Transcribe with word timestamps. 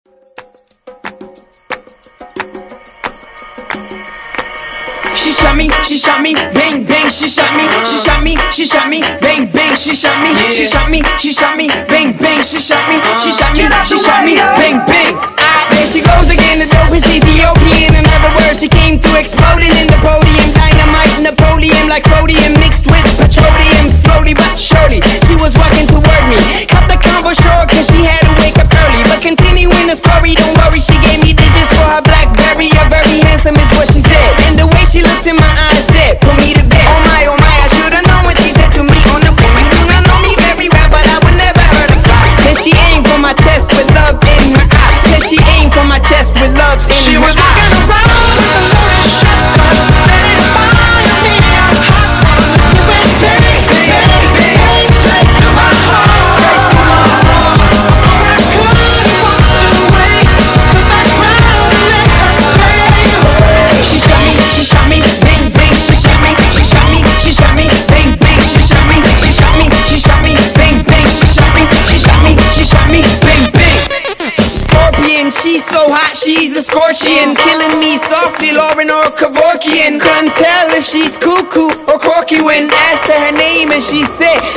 She 0.00 0.08
shot 5.28 5.52
me, 5.52 5.68
she 5.84 6.00
shot 6.00 6.24
me, 6.24 6.32
bang 6.56 6.88
bang, 6.88 7.12
she 7.12 7.28
shot 7.28 7.52
me, 7.52 7.68
she 7.84 8.00
shot 8.00 8.24
me, 8.24 8.32
she 8.48 8.64
shot 8.64 8.88
me, 8.88 9.04
bang 9.20 9.52
bang, 9.52 9.76
she 9.76 9.92
shot 9.92 10.16
me, 10.24 10.32
she 10.56 10.64
shot 10.64 10.88
me, 10.88 11.04
she 11.20 11.36
shot 11.36 11.52
me, 11.60 11.68
bang 11.92 12.16
bang, 12.16 12.40
she 12.40 12.56
shot 12.56 12.80
me, 12.88 12.96
she 13.20 13.28
shot 13.28 13.52
me, 13.52 13.68
she 13.84 13.98
shot 14.00 14.24
me, 14.24 14.40
bang 14.56 14.80
bang. 14.88 15.20
Ah, 15.36 15.68
there 15.68 15.84
she 15.84 16.00
goes 16.00 16.32
again, 16.32 16.64
the 16.64 16.68
dope 16.72 16.96
is 16.96 17.04
Ethiopian. 17.04 18.00
In 18.00 18.08
other 18.08 18.32
words, 18.40 18.56
she 18.56 18.72
came 18.72 18.96
through 18.96 19.20
exploding 19.20 19.76
in 19.84 19.86
the 19.92 20.00
podium, 20.00 20.48
dynamite, 20.56 21.12
Napoleon 21.20 21.92
like 21.92 22.08
sodium 22.08 22.56
mixed 22.56 22.88
with 22.88 23.04
petroleum, 23.20 23.92
slowly 24.00 24.32
but 24.32 24.56
surely. 24.56 25.04
She 25.28 25.36
was 25.36 25.52
walking 25.60 25.84
toward 25.92 26.24
me, 26.32 26.40
cut 26.64 26.88
the 26.88 26.96
convo 26.96 27.36
short 27.36 27.59
don't 30.34 30.56
worry, 30.58 30.89
And 83.62 83.84
she 83.84 84.02
said 84.02 84.49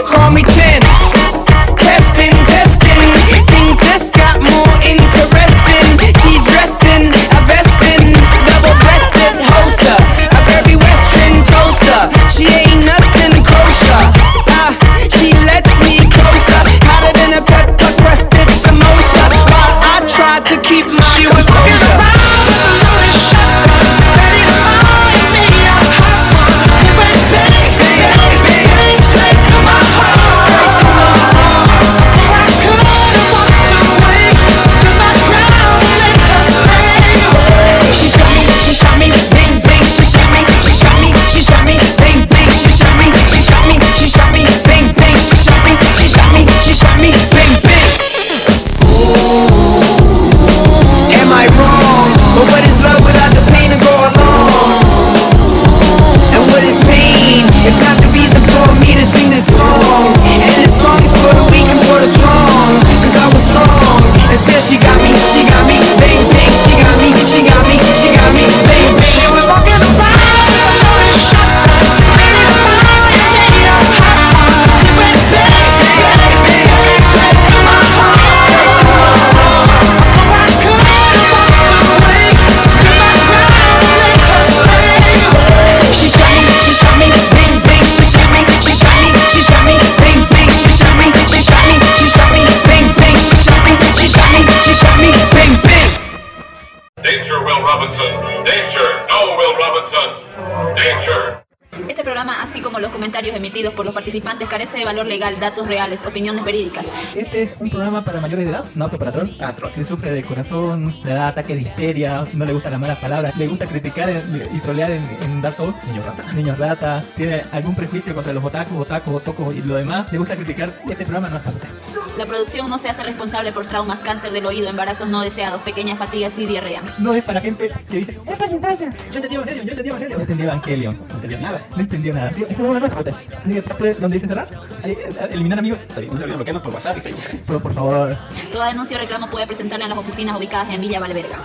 participantes, 104.44 104.50
carece 104.50 104.78
de 104.78 104.86
valor 104.86 105.06
legal, 105.06 105.40
datos 105.40 105.68
reales, 105.68 106.06
opiniones 106.06 106.44
verídicas. 106.44 106.86
Este 107.16 107.44
es 107.44 107.56
un 107.60 107.70
programa 107.70 108.02
para 108.02 108.22
mayores 108.22 108.46
de 108.46 108.52
edad, 108.52 108.66
no 108.76 108.86
apto 108.86 108.98
para 108.98 109.12
troll. 109.12 109.30
Atroz. 109.40 109.74
Si 109.74 109.84
sufre 109.84 110.12
de 110.12 110.24
corazón, 110.24 110.94
le 111.04 111.14
da 111.14 111.30
ataque 111.30 111.56
de 111.56 111.62
histeria, 111.62 112.24
no 112.34 112.46
le 112.46 112.54
gustan 112.54 112.74
las 112.74 112.82
malas 112.82 113.00
palabras, 113.00 113.36
le 113.38 113.48
gusta 113.48 113.66
criticar 113.66 114.10
y 114.54 114.60
trolear 114.60 114.92
en, 114.92 115.04
en 115.22 115.42
Dark 115.42 115.56
Souls, 115.56 115.76
niños 115.88 116.06
rata, 116.06 116.34
niños 116.34 116.58
rata, 116.58 117.04
tiene 117.16 117.42
algún 117.52 117.76
prejuicio 117.76 118.14
contra 118.14 118.34
los 118.34 118.44
otakus, 118.44 118.82
otakus, 118.82 119.16
otocos 119.16 119.56
y 119.56 119.62
lo 119.62 119.76
demás, 119.76 120.12
le 120.12 120.18
gusta 120.18 120.36
criticar, 120.36 120.70
este 120.88 121.06
programa 121.06 121.30
no 121.30 121.38
es 121.38 121.44
para 121.44 121.56
usted. 121.56 121.70
La 122.18 122.26
producción 122.28 122.70
no 122.70 122.78
se 122.78 122.90
hace 122.90 123.04
responsable 123.04 123.52
por 123.52 123.66
traumas, 123.66 124.00
cáncer 124.00 124.32
del 124.32 124.46
oído, 124.46 124.70
embarazos 124.70 125.08
no 125.08 125.22
deseados, 125.22 125.62
pequeñas 125.62 125.98
fatigas 125.98 126.38
y 126.38 126.46
diarrea. 126.46 126.82
No 127.00 127.14
es 127.14 127.24
para 127.24 127.42
gente 127.42 127.72
que 127.90 127.98
dice, 127.98 128.20
es 128.26 128.38
para 128.38 128.52
la 128.52 128.56
infancia. 128.56 128.90
Yo 129.10 129.16
entendí 129.16 129.36
Evangelion, 129.36 129.66
yo 129.66 129.72
entendí 129.72 129.90
Evangelion. 129.90 130.18
No 130.18 130.22
entendí 130.22 130.44
Evangelion. 130.44 130.98
No 131.08 131.16
entendió 131.16 131.40
nada. 131.40 131.62
No 131.72 131.82
entendió 131.82 132.14
nada. 132.14 132.30
Este 132.30 132.46
programa 132.54 132.80
no 132.80 132.86
es 132.86 132.92
para 132.92 133.02
usted. 133.02 133.14
Así 133.38 133.54
que 133.54 133.94
donde 133.96 134.20
dice 134.20 134.28
ahí, 134.40 134.92
eh, 134.92 135.28
eliminar 135.32 135.60
amigos. 135.60 135.82
Está 135.82 136.00
bien, 136.02 136.12
no 136.14 136.18
se 136.18 136.24
olviden 136.24 136.38
bloquearnos 136.38 136.64
por 136.64 136.74
WhatsApp 136.74 136.98
y 136.98 137.02
Facebook. 137.02 137.42
Pero 137.48 137.60
por 137.60 137.74
favor, 137.74 138.18
Toda 138.52 138.68
denuncia 138.68 138.98
o 138.98 139.00
reclamo 139.00 139.30
puede 139.30 139.48
presentarla 139.48 139.86
en 139.86 139.90
las 139.90 139.98
oficinas 140.00 140.38
ubicadas 140.38 140.70
en 140.74 140.82
Villa 140.82 141.00
Valverga. 141.00 141.38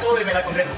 súbemela 0.00 0.42
con 0.42 0.54
reto. 0.54 0.70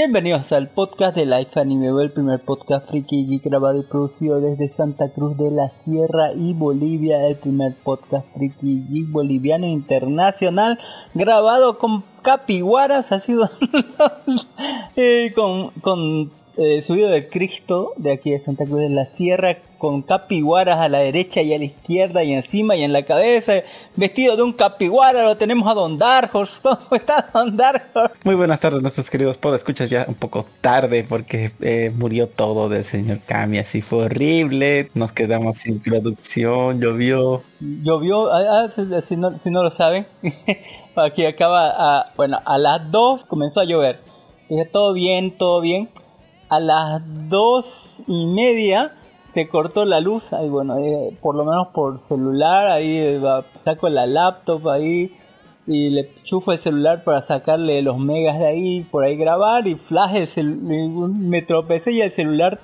Bienvenidos 0.00 0.52
al 0.52 0.68
podcast 0.68 1.16
de 1.16 1.26
Life 1.26 1.58
Anime, 1.58 1.88
el 1.88 2.12
primer 2.12 2.38
podcast 2.38 2.88
friki 2.88 3.26
geek 3.26 3.42
grabado 3.42 3.80
y 3.80 3.82
producido 3.82 4.40
desde 4.40 4.68
Santa 4.68 5.08
Cruz 5.12 5.36
de 5.36 5.50
la 5.50 5.72
Sierra 5.84 6.32
y 6.34 6.52
Bolivia, 6.52 7.26
el 7.26 7.34
primer 7.34 7.74
podcast 7.82 8.24
friki 8.32 8.84
geek 8.88 9.10
boliviano 9.10 9.66
internacional 9.66 10.78
grabado 11.14 11.78
con 11.78 12.04
capiguaras, 12.22 13.10
ha 13.10 13.18
sido 13.18 13.50
eh, 14.96 15.32
con, 15.34 15.70
con 15.80 16.30
eh, 16.58 16.82
subido 16.82 17.08
de 17.08 17.28
Cristo 17.28 17.92
de 17.96 18.12
aquí 18.12 18.32
de 18.32 18.40
Santa 18.40 18.64
Cruz 18.64 18.80
de 18.80 18.90
la 18.90 19.06
Sierra 19.16 19.58
con 19.78 20.02
capiguaras 20.02 20.80
a 20.80 20.88
la 20.88 20.98
derecha 20.98 21.40
y 21.40 21.54
a 21.54 21.58
la 21.58 21.66
izquierda 21.66 22.24
y 22.24 22.32
encima 22.32 22.74
y 22.74 22.82
en 22.82 22.92
la 22.92 23.04
cabeza, 23.04 23.62
vestido 23.94 24.36
de 24.36 24.42
un 24.42 24.52
capiguara, 24.52 25.22
lo 25.22 25.36
tenemos 25.36 25.70
a 25.70 25.74
Don 25.74 25.98
Dark 25.98 26.30
Horse, 26.34 26.60
¿cómo 26.62 26.80
está 26.90 27.30
Don 27.32 27.56
Dark 27.56 27.84
Horse? 27.94 28.16
Muy 28.24 28.34
buenas 28.34 28.58
tardes 28.58 28.82
nuestros 28.82 29.08
queridos 29.08 29.38
escuchas 29.54 29.88
ya 29.88 30.04
un 30.08 30.16
poco 30.16 30.46
tarde 30.60 31.06
porque 31.08 31.52
eh, 31.60 31.92
murió 31.96 32.26
todo 32.26 32.68
del 32.68 32.82
señor 32.82 33.20
Kami, 33.24 33.58
así 33.58 33.80
fue 33.80 34.06
horrible, 34.06 34.90
nos 34.94 35.12
quedamos 35.12 35.58
sin 35.58 35.80
producción, 35.80 36.80
llovió. 36.80 37.42
Llovió, 37.60 38.32
ah, 38.32 38.64
ah, 38.64 38.68
si, 38.74 38.82
si 39.06 39.16
no, 39.16 39.38
si 39.38 39.50
no 39.52 39.62
lo 39.62 39.70
saben, 39.70 40.08
aquí 40.96 41.24
acaba, 41.24 41.68
a, 41.68 42.12
bueno, 42.16 42.40
a 42.44 42.58
las 42.58 42.90
2 42.90 43.26
comenzó 43.26 43.60
a 43.60 43.64
llover. 43.64 44.00
Dije, 44.48 44.64
todo 44.64 44.92
bien, 44.92 45.36
todo 45.38 45.60
bien. 45.60 45.90
A 46.48 46.60
las 46.60 47.02
dos 47.28 48.02
y 48.06 48.26
media 48.26 48.92
se 49.34 49.48
cortó 49.48 49.84
la 49.84 50.00
luz, 50.00 50.22
ahí 50.32 50.48
bueno, 50.48 50.78
eh, 50.78 51.16
por 51.20 51.34
lo 51.34 51.44
menos 51.44 51.68
por 51.68 51.98
celular, 52.00 52.66
ahí 52.66 52.96
eh, 52.96 53.20
saco 53.60 53.88
la 53.88 54.06
laptop 54.06 54.68
ahí 54.68 55.14
y 55.66 55.90
le 55.90 56.10
chufo 56.24 56.52
el 56.52 56.58
celular 56.58 57.04
para 57.04 57.20
sacarle 57.20 57.82
los 57.82 57.98
megas 57.98 58.38
de 58.38 58.46
ahí, 58.46 58.80
por 58.80 59.04
ahí 59.04 59.16
grabar 59.16 59.66
y 59.68 59.74
flash 59.74 60.38
el 60.38 60.56
me 60.56 61.42
tropecé 61.42 61.92
y 61.92 62.00
el 62.00 62.10
celular 62.10 62.58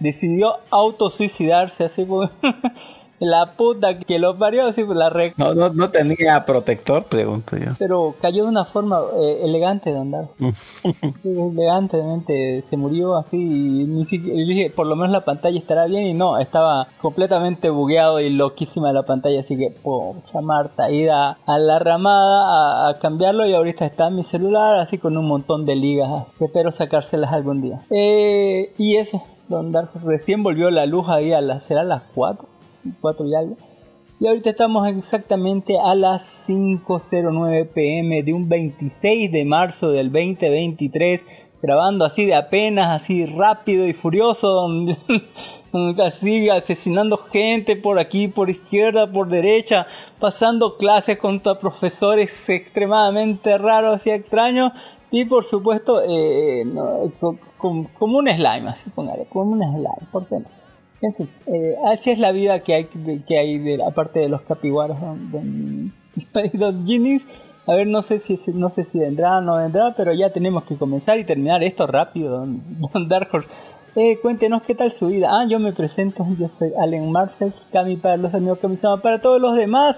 decidió 0.00 0.56
autosuicidarse 0.70 1.84
así 1.84 2.04
como 2.04 2.28
la 3.20 3.52
puta 3.56 3.98
que 3.98 4.18
lo 4.18 4.36
parió 4.38 4.66
así 4.66 4.84
por 4.84 4.96
la 4.96 5.10
recta. 5.10 5.42
No, 5.42 5.54
no, 5.54 5.70
no 5.70 5.90
tenía 5.90 6.44
protector, 6.44 7.04
pregunto 7.04 7.56
yo. 7.56 7.72
Pero 7.78 8.14
cayó 8.20 8.44
de 8.44 8.48
una 8.50 8.64
forma 8.64 9.00
eh, 9.18 9.40
elegante 9.44 9.92
de 9.92 9.98
andar. 9.98 10.24
Sí, 11.22 11.28
elegantemente 11.28 12.62
se 12.68 12.76
murió 12.76 13.16
así 13.16 13.36
y 13.36 13.84
ni 13.84 14.04
siquiera 14.04 14.36
dije 14.38 14.70
por 14.70 14.86
lo 14.86 14.96
menos 14.96 15.10
la 15.12 15.24
pantalla 15.24 15.58
estará 15.58 15.86
bien 15.86 16.06
y 16.06 16.14
no 16.14 16.38
estaba 16.38 16.88
completamente 17.00 17.70
bugueado 17.70 18.20
y 18.20 18.30
loquísima 18.30 18.92
la 18.92 19.02
pantalla 19.02 19.40
así 19.40 19.56
que 19.56 19.70
pocha 19.82 20.40
Marta 20.40 20.90
ida 20.90 21.38
a 21.46 21.58
la 21.58 21.78
ramada 21.78 22.86
a, 22.86 22.88
a 22.90 22.98
cambiarlo 22.98 23.46
y 23.46 23.54
ahorita 23.54 23.84
está 23.86 24.10
mi 24.10 24.22
celular 24.24 24.78
así 24.80 24.98
con 24.98 25.16
un 25.16 25.26
montón 25.26 25.66
de 25.66 25.76
ligas 25.76 26.26
que 26.38 26.46
espero 26.46 26.72
sacárselas 26.72 27.32
algún 27.32 27.60
día 27.60 27.80
Eh, 27.90 28.72
y 28.78 28.96
eso 28.96 29.22
Don 29.48 29.72
Darko 29.72 29.98
recién 30.04 30.42
volvió 30.42 30.70
la 30.70 30.86
luz 30.86 31.08
ahí 31.08 31.32
a 31.32 31.40
las 31.40 31.64
será 31.64 31.82
las 31.84 32.02
4 32.14 32.46
4 33.00 33.26
y 33.26 33.34
algo 33.34 33.56
y 34.20 34.26
ahorita 34.26 34.50
estamos 34.50 34.88
exactamente 34.88 35.74
a 35.78 35.94
las 35.94 36.48
5.09 36.48 37.68
pm 37.68 38.22
de 38.24 38.32
un 38.32 38.48
26 38.48 39.30
de 39.30 39.44
marzo 39.44 39.90
del 39.90 40.10
2023, 40.10 41.20
grabando 41.62 42.04
así 42.04 42.26
de 42.26 42.34
apenas, 42.34 43.00
así 43.00 43.26
rápido 43.26 43.86
y 43.86 43.92
furioso, 43.92 44.48
donde, 44.48 44.96
así 46.04 46.48
asesinando 46.48 47.18
gente 47.30 47.76
por 47.76 48.00
aquí, 48.00 48.26
por 48.26 48.50
izquierda, 48.50 49.08
por 49.08 49.28
derecha, 49.28 49.86
pasando 50.18 50.76
clases 50.78 51.18
contra 51.18 51.60
profesores 51.60 52.48
extremadamente 52.48 53.56
raros 53.56 54.04
y 54.04 54.10
extraños. 54.10 54.72
Y 55.12 55.26
por 55.26 55.44
supuesto, 55.44 56.02
eh, 56.02 56.64
no, 56.66 57.10
co- 57.20 57.38
com- 57.56 57.86
como 57.98 58.18
un 58.18 58.26
slime, 58.28 58.68
así 58.68 58.90
póngale, 58.90 59.26
como 59.26 59.52
un 59.52 59.62
slime, 59.62 60.08
¿por 60.10 60.26
qué 60.26 60.40
no? 60.40 60.57
En 61.00 61.14
fin, 61.14 61.28
eh, 61.46 61.76
así 61.86 62.10
es 62.10 62.18
la 62.18 62.32
vida 62.32 62.60
que 62.60 62.74
hay, 62.74 62.84
que 62.84 63.38
hay 63.38 63.80
aparte 63.82 64.18
de 64.18 64.28
los 64.28 64.42
capibaras, 64.42 65.00
don, 65.00 65.92
don, 66.54 66.86
Ginny. 66.86 67.20
A 67.66 67.74
ver, 67.74 67.86
no 67.86 68.02
sé 68.02 68.18
si 68.18 68.36
no 68.52 68.70
sé 68.70 68.84
si 68.84 68.98
vendrá 68.98 69.38
o 69.38 69.40
no 69.40 69.58
vendrá, 69.58 69.94
pero 69.96 70.12
ya 70.12 70.32
tenemos 70.32 70.64
que 70.64 70.76
comenzar 70.76 71.18
y 71.18 71.24
terminar 71.24 71.62
esto 71.62 71.86
rápido, 71.86 72.38
don, 72.38 72.62
don 72.92 73.08
Dark 73.08 73.28
Horse. 73.32 73.48
Eh, 73.94 74.18
cuéntenos 74.20 74.62
qué 74.62 74.74
tal 74.74 74.92
su 74.92 75.06
vida. 75.06 75.28
Ah, 75.30 75.46
yo 75.48 75.58
me 75.58 75.72
presento, 75.72 76.26
yo 76.38 76.48
soy 76.48 76.72
Allen 76.80 77.10
Marcel, 77.10 77.52
Cami 77.72 77.96
para 77.96 78.16
los 78.16 78.34
amigos 78.34 78.58
llaman 78.62 79.00
para 79.00 79.20
todos 79.20 79.40
los 79.40 79.56
demás. 79.56 79.96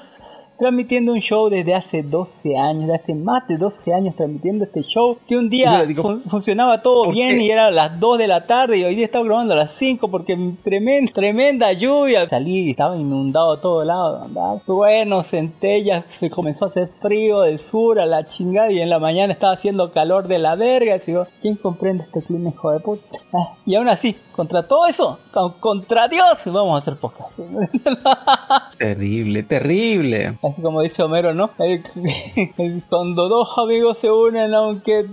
Transmitiendo 0.60 1.12
un 1.12 1.20
show 1.20 1.48
desde 1.48 1.74
hace 1.74 2.02
12 2.02 2.56
años, 2.56 2.82
desde 2.86 2.94
hace 3.02 3.14
más 3.14 3.48
de 3.48 3.56
12 3.56 3.92
años 3.94 4.14
transmitiendo 4.14 4.64
este 4.64 4.82
show, 4.82 5.16
que 5.26 5.36
un 5.36 5.48
día 5.50 5.80
Yo 5.80 5.86
digo, 5.86 6.02
fun- 6.02 6.22
funcionaba 6.30 6.82
todo 6.82 7.04
¿por 7.06 7.14
bien 7.14 7.38
qué? 7.38 7.44
y 7.46 7.50
era 7.50 7.66
a 7.66 7.70
las 7.70 7.98
2 7.98 8.18
de 8.18 8.28
la 8.28 8.46
tarde 8.46 8.76
y 8.78 8.84
hoy 8.84 8.94
día 8.94 9.06
estaba 9.06 9.24
grabando 9.24 9.54
a 9.54 9.56
las 9.56 9.74
5 9.78 10.08
porque 10.08 10.36
tremenda, 10.62 11.10
tremenda 11.12 11.72
lluvia. 11.72 12.28
Salí 12.28 12.66
y 12.66 12.70
estaba 12.72 12.96
inundado 12.96 13.54
a 13.54 13.60
todo 13.60 13.84
lado. 13.84 14.26
Bueno, 14.66 15.22
centellas, 15.22 16.04
se 16.20 16.28
comenzó 16.30 16.66
a 16.66 16.68
hacer 16.68 16.88
frío 17.00 17.40
del 17.40 17.58
sur 17.58 17.98
a 17.98 18.04
la 18.06 18.26
chingada 18.28 18.70
y 18.70 18.80
en 18.80 18.90
la 18.90 18.98
mañana 18.98 19.32
estaba 19.32 19.54
haciendo 19.54 19.90
calor 19.92 20.28
de 20.28 20.38
la 20.38 20.56
verga. 20.56 20.96
Y 20.96 21.00
digo, 21.06 21.26
¿quién 21.40 21.56
comprende 21.56 22.04
este 22.04 22.20
clima, 22.22 22.50
hijo 22.50 22.70
de 22.70 22.80
puta? 22.80 23.02
Ah, 23.32 23.54
y 23.64 23.76
aún 23.76 23.88
así, 23.88 24.14
contra 24.40 24.62
todo 24.66 24.87
eso, 24.87 25.19
con- 25.32 25.52
contra 25.60 26.08
Dios, 26.08 26.42
vamos 26.46 26.76
a 26.76 26.78
hacer 26.78 26.96
podcast. 26.96 27.38
Terrible, 28.78 29.42
terrible. 29.42 30.38
Así 30.42 30.62
como 30.62 30.81
dice 30.81 31.02
Homero, 31.02 31.34
¿no? 31.34 31.50
Cuando 32.88 33.28
dos 33.28 33.48
amigos 33.58 33.98
se 33.98 34.10
unen, 34.10 34.54
aunque, 34.54 35.04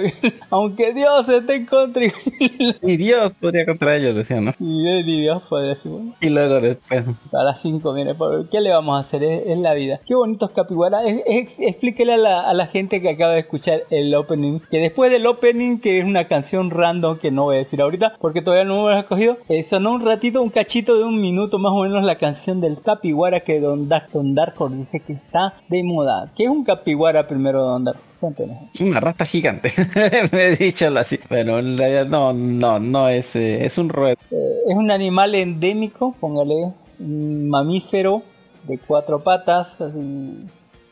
aunque 0.50 0.94
Dios 0.94 1.28
esté 1.28 1.56
en 1.56 1.66
contra. 1.66 2.02
y- 2.06 2.96
Dios 2.96 3.34
podría 3.34 3.66
contra 3.66 3.96
ellos, 3.96 4.14
decían, 4.14 4.46
¿no? 4.46 4.52
Y 4.58 5.02
Dios 5.02 5.42
puede 5.50 5.68
decir, 5.74 5.90
bueno, 5.92 6.14
Y 6.22 6.30
luego 6.30 6.60
después, 6.60 7.04
a 7.32 7.42
las 7.44 7.60
5, 7.60 7.92
mire, 7.92 8.14
¿por 8.14 8.48
¿qué 8.48 8.62
le 8.62 8.70
vamos 8.70 8.96
a 8.96 9.06
hacer? 9.06 9.22
Es, 9.22 9.42
es 9.46 9.58
la 9.58 9.74
vida. 9.74 10.00
Qué 10.06 10.14
bonitos 10.14 10.50
capiguaras. 10.52 11.02
Explíquele 11.26 12.14
a 12.14 12.16
la, 12.16 12.40
a 12.48 12.54
la 12.54 12.66
gente 12.68 13.02
que 13.02 13.10
acaba 13.10 13.34
de 13.34 13.40
escuchar 13.40 13.82
el 13.90 14.14
opening, 14.14 14.60
que 14.70 14.78
después 14.78 15.10
del 15.10 15.26
opening, 15.26 15.78
que 15.80 15.98
es 15.98 16.04
una 16.06 16.26
canción 16.28 16.70
random 16.70 17.18
que 17.18 17.30
no 17.30 17.44
voy 17.44 17.56
a 17.56 17.58
decir 17.58 17.82
ahorita, 17.82 18.14
porque 18.20 18.40
todavía 18.40 18.64
no 18.64 18.69
lo 18.76 18.90
he 18.90 19.00
escogido, 19.00 19.38
eh, 19.48 19.62
sonó 19.62 19.92
un 19.92 20.04
ratito, 20.04 20.42
un 20.42 20.50
cachito 20.50 20.96
de 20.96 21.04
un 21.04 21.20
minuto 21.20 21.58
más 21.58 21.72
o 21.72 21.82
menos 21.82 22.04
la 22.04 22.18
canción 22.18 22.60
del 22.60 22.80
capiguara 22.80 23.40
que 23.40 23.60
Don 23.60 23.88
Dark, 23.88 24.10
Don 24.12 24.34
Dark 24.34 24.54
Horse 24.58 24.76
dice 24.76 25.00
que 25.00 25.12
está 25.14 25.54
de 25.68 25.82
moda. 25.82 26.32
¿Qué 26.36 26.44
es 26.44 26.50
un 26.50 26.64
capiguara 26.64 27.26
primero, 27.26 27.62
Don 27.62 27.84
Dark? 27.84 27.98
Cuéntenos. 28.20 28.58
una 28.80 29.00
rata 29.00 29.24
gigante. 29.24 29.72
Me 30.32 30.46
he 30.46 30.56
dicho 30.56 30.86
así. 30.98 31.18
En 31.30 31.78
realidad 31.78 32.06
no, 32.06 32.32
no, 32.32 32.78
no 32.78 33.08
es, 33.08 33.34
eh, 33.36 33.64
es 33.64 33.78
un 33.78 33.88
roedor. 33.88 34.18
Eh, 34.30 34.36
es 34.68 34.76
un 34.76 34.90
animal 34.90 35.34
endémico, 35.34 36.14
póngale, 36.20 36.72
un 36.98 37.48
mamífero 37.48 38.22
de 38.64 38.78
cuatro 38.78 39.22
patas, 39.22 39.68
así, 39.80 40.46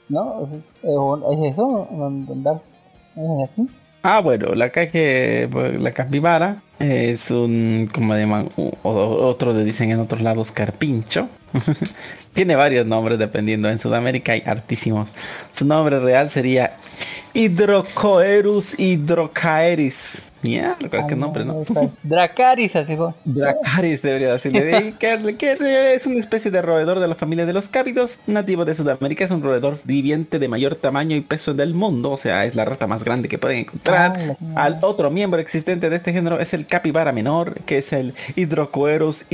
¿no? 0.09 0.49
¿Es, 0.83 0.83
es 0.83 1.53
eso? 1.53 1.89
¿Es 3.17 3.51
así? 3.51 3.67
Ah, 4.03 4.21
bueno, 4.23 4.55
la 4.55 4.71
calle, 4.71 5.49
la 5.79 5.93
capibara 5.93 6.63
es 6.79 7.31
un, 7.31 7.89
como 7.93 8.15
le 8.15 8.21
llaman, 8.21 8.49
otros 8.83 9.57
le 9.57 9.65
dicen 9.65 9.91
en 9.91 10.01
otros 10.01 10.21
lados 10.21 10.53
carpincho. 10.53 11.29
Tiene 12.35 12.55
varios 12.57 12.87
nombres 12.87 13.19
dependiendo. 13.19 13.69
En 13.69 13.79
Sudamérica 13.79 14.33
hay 14.33 14.43
hartísimos. 14.47 15.11
Su 15.53 15.65
nombre 15.65 15.99
real 15.99 16.31
sería 16.31 16.77
Hydrocoerus 17.35 18.79
hydrocaeris. 18.79 20.28
Mierda, 20.43 21.07
qué 21.07 21.17
nombre, 21.17 21.45
¿no? 21.45 21.65
Dracaris, 22.03 22.77
así 22.77 22.97
fue. 22.97 23.13
Dracaris 23.25 24.03
debería 24.03 24.33
decirle. 24.33 24.95
que, 24.99 25.95
es 25.95 26.07
una 26.07 26.21
especie 26.21 26.51
de 26.51 26.63
roedor 26.63 27.01
de 27.01 27.09
la 27.09 27.15
familia 27.15 27.47
de 27.47 27.53
los 27.53 27.69
cápidos, 27.69 28.19
nativo 28.27 28.65
de 28.65 28.75
Sudamérica. 28.75 29.25
Es 29.25 29.31
un 29.31 29.43
roedor 29.43 29.81
viviente 29.85 30.39
de 30.39 30.49
mayor 30.49 30.77
tamaño 30.77 31.17
y 31.17 31.21
peso 31.21 31.55
del 31.55 31.75
mundo. 31.75 32.11
O 32.13 32.19
sea, 32.19 32.45
es 32.45 32.55
la 32.55 32.65
rata 32.65 32.87
más 32.87 33.05
grande 33.05 33.29
que 33.29 33.39
pueden 33.39 33.59
encontrar. 33.61 34.37
Ah, 34.55 34.65
Al 34.65 34.79
otro 34.83 35.11
miembro 35.11 35.41
existente 35.41 35.91
de 35.91 35.97
este 35.97 36.13
género 36.13 36.41
es 36.41 36.55
el 36.55 36.67
capibara 36.67 37.13
menor, 37.13 37.61
que 37.63 37.79
es 37.79 37.93
el 37.93 38.15
Hydrocoerus 38.37 39.25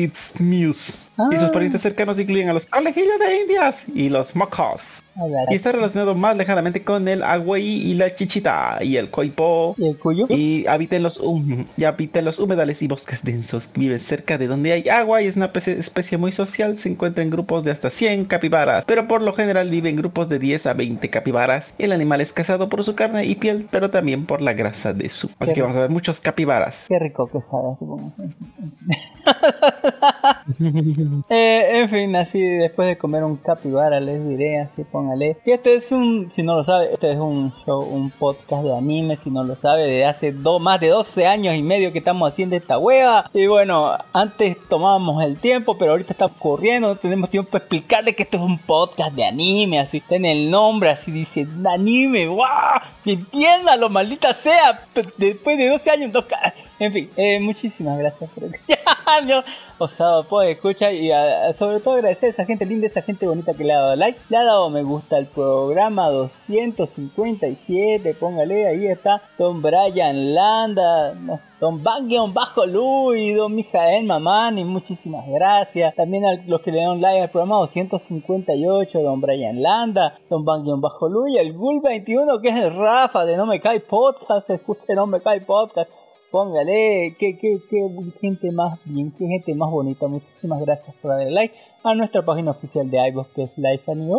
Y 1.31 1.37
sus 1.37 1.45
Ah. 1.49 1.53
parientes 1.53 1.81
cercanos 1.81 2.19
incluyen 2.19 2.49
a 2.49 2.53
los 2.53 2.67
conejillos 2.67 3.19
de 3.21 3.41
indias 3.43 3.87
y 3.95 4.09
los 4.09 4.35
mocos. 4.35 5.01
Y 5.49 5.55
está 5.55 5.71
relacionado 5.71 6.17
más 6.17 6.37
lejanamente 6.37 6.83
con 6.83 7.07
el 7.07 7.23
agüey 7.23 7.65
y 7.65 7.95
la 7.95 8.13
chichita 8.13 8.79
y 8.83 8.97
el 8.97 9.11
coipo. 9.11 9.77
¿Y 9.79 9.87
el 9.87 9.97
cuyo? 9.97 10.27
Y 10.29 10.67
habita 10.67 10.97
en 10.97 11.05
los 11.05 11.21
hum- 11.21 11.67
y 11.77 11.85
habita 11.85 12.19
en 12.19 12.25
los 12.25 12.41
humedales 12.41 12.83
y 12.83 12.89
bosques 12.89 13.23
densos. 13.23 13.69
Vive 13.77 14.01
cerca 14.01 14.39
de 14.39 14.49
donde 14.49 14.73
hay 14.73 14.89
agua 14.89 15.23
y 15.23 15.29
es 15.29 15.37
una 15.37 15.45
especie, 15.47 15.79
especie 15.79 16.19
muy 16.19 16.33
social. 16.33 16.77
Se 16.79 16.89
encuentra 16.89 17.23
en 17.23 17.31
grupos 17.31 17.63
de 17.63 17.71
hasta 17.71 17.91
100 17.91 18.25
capibaras, 18.25 18.85
pero 18.87 19.07
por 19.07 19.23
lo 19.23 19.35
general 19.35 19.71
vive 19.71 19.89
en 19.91 19.95
grupos 19.97 20.29
de 20.29 20.41
10 20.41 20.67
a 20.67 20.75
20 20.75 21.11
capibaras. 21.11 21.75
El 21.79 21.93
animal 21.93 22.21
es 22.21 22.33
cazado 22.33 22.69
por 22.69 22.83
su 22.83 22.97
carne 22.97 23.25
y 23.25 23.37
piel, 23.37 23.69
pero 23.71 23.91
también 23.91 24.27
por 24.27 24.41
la 24.41 24.53
grasa 24.55 24.93
de 24.95 25.09
su. 25.11 25.31
Así 25.39 25.53
que 25.55 25.63
vamos 25.63 25.77
a 25.77 25.81
ver 25.83 25.91
muchos 25.91 26.19
capibaras. 26.19 26.87
Qué 26.89 26.99
rico 26.99 27.29
que 27.29 27.41
sabe, 27.41 27.77
supongo. 27.79 28.13
eh, 31.29 31.81
en 31.81 31.91
fin, 31.91 32.17
así 32.17 32.41
después 32.41 32.89
de 32.89 32.99
comer 32.99 33.25
un 33.25 33.37
capibara 33.37 34.01
les 34.01 34.27
diré, 34.27 34.61
así 34.61 34.85
póngale. 34.85 35.37
Que 35.45 35.55
este 35.55 35.77
es 35.77 35.93
un, 35.93 36.31
si 36.33 36.43
no 36.43 36.57
lo 36.57 36.65
sabe, 36.65 36.93
este 36.93 37.13
es 37.13 37.19
un 37.19 37.53
show, 37.65 37.81
un 37.81 38.11
podcast 38.11 38.65
de 38.65 38.77
anime, 38.77 39.19
si 39.23 39.31
no 39.31 39.45
lo 39.45 39.57
sabe, 39.57 39.87
de 39.87 40.05
hace 40.05 40.33
más 40.61 40.81
de 40.81 40.89
12 40.89 41.27
años 41.27 41.55
y 41.55 41.63
medio 41.63 41.93
que 41.93 41.99
estamos 41.99 42.31
haciendo 42.31 42.57
esta 42.57 42.79
hueva. 42.79 43.31
Y 43.33 43.47
bueno, 43.47 43.93
antes 44.13 44.57
tomábamos 44.69 45.23
el 45.23 45.39
tiempo, 45.39 45.79
pero 45.79 45.93
ahorita 45.93 46.13
estamos 46.13 46.37
corriendo, 46.39 46.89
no 46.89 46.97
tenemos 46.97 47.31
tiempo 47.31 47.51
para 47.51 47.65
explicarle 47.65 48.15
que 48.15 48.25
esto 48.25 48.37
es 48.37 48.43
un 48.43 48.59
podcast 48.59 49.15
de 49.15 49.25
anime, 49.25 49.81
así 49.81 49.99
está 49.99 50.17
en 50.17 50.27
el 50.27 50.51
nombre, 50.51 50.91
así 50.91 51.11
dice 51.11 51.47
anime, 51.65 52.27
¡guau! 52.27 52.81
Entiéndalo, 53.05 53.91
maldita 53.91 54.33
sea, 54.35 54.87
después 55.19 55.59
de 55.59 55.69
12 55.69 55.91
años, 55.91 56.13
dos 56.13 56.25
caras. 56.25 56.55
En 56.79 56.93
fin, 56.93 57.11
eh, 57.17 57.39
muchísimas 57.39 57.99
gracias 57.99 58.31
por 58.31 58.45
escucharnos. 58.45 59.45
Osado 59.79 60.25
pues 60.25 60.51
escucha 60.51 60.93
y 60.93 61.11
ah, 61.11 61.53
sobre 61.59 61.81
todo 61.81 61.95
agradecer 61.95 62.29
a 62.29 62.33
esa 62.33 62.45
gente 62.45 62.65
linda, 62.65 62.87
esa 62.87 63.03
gente 63.03 63.27
bonita 63.27 63.55
que 63.55 63.65
le 63.65 63.73
ha 63.73 63.81
dado 63.81 63.97
like, 63.97 64.19
le 64.29 64.37
ha 64.37 64.45
dado 64.45 64.71
me 64.71 64.85
gusta 64.85 65.17
al 65.17 65.27
programa 65.27 66.09
257, 66.11 68.15
póngale, 68.15 68.69
ahí 68.69 68.87
está 68.87 69.23
Don 69.37 69.61
Brian 69.61 70.35
Landa, 70.35 71.15
Don 71.61 71.83
Bangion 71.83 72.33
Bajo 72.33 72.67
Luis, 72.67 73.37
Don 73.37 73.55
Mijael 73.55 74.05
Mamani, 74.05 74.65
muchísimas 74.65 75.27
gracias. 75.27 75.95
También 75.95 76.25
a 76.25 76.35
los 76.47 76.61
que 76.61 76.71
le 76.71 76.79
dieron 76.79 77.01
like 77.01 77.23
al 77.23 77.31
programa 77.31 77.57
258, 77.57 79.01
Don 79.01 79.21
Brian 79.21 79.63
Landa, 79.63 80.19
Don 80.31 80.45
Bangion 80.45 80.81
Bajo 80.81 81.09
Luis, 81.09 81.37
el 81.39 81.53
Gul 81.53 81.81
21 81.83 82.41
que 82.41 82.51
es 82.51 82.57
el 82.57 82.77
Rafa 82.77 83.25
de 83.25 83.37
No 83.37 83.47
Me 83.47 83.61
Cae 83.61 83.81
Podcast, 83.81 84.49
escuche 84.51 84.95
No 84.95 85.07
Me 85.07 85.21
Cae 85.21 85.41
Podcast. 85.41 85.91
Póngale, 86.39 87.15
qué, 87.17 87.39
qué, 87.39 87.61
qué 87.71 87.89
gente 88.21 88.51
más 88.51 88.81
bien, 88.85 89.13
qué 89.17 89.25
gente 89.25 89.55
más 89.55 89.71
bonita. 89.71 90.09
Muchísimas 90.09 90.61
gracias 90.63 90.93
por 91.01 91.13
darle 91.13 91.31
like 91.31 91.55
a 91.85 91.95
nuestra 91.95 92.23
página 92.23 92.51
oficial 92.51 92.91
de 92.91 92.99
iVoox 93.11 93.29
que 93.37 93.43
es 93.45 93.51
Life 93.57 93.89
Anime. 93.89 94.17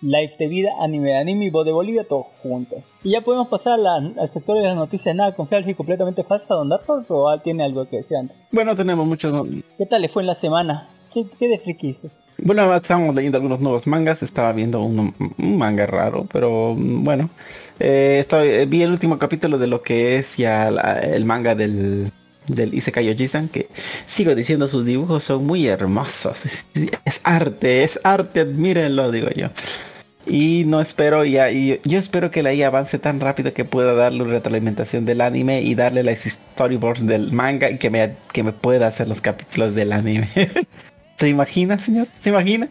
Live 0.00 0.34
de 0.38 0.46
vida, 0.46 0.70
anime 0.78 1.08
de 1.08 1.16
anime 1.16 1.46
y 1.46 1.50
voz 1.50 1.66
de 1.66 1.72
Bolivia, 1.72 2.04
todos 2.08 2.26
juntos. 2.40 2.78
Y 3.02 3.10
ya 3.10 3.20
podemos 3.22 3.48
pasar 3.48 3.72
a 3.72 3.76
la- 3.78 3.96
al 3.96 4.32
sector 4.32 4.56
de 4.58 4.62
las 4.62 4.76
noticias 4.76 5.12
nada 5.16 5.34
confiables 5.34 5.68
y 5.70 5.74
completamente 5.74 6.22
falsas, 6.22 6.50
Don 6.50 6.68
Darko, 6.68 7.02
o 7.08 7.38
tiene 7.40 7.64
algo 7.64 7.84
que 7.86 7.96
decir 7.96 8.16
antes. 8.16 8.36
Bueno, 8.52 8.76
tenemos 8.76 9.04
muchos... 9.04 9.34
¿Qué 9.76 9.86
tal 9.86 10.02
le 10.02 10.08
fue 10.08 10.22
en 10.22 10.28
la 10.28 10.34
semana? 10.36 10.88
¿Qué, 11.12 11.26
qué 11.36 11.48
de 11.48 11.58
friki? 11.58 11.96
Bueno, 12.38 12.74
estábamos 12.74 13.14
leyendo 13.14 13.38
algunos 13.38 13.60
nuevos 13.60 13.86
mangas, 13.86 14.22
estaba 14.22 14.52
viendo 14.52 14.82
un, 14.82 15.14
manga 15.38 15.86
raro, 15.86 16.26
pero 16.30 16.74
mm, 16.76 17.04
bueno, 17.04 17.30
eh, 17.80 18.26
eh, 18.30 18.66
vi 18.68 18.82
el 18.82 18.90
último 18.90 19.18
capítulo 19.18 19.56
de 19.58 19.66
lo 19.66 19.82
que 19.82 20.18
es 20.18 20.36
ya 20.36 20.68
el 20.68 21.24
manga 21.24 21.54
del, 21.54 22.12
del 22.46 22.74
Isekai 22.74 23.10
Ojisan, 23.10 23.48
que 23.48 23.68
sigo 24.06 24.34
diciendo 24.34 24.68
sus 24.68 24.84
dibujos 24.84 25.24
son 25.24 25.46
muy 25.46 25.66
hermosos, 25.66 26.38
es, 27.04 27.20
arte, 27.24 27.84
es 27.84 27.98
arte, 28.04 28.40
admírenlo, 28.40 29.10
digo 29.10 29.30
yo. 29.30 29.48
Y 30.26 30.64
no 30.66 30.80
espero 30.80 31.24
ya, 31.24 31.52
y 31.52 31.80
yo 31.84 31.98
espero 31.98 32.30
que 32.32 32.42
la 32.42 32.52
IA 32.52 32.66
avance 32.66 32.98
tan 32.98 33.20
rápido 33.20 33.54
que 33.54 33.64
pueda 33.64 33.94
darle 33.94 34.24
retroalimentación 34.24 35.04
del 35.04 35.20
anime 35.20 35.62
y 35.62 35.74
darle 35.76 36.02
las 36.02 36.20
storyboards 36.24 37.06
del 37.06 37.32
manga 37.32 37.70
y 37.70 37.78
que 37.78 37.90
me, 37.90 38.16
que 38.32 38.42
me 38.42 38.52
pueda 38.52 38.88
hacer 38.88 39.08
los 39.08 39.20
capítulos 39.20 39.74
del 39.74 39.92
anime. 39.92 40.28
¿Se 41.16 41.28
imagina, 41.28 41.78
señor? 41.78 42.08
¿Se 42.18 42.30
imagina? 42.30 42.68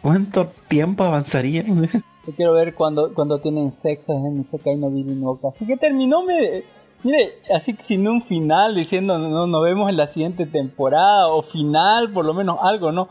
¿Cuánto 0.00 0.46
tiempo 0.68 1.04
avanzaría? 1.04 1.62
Yo 1.64 2.32
quiero 2.36 2.52
ver 2.54 2.74
cuando, 2.74 3.12
cuando 3.14 3.38
tienen 3.40 3.72
sexo 3.82 4.12
en 4.12 4.40
Isekai 4.42 4.76
no 4.76 4.90
Bibi 4.90 5.14
no 5.14 5.30
Oka. 5.30 5.48
Así 5.48 5.66
que 5.66 5.76
terminó, 5.76 6.22
me, 6.22 6.64
mire, 7.02 7.34
así 7.54 7.74
que 7.74 7.82
sin 7.82 8.06
un 8.08 8.22
final 8.22 8.74
diciendo 8.74 9.18
no 9.18 9.46
nos 9.46 9.62
vemos 9.62 9.88
en 9.90 9.96
la 9.96 10.08
siguiente 10.08 10.46
temporada 10.46 11.28
o 11.28 11.42
final, 11.42 12.12
por 12.12 12.24
lo 12.24 12.34
menos 12.34 12.58
algo, 12.62 12.92
¿no? 12.92 13.08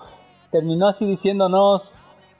Terminó 0.52 0.88
así 0.88 1.06
diciéndonos 1.06 1.92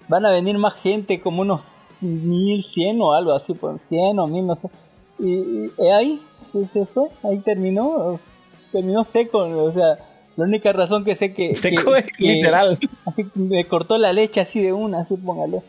van 0.08 0.26
a 0.26 0.32
venir 0.32 0.58
más 0.58 0.74
gente 0.82 1.22
como 1.22 1.42
unos 1.44 1.98
1100 2.02 3.02
o 3.02 3.14
algo 3.14 3.34
así, 3.34 3.54
por 3.54 3.80
100 3.80 4.20
o 4.20 4.28
1000, 4.28 4.48
no 4.48 4.56
sé. 4.56 4.70
Y, 5.20 5.34
y- 5.34 5.72
ahí 5.96 6.22
se 6.74 6.86
fue, 6.88 7.08
ahí 7.24 7.40
terminó, 7.40 8.20
terminó 8.72 9.04
seco, 9.06 9.38
o 9.40 9.72
sea, 9.72 9.98
la 10.42 10.48
única 10.48 10.72
razón 10.74 11.04
que 11.06 11.16
sé 11.16 11.34
que... 11.34 11.54
Seco 11.56 11.94
que- 11.94 12.04
que- 12.04 12.34
literal. 12.36 12.78
Así 13.06 13.26
me 13.36 13.64
cortó 13.66 13.98
la 13.98 14.12
leche 14.14 14.42
así 14.42 14.60
de 14.62 14.74
una, 14.74 15.02
así 15.02 15.16
póngale. 15.16 15.62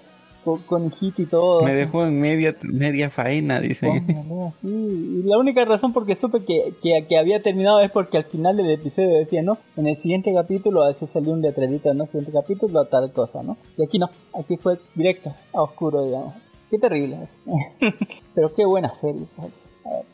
Con, 0.44 0.58
con 0.62 0.86
hijito 0.86 1.22
y 1.22 1.26
todo. 1.26 1.62
Me 1.62 1.72
dejó 1.72 2.04
en 2.04 2.20
media, 2.20 2.56
media 2.62 3.08
faena, 3.10 3.60
dice. 3.60 3.86
Póngale 3.86 4.48
así. 4.48 4.68
Y 4.68 5.22
la 5.22 5.38
única 5.38 5.64
razón 5.64 5.92
porque 5.92 6.16
supe 6.16 6.44
que, 6.44 6.74
que, 6.82 7.06
que 7.08 7.16
había 7.16 7.40
terminado 7.42 7.80
es 7.80 7.92
porque 7.92 8.16
al 8.16 8.24
final 8.24 8.56
del 8.56 8.68
episodio 8.72 9.18
decía, 9.18 9.42
¿no? 9.42 9.58
En 9.76 9.86
el 9.86 9.94
siguiente 9.96 10.34
capítulo 10.34 10.82
a 10.82 10.88
veces 10.88 11.10
salió 11.12 11.32
un 11.32 11.42
letrerito, 11.42 11.94
¿no? 11.94 12.06
Siguiente 12.06 12.32
capítulo 12.32 12.84
tal 12.86 13.12
cosa, 13.12 13.44
¿no? 13.44 13.56
Y 13.78 13.84
aquí 13.84 14.00
no, 14.00 14.10
aquí 14.36 14.56
fue 14.56 14.78
directo, 14.96 15.32
a 15.54 15.62
oscuro, 15.62 16.04
digamos. 16.04 16.34
Qué 16.70 16.78
terrible. 16.78 17.18
Pero 18.34 18.52
qué 18.54 18.64
buena 18.64 18.92
serie. 18.94 19.22
A 19.38 19.42
ver, 19.42 19.52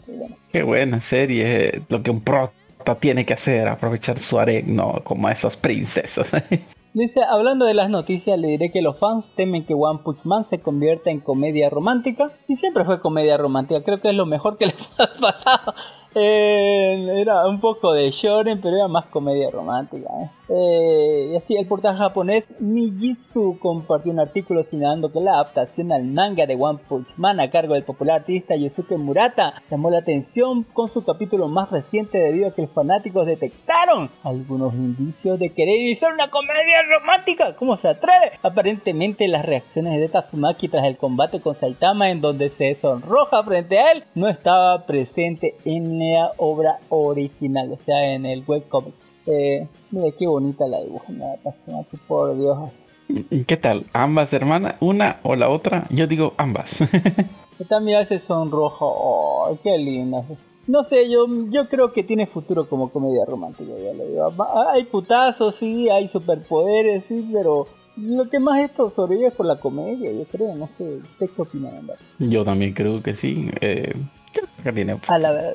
qué 0.05 0.13
buena. 0.13 0.37
Qué 0.53 0.63
buena 0.63 1.01
serie. 1.01 1.81
Lo 1.89 2.03
que 2.03 2.11
un 2.11 2.21
prota 2.21 2.53
tiene 3.01 3.27
que 3.27 3.35
hacer, 3.35 3.69
aprovechar 3.69 4.19
su 4.19 4.39
no 4.67 5.01
como 5.05 5.29
a 5.29 5.33
esos 5.33 5.57
princesos. 5.57 6.29
Dice, 6.95 7.21
hablando 7.23 7.67
de 7.67 7.75
las 7.75 7.91
noticias, 7.91 8.39
le 8.39 8.49
diré 8.49 8.73
que 8.73 8.81
los 8.81 8.99
fans 8.99 9.25
temen 9.37 9.67
que 9.67 9.75
One 9.75 10.01
Punch 10.03 10.25
Man 10.25 10.45
se 10.45 10.59
convierta 10.61 11.11
en 11.11 11.21
comedia 11.21 11.69
romántica. 11.69 12.33
Sí, 12.47 12.57
siempre 12.57 12.85
fue 12.85 13.01
comedia 13.01 13.37
romántica, 13.37 13.85
creo 13.85 14.01
que 14.01 14.09
es 14.09 14.17
lo 14.17 14.27
mejor 14.27 14.57
que 14.57 14.67
les 14.67 14.77
ha 14.99 15.21
pasado. 15.21 15.75
Eh, 16.21 17.21
era 17.21 17.47
un 17.47 17.61
poco 17.61 17.93
de 17.93 18.11
shonen, 18.11 18.61
pero 18.61 18.77
era 18.77 18.89
más 18.89 19.07
comedia 19.07 19.51
romántica. 19.51 20.09
¿eh? 20.21 20.31
Eh, 20.49 21.31
y 21.33 21.37
así, 21.37 21.55
el 21.57 21.67
portal 21.67 21.97
japonés 21.97 22.45
Mijitsu 22.59 23.59
compartió 23.61 24.11
un 24.11 24.19
artículo 24.19 24.65
señalando 24.65 25.13
que 25.13 25.21
la 25.21 25.35
adaptación 25.35 25.93
al 25.93 26.05
manga 26.05 26.47
de 26.47 26.57
One 26.59 26.81
Punch 26.89 27.07
Man 27.19 27.39
a 27.39 27.51
cargo 27.51 27.75
del 27.75 27.85
popular 27.85 28.21
artista 28.21 28.57
Yusuke 28.57 28.97
Murata 28.97 29.63
llamó 29.71 29.91
la 29.91 29.99
atención 29.99 30.65
con 30.73 30.91
su 30.93 31.05
capítulo 31.05 31.49
más 31.49 31.71
reciente 31.71 32.19
debido 32.19 32.49
a 32.49 32.55
que 32.55 32.63
los 32.63 32.73
fanáticos 32.73 33.27
detectaron 33.27 34.11
algunos 34.25 34.75
indicios 34.75 35.39
de 35.39 35.51
querer 35.51 35.77
iniciar 35.77 36.15
una 36.15 36.31
comedia 36.31 36.83
romántica. 36.99 37.55
¿Cómo 37.55 37.77
se 37.77 37.89
atreve? 37.89 38.39
Aparentemente 38.43 39.29
las 39.29 39.45
reacciones 39.45 40.01
de 40.01 40.09
Tatsumaki 40.09 40.69
tras 40.69 40.87
el 40.87 40.97
combate 40.97 41.41
con 41.41 41.55
Saitama 41.55 42.11
en 42.11 42.21
donde 42.21 42.51
se 42.51 42.75
sonroja 42.81 43.45
frente 43.45 43.79
a 43.79 43.93
él 43.93 44.05
no 44.15 44.29
estaba 44.29 44.87
presente 44.87 45.55
en 45.65 46.01
obra 46.37 46.79
original, 46.89 47.73
o 47.73 47.79
sea, 47.85 48.15
en 48.15 48.27
el 48.27 48.43
webcomic. 48.47 48.95
Eh, 49.27 49.67
mira 49.91 50.15
qué 50.19 50.27
bonita 50.27 50.67
la 50.67 50.81
dibujan 50.83 51.19
la 51.19 51.37
Tatsumaki, 51.43 51.97
por 52.07 52.37
Dios. 52.37 52.59
¿Y 53.09 53.45
¿Qué 53.45 53.57
tal? 53.57 53.85
¿Ambas 53.93 54.33
hermanas? 54.33 54.75
¿Una 54.81 55.19
o 55.23 55.35
la 55.37 55.49
otra? 55.49 55.87
Yo 55.91 56.07
digo 56.07 56.35
ambas. 56.37 56.81
Esta 57.59 57.81
mira 57.81 58.03
ese 58.03 58.19
sonrojo, 58.21 58.87
oh, 58.87 59.59
qué 59.63 59.77
linda. 59.79 60.23
No 60.67 60.85
sé, 60.85 61.09
yo, 61.11 61.27
yo 61.51 61.67
creo 61.69 61.93
que 61.93 62.03
tiene 62.03 62.27
futuro 62.27 62.69
como 62.69 62.91
comedia 62.91 63.25
romántica, 63.25 63.73
ya 63.83 63.95
lo 63.95 64.07
digo. 64.07 64.33
Va- 64.37 64.73
Hay 64.73 64.85
putazos, 64.85 65.57
sí, 65.57 65.89
hay 65.89 66.09
superpoderes, 66.09 67.05
sí, 67.09 67.27
pero 67.33 67.67
lo 67.97 68.29
que 68.29 68.39
más 68.39 68.61
esto 68.61 68.91
sobrevive 68.91 69.29
es 69.29 69.35
por 69.35 69.47
la 69.47 69.57
comedia, 69.59 70.13
yo 70.13 70.25
creo, 70.31 70.55
no 70.55 70.69
sé, 70.79 70.85
¿usted 70.99 71.31
qué 71.35 71.43
opina, 71.43 71.71
verdad? 71.71 71.95
Yo 72.19 72.45
también 72.45 72.75
creo 72.75 73.03
que 73.03 73.15
sí. 73.15 73.51
Eh, 73.63 73.95
que 74.63 74.73
tiene- 74.73 74.97
A 75.09 75.19
la 75.19 75.31
verdad. 75.33 75.55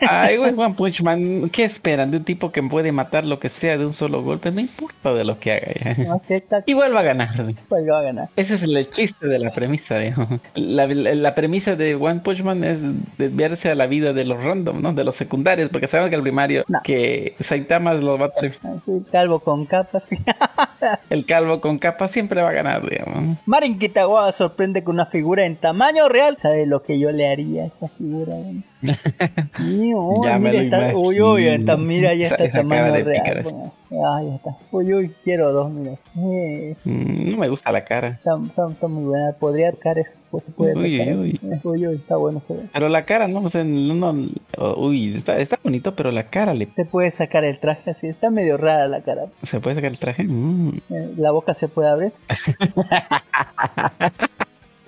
Ay, 0.00 0.36
güey, 0.38 0.54
One 0.56 0.74
Punch 0.74 1.02
Man, 1.02 1.50
¿qué 1.50 1.64
esperan 1.64 2.10
de 2.10 2.16
un 2.18 2.24
tipo 2.24 2.50
que 2.52 2.62
puede 2.62 2.90
matar 2.92 3.24
lo 3.26 3.38
que 3.38 3.48
sea 3.48 3.76
de 3.76 3.84
un 3.86 3.92
solo 3.92 4.22
golpe? 4.22 4.50
No 4.50 4.60
importa 4.60 5.12
de 5.12 5.24
lo 5.24 5.38
que 5.38 5.52
haga. 5.52 5.94
ya. 5.96 6.04
no 6.04 6.20
a 6.98 7.02
ganar. 7.02 7.28
cuál 7.68 7.90
va 7.90 7.98
a 7.98 8.02
ganar. 8.02 8.28
Ese 8.36 8.54
es 8.54 8.62
el 8.62 8.88
chiste 8.90 9.26
de 9.28 9.38
la 9.38 9.50
premisa, 9.50 9.98
digamos. 9.98 10.40
La, 10.54 10.86
la- 10.88 11.14
la 11.14 11.34
premisa 11.34 11.76
de 11.76 11.94
One 11.94 12.20
Punch 12.20 12.42
Man 12.42 12.64
es 12.64 12.78
desviarse 13.18 13.70
a 13.70 13.74
la 13.74 13.86
vida 13.86 14.12
de 14.12 14.24
los 14.24 14.42
random, 14.42 14.80
¿no? 14.80 14.92
De 14.92 15.04
los 15.04 15.16
secundarios, 15.16 15.68
porque 15.70 15.88
saben 15.88 16.08
que 16.10 16.16
el 16.16 16.22
primario, 16.22 16.64
No. 16.68 16.80
que 16.82 17.34
Saitama 17.40 17.92
lo 17.94 18.18
va 18.18 18.26
a 18.26 18.30
tener- 18.30 18.56
Así, 18.62 19.04
calvo 19.12 19.40
con 19.40 19.66
capas. 19.66 20.04
sí. 20.08 20.16
el 21.10 21.26
calvo 21.26 21.60
con 21.60 21.78
capa 21.78 22.08
siempre 22.08 22.40
va 22.42 22.48
a 22.50 22.52
ganar, 22.52 22.88
digamos. 22.88 23.38
Marin 23.46 23.78
Kitagawa 23.78 24.32
sorprende 24.32 24.82
con 24.82 24.94
una 24.94 25.06
figura 25.06 25.44
en 25.44 25.56
tamaño 25.56 26.08
real. 26.08 26.38
¿Sabe 26.40 26.66
lo 26.66 26.82
que 26.82 26.98
yo 26.98 27.10
le 27.12 27.28
haría 27.30 27.64
a 27.64 27.66
esa 27.66 27.88
figura? 27.98 28.19
Sí, 29.58 29.92
oh, 29.94 30.24
Ya 30.24 30.38
me 30.38 30.52
lo 30.52 30.60
está- 30.60 30.96
uy, 30.96 31.20
uy, 31.20 31.46
está, 31.46 31.76
mira, 31.76 32.14
ya 32.14 32.22
Esa- 32.22 32.34
está 32.36 32.44
esa 32.46 32.58
tamaño 32.58 32.82
cara 32.82 32.96
de 32.96 33.04
real. 33.04 33.42
bueno. 33.44 33.72
Ah, 34.06 34.22
ya 34.22 34.34
está. 34.36 34.56
Uy, 34.70 34.94
uy, 34.94 35.10
quiero 35.24 35.52
dos, 35.52 35.70
mira. 35.70 35.92
Eh, 36.16 36.76
Mm, 36.84 37.30
No 37.32 37.36
me 37.38 37.48
gusta 37.48 37.72
la 37.72 37.84
cara. 37.84 38.08
está, 38.08 38.30
está- 38.46 38.70
está 38.70 38.86
muy 38.88 39.04
buena. 39.04 39.32
Podría 39.38 39.72
tocar 39.72 39.98
eso. 39.98 40.10
Pues 40.30 40.44
se 40.44 40.52
puede 40.52 40.78
Uy, 40.78 40.98
tocar. 40.98 41.16
uy. 41.16 41.40
Eh, 41.42 41.60
uy, 41.64 41.86
uy, 41.88 41.96
está 41.96 42.16
bueno. 42.16 42.40
Ve. 42.48 42.60
Pero 42.72 42.88
la 42.88 43.04
cara, 43.04 43.26
no, 43.28 43.40
o 43.40 43.50
sea, 43.50 43.64
no, 43.64 44.14
oh, 44.58 44.86
uy, 44.86 45.14
está, 45.16 45.36
está 45.38 45.58
bonito, 45.62 45.94
pero 45.96 46.12
la 46.12 46.24
cara 46.30 46.54
le... 46.54 46.68
Se 46.76 46.84
puede 46.84 47.10
sacar 47.10 47.42
el 47.44 47.58
traje 47.58 47.90
así. 47.90 48.06
Está 48.06 48.30
medio 48.30 48.56
rara 48.56 48.86
la 48.88 49.02
cara. 49.02 49.26
¿Se 49.42 49.60
puede 49.60 49.74
sacar 49.76 49.90
el 49.90 49.98
traje? 49.98 50.22
Mm. 50.24 50.80
Eh, 50.90 51.10
la 51.16 51.32
boca 51.32 51.52
se 51.54 51.68
puede 51.68 51.88
abrir. 51.90 52.12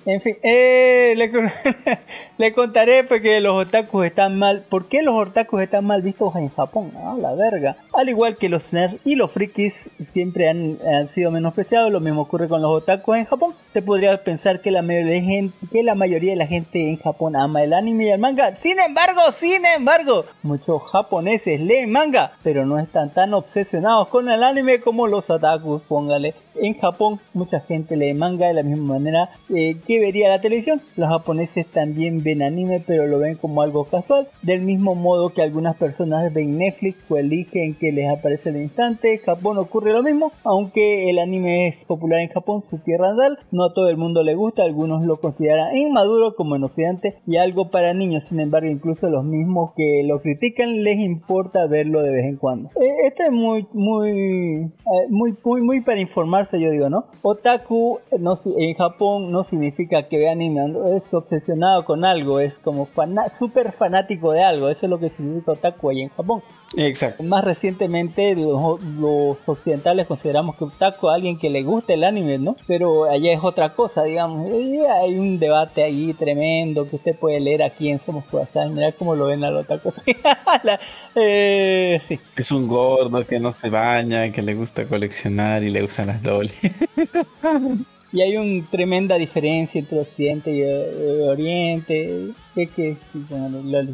En 0.05 0.19
fin, 0.19 0.35
eh, 0.43 1.13
le, 1.15 1.31
le 2.37 2.53
contaré 2.53 3.03
porque 3.03 3.39
los 3.41 3.67
otakus 3.67 4.05
están 4.05 4.39
mal. 4.39 4.63
¿Por 4.69 4.87
qué 4.87 5.01
los 5.03 5.15
otakus 5.15 5.61
están 5.61 5.85
mal 5.85 6.01
vistos 6.01 6.35
en 6.35 6.49
Japón? 6.49 6.91
Ah, 6.97 7.15
la 7.19 7.35
verga. 7.35 7.77
Al 7.93 8.09
igual 8.09 8.37
que 8.37 8.49
los 8.49 8.73
nerds 8.73 8.99
y 9.05 9.15
los 9.15 9.31
frikis 9.31 9.73
siempre 10.11 10.49
han, 10.49 10.77
han 10.85 11.09
sido 11.09 11.31
menospreciados, 11.31 11.91
lo 11.91 11.99
mismo 11.99 12.21
ocurre 12.21 12.47
con 12.47 12.61
los 12.61 12.71
otakus 12.71 13.17
en 13.17 13.25
Japón. 13.25 13.53
Se 13.73 13.81
podría 13.81 14.17
pensar 14.23 14.61
que 14.61 14.71
la, 14.71 14.81
gente, 14.83 15.55
que 15.71 15.83
la 15.83 15.95
mayoría 15.95 16.31
de 16.31 16.37
la 16.37 16.47
gente 16.47 16.89
en 16.89 16.97
Japón 16.97 17.35
ama 17.35 17.63
el 17.63 17.73
anime 17.73 18.05
y 18.05 18.09
el 18.09 18.19
manga. 18.19 18.55
Sin 18.57 18.79
embargo, 18.79 19.21
sin 19.31 19.63
embargo, 19.77 20.25
muchos 20.41 20.83
japoneses 20.91 21.61
leen 21.61 21.91
manga, 21.91 22.33
pero 22.43 22.65
no 22.65 22.79
están 22.79 23.13
tan 23.13 23.33
obsesionados 23.33 24.07
con 24.07 24.29
el 24.29 24.43
anime 24.43 24.79
como 24.79 25.07
los 25.07 25.29
otakus, 25.29 25.81
póngale. 25.83 26.33
En 26.55 26.79
Japón, 26.79 27.19
mucha 27.33 27.59
gente 27.61 27.97
lee 27.97 28.13
manga 28.13 28.47
de 28.47 28.53
la 28.53 28.63
misma 28.63 28.93
manera 28.95 29.29
eh, 29.49 29.77
que 29.85 29.99
vería 29.99 30.29
la 30.29 30.41
televisión. 30.41 30.81
Los 30.95 31.09
japoneses 31.09 31.65
también 31.67 32.22
ven 32.23 32.41
anime, 32.41 32.83
pero 32.85 33.07
lo 33.07 33.19
ven 33.19 33.35
como 33.35 33.61
algo 33.61 33.85
casual. 33.85 34.27
Del 34.41 34.61
mismo 34.61 34.95
modo 34.95 35.29
que 35.29 35.41
algunas 35.41 35.77
personas 35.77 36.33
ven 36.33 36.57
Netflix 36.57 36.97
o 37.09 37.17
eligen 37.17 37.75
que 37.75 37.91
les 37.91 38.09
aparece 38.09 38.49
al 38.49 38.57
instante. 38.57 39.13
En 39.13 39.19
Japón 39.19 39.57
ocurre 39.57 39.93
lo 39.93 40.03
mismo, 40.03 40.31
aunque 40.43 41.09
el 41.09 41.19
anime 41.19 41.67
es 41.67 41.83
popular 41.85 42.19
en 42.19 42.29
Japón, 42.29 42.63
su 42.69 42.77
tierra 42.79 43.13
natal. 43.13 43.39
No 43.51 43.65
a 43.65 43.73
todo 43.73 43.89
el 43.89 43.97
mundo 43.97 44.23
le 44.23 44.35
gusta, 44.35 44.63
algunos 44.63 45.03
lo 45.03 45.17
consideran 45.17 45.75
inmaduro 45.75 46.35
como 46.35 46.55
en 46.55 46.63
Occidente 46.63 47.17
y 47.27 47.37
algo 47.37 47.69
para 47.69 47.93
niños. 47.93 48.23
Sin 48.29 48.39
embargo, 48.39 48.69
incluso 48.69 49.07
los 49.09 49.23
mismos 49.23 49.71
que 49.75 50.03
lo 50.05 50.21
critican 50.21 50.83
les 50.83 50.99
importa 50.99 51.67
verlo 51.67 52.01
de 52.01 52.11
vez 52.11 52.25
en 52.25 52.37
cuando. 52.37 52.69
Eh, 52.69 53.07
esto 53.07 53.23
es 53.23 53.31
muy, 53.31 53.67
muy, 53.73 54.09
eh, 54.09 55.07
muy, 55.09 55.35
muy, 55.43 55.61
muy 55.61 55.81
para 55.81 55.99
informarse, 55.99 56.59
yo 56.59 56.71
digo, 56.71 56.89
¿no? 56.89 57.05
Otaku 57.21 57.99
no, 58.19 58.35
en 58.57 58.73
Japón 58.75 59.31
no 59.31 59.43
significa 59.43 60.07
que 60.07 60.17
vea 60.17 60.31
anime, 60.31 60.73
es 60.95 61.13
obsesionado 61.13 61.85
con 61.85 62.05
algo 62.05 62.12
algo, 62.13 62.39
es 62.39 62.53
como 62.63 62.85
fana 62.85 63.29
súper 63.31 63.73
fanático 63.73 64.31
de 64.31 64.43
algo, 64.43 64.69
eso 64.69 64.79
es 64.85 64.89
lo 64.89 64.99
que 64.99 65.09
significa 65.09 65.53
otaku 65.53 65.89
ahí 65.89 66.01
en 66.03 66.09
Japón. 66.09 66.41
Exacto. 66.75 67.21
Más 67.23 67.43
recientemente 67.43 68.33
los, 68.35 68.81
los 68.81 69.37
occidentales 69.45 70.07
consideramos 70.07 70.55
que 70.55 70.63
otaku 70.63 71.09
es 71.09 71.13
alguien 71.15 71.37
que 71.37 71.49
le 71.49 71.61
gusta 71.63 71.93
el 71.93 72.03
anime, 72.03 72.37
¿no? 72.39 72.55
Pero 72.67 73.05
allá 73.05 73.31
es 73.33 73.39
otra 73.43 73.73
cosa, 73.75 74.03
digamos. 74.03 74.47
Y 74.49 74.79
hay 74.79 75.17
un 75.17 75.37
debate 75.37 75.83
ahí 75.83 76.13
tremendo 76.13 76.89
que 76.89 76.95
usted 76.95 77.15
puede 77.15 77.39
leer 77.39 77.61
aquí 77.63 77.89
en 77.89 77.99
Somos 78.03 78.25
Croissant, 78.25 78.73
mira 78.73 78.91
cómo 78.93 79.15
lo 79.15 79.25
ven 79.25 79.43
al 79.43 79.57
otaku. 79.57 79.91
La- 80.63 80.79
eh, 81.15 82.01
sí. 82.07 82.19
Es 82.37 82.51
un 82.51 82.67
gordo 82.67 83.25
que 83.27 83.39
no 83.39 83.51
se 83.51 83.69
baña, 83.69 84.31
que 84.31 84.41
le 84.41 84.55
gusta 84.55 84.85
coleccionar 84.87 85.61
y 85.63 85.69
le 85.69 85.81
gustan 85.83 86.07
las 86.07 86.23
loli. 86.23 86.51
Y 88.13 88.21
hay 88.21 88.37
una 88.37 88.63
tremenda 88.69 89.17
diferencia 89.17 89.79
entre 89.79 89.99
Occidente 89.99 90.51
y 90.51 90.61
eh, 90.61 91.27
Oriente. 91.27 92.29
Que, 92.55 92.67
que, 92.67 92.95
bueno, 93.29 93.49
lo- 93.63 93.81
lo-. 93.81 93.93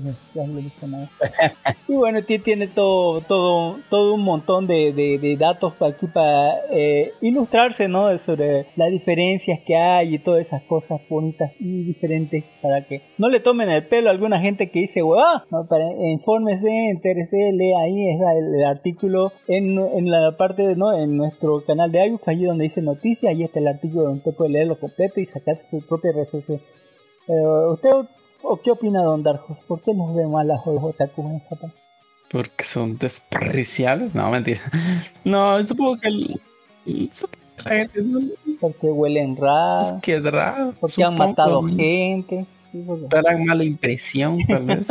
Y 1.87 1.93
bueno, 1.93 2.21
ti- 2.23 2.39
tiene 2.39 2.67
todo, 2.67 3.21
todo, 3.21 3.77
todo 3.89 4.13
un 4.15 4.23
montón 4.23 4.67
de, 4.67 4.91
de- 4.91 5.17
de 5.17 5.37
datos 5.37 5.73
aquí 5.81 6.07
para 6.07 6.55
eh, 6.71 7.11
ilustrarse, 7.21 7.87
¿no? 7.87 8.17
Sobre 8.17 8.65
las 8.75 8.91
diferencias 8.91 9.59
que 9.65 9.75
hay 9.77 10.15
y 10.15 10.19
todas 10.19 10.45
esas 10.45 10.61
cosas 10.63 10.99
bonitas 11.09 11.51
y 11.59 11.83
diferentes 11.83 12.43
para 12.61 12.85
que 12.85 13.01
no 13.17 13.29
le 13.29 13.39
tomen 13.39 13.69
el 13.69 13.87
pelo 13.87 14.09
a 14.09 14.11
alguna 14.11 14.39
gente 14.41 14.69
que 14.69 14.79
dice, 14.81 15.01
¡guau! 15.01 15.39
No, 15.51 15.65
para 15.67 15.85
infórmese, 16.11 16.89
entérese, 16.89 17.51
lea 17.53 17.79
ahí, 17.79 18.09
es 18.09 18.19
el, 18.19 18.55
el 18.55 18.65
artículo 18.65 19.31
en, 19.47 19.79
en 19.79 20.11
la 20.11 20.35
parte, 20.37 20.63
de, 20.67 20.75
¿no? 20.75 20.91
En 20.97 21.15
nuestro 21.15 21.63
canal 21.65 21.91
de 21.91 22.05
iBooks, 22.07 22.27
allí 22.27 22.43
donde 22.43 22.65
dice 22.65 22.81
noticias, 22.81 23.29
ahí 23.31 23.43
está 23.43 23.59
el 23.59 23.67
artículo 23.69 24.03
donde 24.03 24.17
usted 24.19 24.33
puede 24.35 24.51
leerlo 24.51 24.77
completo 24.79 25.19
y 25.21 25.25
sacar 25.27 25.57
su 25.71 25.79
propia 25.87 26.11
resolución. 26.11 26.59
Eh, 27.27 27.71
¿Usted 27.71 27.89
o 28.41 28.57
qué 28.57 28.71
opina, 28.71 29.01
don 29.03 29.23
Darjos? 29.23 29.57
¿Por 29.67 29.81
qué 29.81 29.93
nos 29.93 30.15
ven 30.15 30.31
mal 30.31 30.49
a 30.51 30.61
los 30.65 30.83
otakus 30.83 31.25
en 31.25 31.39
Japón? 31.41 31.73
Porque 32.31 32.63
son 32.63 32.97
despreciables. 32.97 34.13
No, 34.13 34.29
mentira. 34.29 34.61
No, 35.23 35.65
supongo 35.65 35.97
que 35.97 36.07
el, 36.07 36.41
supongo 37.11 37.39
que 37.57 37.63
la 37.63 37.75
gente 37.75 38.01
no 38.03 38.19
Porque 38.59 38.87
huelen 38.87 39.35
raro, 39.35 39.81
es 39.81 40.01
que 40.01 40.19
raro. 40.19 40.73
porque 40.79 41.03
han 41.03 41.15
matado 41.15 41.61
¿no? 41.61 41.75
gente, 41.75 42.45
Darán 43.09 43.45
mala 43.45 43.63
impresión, 43.63 44.37
tal 44.47 44.65
vez. 44.65 44.87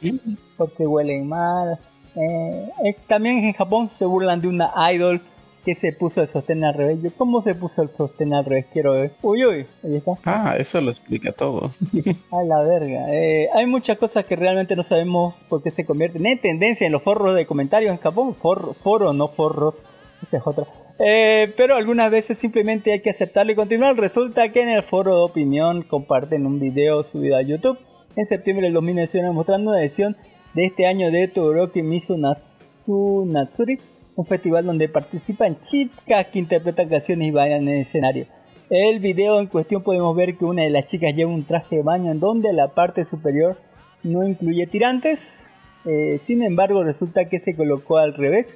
Porque 0.56 0.86
huelen 0.86 1.28
mal. 1.28 1.78
Eh, 2.14 2.68
eh, 2.84 2.96
también 3.06 3.38
en 3.44 3.52
Japón 3.52 3.90
se 3.98 4.04
burlan 4.04 4.40
de 4.40 4.48
una 4.48 4.72
idol 4.92 5.20
que 5.64 5.74
se 5.74 5.92
puso 5.92 6.22
el 6.22 6.28
sostén 6.28 6.64
al 6.64 6.74
revés. 6.74 7.02
Yo, 7.02 7.10
¿Cómo 7.16 7.42
se 7.42 7.54
puso 7.54 7.82
el 7.82 7.90
sostén 7.90 8.32
al 8.32 8.44
revés? 8.44 8.66
Quiero 8.72 8.92
ver. 8.92 9.12
Uy, 9.22 9.44
uy, 9.44 9.66
ahí 9.84 9.96
está. 9.96 10.12
Ah, 10.24 10.56
eso 10.58 10.80
lo 10.80 10.90
explica 10.90 11.32
todo. 11.32 11.70
A 12.30 12.42
la 12.42 12.62
verga. 12.62 13.06
Eh, 13.12 13.48
hay 13.54 13.66
muchas 13.66 13.98
cosas 13.98 14.24
que 14.24 14.36
realmente 14.36 14.76
no 14.76 14.82
sabemos 14.82 15.34
por 15.48 15.62
qué 15.62 15.70
se 15.70 15.84
convierten 15.84 16.26
en 16.26 16.38
tendencia 16.38 16.86
en 16.86 16.92
los 16.92 17.02
foros 17.02 17.34
de 17.34 17.46
comentarios 17.46 17.92
en 17.92 17.98
Japón. 17.98 18.34
For, 18.34 18.74
foro, 18.82 19.12
no 19.12 19.28
forros. 19.28 19.74
Esa 20.22 20.38
es 20.38 20.42
otra. 20.46 20.66
Eh, 20.98 21.52
pero 21.56 21.76
algunas 21.76 22.10
veces 22.10 22.38
simplemente 22.38 22.92
hay 22.92 23.00
que 23.00 23.10
aceptarlo 23.10 23.52
y 23.52 23.56
continuar. 23.56 23.96
Resulta 23.96 24.50
que 24.50 24.62
en 24.62 24.68
el 24.68 24.82
foro 24.84 25.16
de 25.16 25.22
opinión 25.22 25.82
comparten 25.82 26.46
un 26.46 26.60
video 26.60 27.04
subido 27.04 27.36
a 27.36 27.42
YouTube 27.42 27.78
en 28.16 28.26
septiembre 28.26 28.66
del 28.66 28.74
2019 28.74 29.32
mostrando 29.32 29.70
una 29.70 29.80
edición 29.80 30.16
de 30.54 30.66
este 30.66 30.86
año 30.86 31.10
de 31.10 31.28
Todoroki 31.28 31.82
Natsu 31.82 33.24
Natsuri, 33.26 33.78
un 34.20 34.26
festival 34.26 34.66
donde 34.66 34.86
participan 34.86 35.56
chicas 35.62 36.26
que 36.26 36.38
interpretan 36.38 36.90
canciones 36.90 37.28
y 37.28 37.30
bailan 37.30 37.62
en 37.62 37.68
el 37.68 37.80
escenario. 37.86 38.26
El 38.68 39.00
video 39.00 39.40
en 39.40 39.46
cuestión 39.46 39.82
podemos 39.82 40.14
ver 40.14 40.36
que 40.36 40.44
una 40.44 40.62
de 40.62 40.68
las 40.68 40.86
chicas 40.88 41.14
lleva 41.14 41.32
un 41.32 41.44
traje 41.44 41.76
de 41.76 41.82
baño 41.82 42.10
en 42.12 42.20
donde 42.20 42.52
la 42.52 42.68
parte 42.68 43.06
superior 43.06 43.56
no 44.02 44.28
incluye 44.28 44.66
tirantes. 44.66 45.42
Eh, 45.86 46.20
sin 46.26 46.42
embargo, 46.42 46.84
resulta 46.84 47.30
que 47.30 47.40
se 47.40 47.56
colocó 47.56 47.96
al 47.96 48.12
revés, 48.12 48.54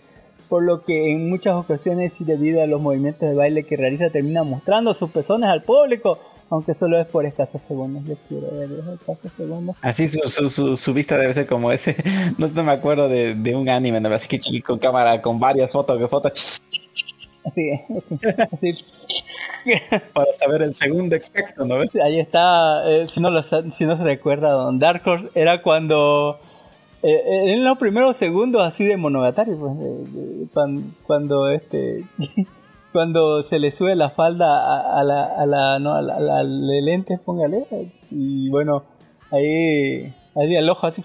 por 0.51 0.63
lo 0.63 0.85
que 0.85 1.13
en 1.13 1.31
muchas 1.31 1.55
ocasiones 1.55 2.13
y 2.21 2.25
debido 2.25 2.63
a 2.63 2.67
los 2.67 2.83
movimientos 2.83 3.27
de 3.27 3.35
baile 3.35 3.65
que 3.65 3.79
realiza 3.79 4.11
termina 4.11 4.43
mostrando 4.43 4.93
sus 4.93 5.11
pezones 5.11 5.49
al 5.49 5.63
público, 5.63 6.19
aunque 6.51 6.75
solo 6.75 7.01
es 7.01 7.07
por 7.07 7.25
escasos 7.27 7.63
segundos. 7.67 8.05
Yo 8.05 8.15
quiero 8.29 8.51
ver 8.57 8.69
los 8.71 8.87
escasos 9.01 9.33
segundos. 9.37 9.77
Así 9.83 10.09
su, 10.09 10.19
su, 10.29 10.51
su, 10.51 10.77
su 10.77 10.95
vista 10.95 11.17
debe 11.19 11.35
ser 11.35 11.47
como 11.47 11.73
ese. 11.73 11.97
No, 12.39 12.47
no 12.49 12.63
me 12.65 12.73
acuerdo 12.73 13.09
de, 13.09 13.35
de 13.35 13.55
un 13.55 13.69
anime, 13.69 14.01
¿no? 14.01 14.09
Así 14.11 14.29
que 14.29 14.61
con 14.63 14.79
cámara, 14.79 15.21
con 15.23 15.39
varias 15.41 15.71
fotos, 15.71 15.99
que 15.99 16.09
fotos, 16.09 16.61
Así, 17.45 17.71
así. 18.53 18.75
para 20.15 20.33
saber 20.33 20.63
el 20.63 20.75
segundo 20.75 21.15
exacto, 21.17 21.65
¿no 21.65 21.77
ves? 21.79 21.91
Ahí 22.03 22.19
está, 22.21 22.89
eh, 22.91 23.07
si, 23.13 23.21
no 23.21 23.31
lo, 23.31 23.43
si 23.43 23.85
no 23.85 23.97
se 23.97 24.03
recuerda, 24.05 24.51
Don 24.53 24.79
Dark 24.79 25.03
Horse 25.07 25.29
era 25.35 25.63
cuando, 25.63 26.39
eh, 27.03 27.11
eh, 27.13 27.53
en 27.55 27.65
los 27.65 27.77
primeros 27.79 28.17
segundos 28.17 28.63
así 28.63 28.85
de 28.85 28.97
Monogatari, 28.97 29.53
pues, 29.55 29.79
de- 29.79 29.85
de- 30.21 30.47
cuan- 30.55 30.95
cuando, 31.07 31.51
este, 31.51 32.05
cuando 32.95 33.43
se 33.43 33.59
le 33.59 33.73
sube 33.73 33.97
la 33.97 34.11
falda 34.11 34.99
a, 35.01 35.03
la, 35.03 35.25
a 35.25 35.45
la, 35.47 35.79
no, 35.81 35.95
a 35.95 36.01
la, 36.01 36.21
la- 36.21 36.39
al 36.39 36.67
lente, 36.85 37.19
póngale, 37.25 37.67
y 38.13 38.49
bueno, 38.51 38.85
ahí, 39.33 40.13
ahí 40.37 40.55
el 40.55 40.71
ojo 40.71 40.87
así. 40.87 41.03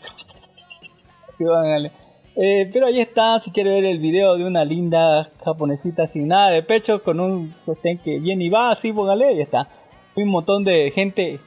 Eh, 2.36 2.70
pero 2.72 2.86
ahí 2.86 3.02
está, 3.02 3.40
si 3.40 3.50
quiere 3.52 3.72
ver 3.72 3.86
el 3.86 3.98
video 3.98 4.38
de 4.38 4.46
una 4.46 4.64
linda 4.64 5.32
japonesita 5.44 6.06
sin 6.08 6.28
nada 6.28 6.52
de 6.52 6.62
pecho, 6.62 7.02
con 7.02 7.20
un 7.20 7.54
sostén 7.66 7.98
que 7.98 8.20
viene 8.20 8.46
y 8.46 8.50
va, 8.50 8.70
así 8.72 8.94
póngale, 8.94 9.26
ahí 9.26 9.42
está. 9.42 9.68
Un 10.16 10.30
montón 10.30 10.64
de 10.64 10.92
gente 10.92 11.40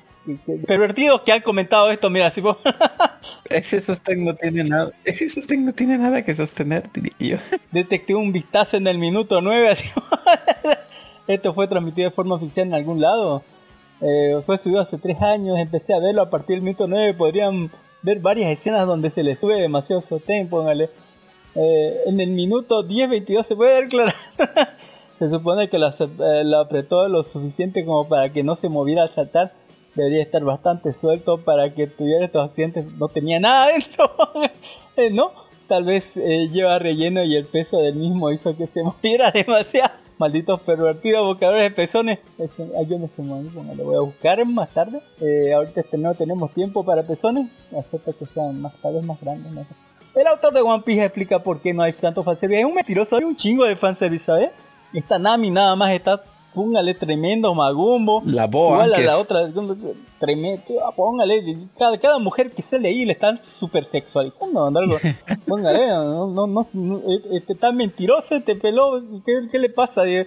pervertidos 0.66 1.22
que 1.22 1.32
han 1.32 1.40
comentado 1.40 1.90
esto, 1.90 2.10
mira, 2.10 2.28
así 2.28 2.40
pon- 2.40 2.56
Ese 3.50 3.82
sostén 3.82 4.24
no 4.24 4.34
tiene 4.34 4.64
nada. 4.64 4.90
Ese 5.04 5.28
sostén 5.28 5.66
no 5.66 5.72
tiene 5.72 5.98
nada 5.98 6.24
que 6.24 6.34
sostener, 6.34 6.90
diría 6.92 7.12
yo. 7.18 7.36
detecté 7.72 8.14
un 8.14 8.32
vistazo 8.32 8.76
en 8.76 8.86
el 8.86 8.98
minuto 8.98 9.40
9, 9.40 9.70
así 9.70 9.84
esto 11.26 11.54
fue 11.54 11.68
transmitido 11.68 12.08
de 12.10 12.14
forma 12.14 12.36
oficial 12.36 12.66
en 12.68 12.74
algún 12.74 13.00
lado. 13.00 13.42
Eh, 14.00 14.40
fue 14.46 14.58
subido 14.58 14.80
hace 14.80 14.98
tres 14.98 15.20
años, 15.22 15.58
empecé 15.58 15.94
a 15.94 15.98
verlo 15.98 16.22
a 16.22 16.30
partir 16.30 16.56
del 16.56 16.62
minuto 16.62 16.86
9, 16.88 17.14
podrían 17.14 17.70
ver 18.02 18.18
varias 18.20 18.50
escenas 18.58 18.86
donde 18.86 19.10
se 19.10 19.22
le 19.22 19.36
sube 19.36 19.60
demasiado 19.60 20.02
sostén, 20.08 20.48
póngale. 20.48 20.90
Eh, 21.54 22.00
en 22.06 22.18
el 22.20 22.30
minuto 22.30 22.82
10-22 22.82 23.46
se 23.46 23.54
puede 23.54 23.74
ver 23.80 23.88
claro. 23.88 24.12
se 25.18 25.28
supone 25.28 25.68
que 25.68 25.78
lo, 25.78 25.88
eh, 25.90 26.44
lo 26.44 26.60
apretó 26.60 27.06
lo 27.08 27.22
suficiente 27.24 27.84
como 27.84 28.08
para 28.08 28.32
que 28.32 28.42
no 28.42 28.56
se 28.56 28.68
moviera 28.68 29.02
al 29.02 29.14
saltar. 29.14 29.52
Debería 29.94 30.22
estar 30.22 30.42
bastante 30.42 30.92
suelto 30.92 31.38
para 31.38 31.74
que 31.74 31.86
tuviera 31.86 32.24
estos 32.24 32.48
accidentes. 32.48 32.86
No 32.98 33.08
tenía 33.08 33.40
nada 33.40 33.68
dentro. 33.68 34.10
Eh, 34.94 35.08
no, 35.10 35.32
tal 35.68 35.84
vez 35.84 36.18
eh, 36.18 36.50
lleva 36.52 36.78
relleno 36.78 37.24
y 37.24 37.34
el 37.34 37.46
peso 37.46 37.78
del 37.78 37.94
mismo 37.94 38.30
hizo 38.30 38.54
que 38.54 38.66
se 38.66 38.82
moviera 38.84 39.30
demasiado. 39.30 39.94
Malditos 40.18 40.60
pervertidos 40.60 41.24
buscadores 41.24 41.62
de 41.62 41.70
pezones. 41.70 42.18
Yo 42.86 42.98
me 42.98 43.08
sumo 43.16 43.42
bueno, 43.54 43.74
lo 43.74 43.84
voy 43.84 43.96
a 43.96 44.00
buscar 44.00 44.44
más 44.44 44.68
tarde. 44.74 45.00
Eh, 45.22 45.54
ahorita 45.54 45.80
este, 45.80 45.96
no 45.96 46.14
tenemos 46.14 46.52
tiempo 46.52 46.84
para 46.84 47.04
pezones. 47.04 47.50
Acepta 47.74 48.12
que 48.12 48.26
sean 48.26 48.60
más 48.60 48.74
tal 48.82 48.96
vez 48.96 49.02
más 49.02 49.18
grandes. 49.18 49.50
no 49.50 49.62
sé. 49.62 49.74
El 50.14 50.26
autor 50.26 50.52
de 50.52 50.60
One 50.60 50.82
Piece 50.84 51.02
explica 51.02 51.38
por 51.38 51.60
qué 51.60 51.72
no 51.72 51.82
hay 51.82 51.94
tanto 51.94 52.22
fanservice. 52.22 52.60
Es 52.60 52.66
un 52.66 52.74
mentiroso, 52.74 53.16
hay 53.16 53.24
un 53.24 53.34
chingo 53.34 53.64
de 53.64 53.74
fanservice, 53.74 54.26
¿sabes? 54.26 54.50
Esta 54.92 55.18
Nami 55.18 55.50
nada 55.50 55.74
más 55.74 55.92
está, 55.92 56.22
póngale 56.54 56.94
tremendo 56.94 57.54
magumbo. 57.54 58.22
La 58.24 58.46
boa, 58.46 58.86
Igual 58.86 58.94
a 58.94 58.98
la 59.00 59.18
otra, 59.18 59.48
tremendo, 60.18 60.62
póngale, 60.96 61.42
cada, 61.78 61.98
cada 61.98 62.18
mujer 62.18 62.50
que 62.50 62.62
sale 62.62 62.88
ahí 62.88 63.04
le 63.04 63.12
están 63.14 63.40
super 63.58 63.84
sexualizando. 63.86 64.66
Algo. 64.66 64.96
Póngale, 65.46 65.86
no, 65.88 66.26
no, 66.28 66.46
no, 66.46 66.66
no, 66.72 67.00
este 67.32 67.54
tan 67.54 67.76
mentiroso, 67.76 68.34
este 68.34 68.54
peló, 68.56 69.00
¿qué, 69.24 69.48
qué 69.50 69.58
le 69.58 69.68
pasa? 69.70 70.06
Eh, 70.06 70.26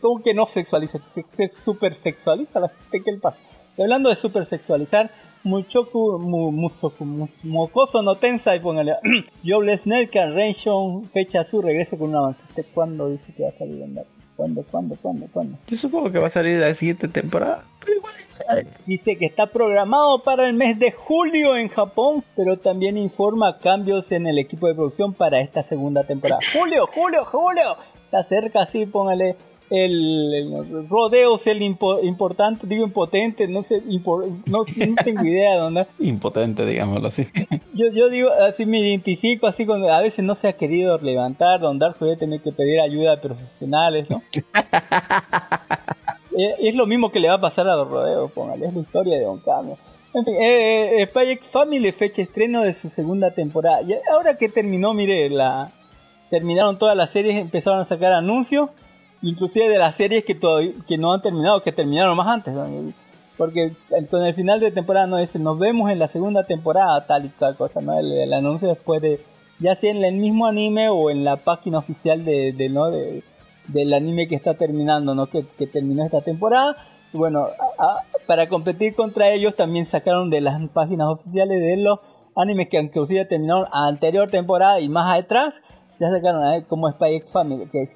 ¿Cómo 0.00 0.22
que 0.22 0.34
no 0.34 0.46
sexualiza? 0.46 0.98
Se, 1.12 1.24
se 1.32 1.52
super 1.64 1.94
sexualiza 1.94 2.58
la 2.60 2.68
gente, 2.68 3.02
¿qué 3.04 3.12
le 3.12 3.18
pasa? 3.18 3.38
Y 3.78 3.82
hablando 3.82 4.08
de 4.08 4.16
super 4.16 4.46
sexualizar, 4.46 5.10
Muchoku, 5.44 6.18
mu, 6.18 6.50
mu- 6.50 7.28
Mocoso 7.44 8.02
no 8.02 8.16
tensa 8.16 8.56
y 8.56 8.60
póngale 8.60 8.94
Jobless 9.44 9.86
Nelka 9.86 10.26
Renshon 10.30 11.04
fecha 11.10 11.44
su 11.44 11.62
regreso 11.62 11.96
con 11.96 12.08
un 12.08 12.16
avance. 12.16 12.40
¿Usted 12.48 12.66
cuándo 12.74 13.08
dice 13.10 13.32
que 13.36 13.44
va 13.44 13.50
a 13.50 13.52
salir 13.52 13.80
en 13.82 13.94
¿Cuándo, 14.36 14.62
cuándo, 14.70 14.96
cuándo, 15.00 15.26
cuándo? 15.32 15.58
Yo 15.66 15.76
supongo 15.76 16.12
que 16.12 16.18
va 16.18 16.26
a 16.26 16.30
salir 16.30 16.60
la 16.60 16.74
siguiente 16.74 17.08
temporada. 17.08 17.64
Pero 17.80 17.96
igual 17.98 18.14
está- 18.28 18.76
Dice 18.86 19.16
que 19.16 19.24
está 19.26 19.46
programado 19.46 20.22
para 20.22 20.46
el 20.46 20.52
mes 20.54 20.78
de 20.78 20.92
julio 20.92 21.56
en 21.56 21.68
Japón, 21.68 22.22
pero 22.36 22.58
también 22.58 22.98
informa 22.98 23.58
cambios 23.58 24.10
en 24.12 24.26
el 24.26 24.38
equipo 24.38 24.68
de 24.68 24.74
producción 24.74 25.14
para 25.14 25.40
esta 25.40 25.62
segunda 25.68 26.04
temporada. 26.04 26.40
Julio, 26.52 26.86
julio, 26.94 27.24
julio. 27.24 27.76
Está 28.04 28.22
cerca, 28.24 28.62
así, 28.62 28.86
póngale 28.86 29.36
el, 29.70 30.34
el 30.34 30.88
rodeo, 30.88 31.36
es 31.36 31.46
el 31.46 31.60
impo- 31.60 32.02
importante, 32.04 32.66
digo 32.66 32.84
impotente, 32.84 33.48
no 33.48 33.62
sé, 33.62 33.82
no, 33.84 34.24
no 34.46 34.64
tengo 35.04 35.24
idea 35.24 35.52
de 35.54 35.58
dónde. 35.58 35.86
Impotente, 35.98 36.64
digámoslo 36.64 37.08
así. 37.08 37.26
Yo, 37.74 37.88
yo 37.92 38.08
digo, 38.08 38.30
así 38.48 38.64
me 38.64 38.80
identifico, 38.80 39.46
así 39.46 39.66
cuando 39.66 39.92
a 39.92 40.00
veces 40.00 40.24
no 40.24 40.34
se 40.34 40.48
ha 40.48 40.54
querido 40.54 40.96
levantar, 40.98 41.60
Don 41.60 41.78
Dark 41.78 41.96
puede 41.98 42.16
tener 42.16 42.40
que 42.40 42.50
pedir 42.50 42.80
ayuda 42.80 43.14
a 43.14 43.20
profesionales, 43.20 44.08
¿no? 44.08 44.22
Eh, 46.38 46.54
es 46.68 46.74
lo 46.74 46.84
mismo 46.86 47.10
que 47.10 47.18
le 47.18 47.28
va 47.28 47.34
a 47.36 47.40
pasar 47.40 47.66
a 47.66 47.76
los 47.76 47.88
rodeos, 47.88 48.30
póngale, 48.32 48.66
es 48.66 48.74
la 48.74 48.80
historia 48.80 49.16
de 49.16 49.24
Don 49.24 49.40
Cambio. 49.40 49.78
En 50.12 50.22
fin, 50.22 50.34
eh, 50.34 51.00
eh, 51.00 51.06
Spy 51.06 51.30
X 51.30 51.46
Family 51.50 51.92
fecha 51.92 52.20
estreno 52.20 52.60
de 52.62 52.74
su 52.74 52.90
segunda 52.90 53.30
temporada. 53.30 53.80
Y 53.80 53.94
ahora 54.12 54.36
que 54.36 54.50
terminó, 54.50 54.92
mire, 54.92 55.30
la 55.30 55.72
terminaron 56.28 56.78
todas 56.78 56.94
las 56.94 57.08
series, 57.10 57.36
empezaron 57.36 57.80
a 57.80 57.86
sacar 57.86 58.12
anuncios, 58.12 58.68
inclusive 59.22 59.68
de 59.68 59.78
las 59.78 59.94
series 59.96 60.24
que 60.24 60.34
todavía 60.34 60.72
que 60.86 60.98
no 60.98 61.12
han 61.12 61.22
terminado, 61.22 61.62
que 61.62 61.72
terminaron 61.72 62.16
más 62.16 62.28
antes. 62.28 62.54
¿no? 62.54 62.66
Porque 63.36 63.72
con 64.10 64.24
el 64.24 64.34
final 64.34 64.60
de 64.60 64.70
temporada 64.70 65.06
no 65.06 65.18
dice, 65.18 65.38
nos 65.38 65.58
vemos 65.58 65.90
en 65.90 65.98
la 65.98 66.08
segunda 66.08 66.44
temporada, 66.44 67.06
tal 67.06 67.26
y 67.26 67.28
tal 67.28 67.54
cosa, 67.56 67.80
¿no? 67.82 67.98
El, 67.98 68.10
el 68.12 68.32
anuncio 68.32 68.68
después 68.68 69.02
de, 69.02 69.20
ya 69.58 69.74
sea 69.76 69.90
en 69.90 70.02
el 70.02 70.14
mismo 70.14 70.46
anime 70.46 70.88
o 70.88 71.10
en 71.10 71.22
la 71.24 71.36
página 71.36 71.78
oficial 71.78 72.24
de, 72.24 72.52
de, 72.52 72.68
¿no? 72.70 72.90
de, 72.90 73.22
del 73.68 73.92
anime 73.92 74.26
que 74.28 74.36
está 74.36 74.54
terminando, 74.54 75.14
¿no? 75.14 75.26
Que, 75.26 75.44
que 75.58 75.66
terminó 75.66 76.04
esta 76.04 76.22
temporada. 76.22 76.76
Bueno, 77.12 77.46
a- 77.78 78.00
para 78.26 78.48
competir 78.48 78.94
contra 78.94 79.30
ellos 79.30 79.54
también 79.54 79.84
sacaron 79.86 80.30
de 80.30 80.40
las 80.40 80.58
páginas 80.70 81.08
oficiales 81.08 81.60
de 81.60 81.76
los 81.76 81.98
animes 82.36 82.68
que 82.70 82.78
inclusive 82.80 83.26
terminaron 83.26 83.66
anterior 83.70 84.30
temporada 84.30 84.80
y 84.80 84.88
más 84.88 85.18
atrás, 85.18 85.52
ya 86.00 86.10
sacaron 86.10 86.42
a 86.42 86.62
como 86.64 86.90
Spy 86.90 87.16
X 87.16 87.30
Family, 87.32 87.66
que 87.70 87.86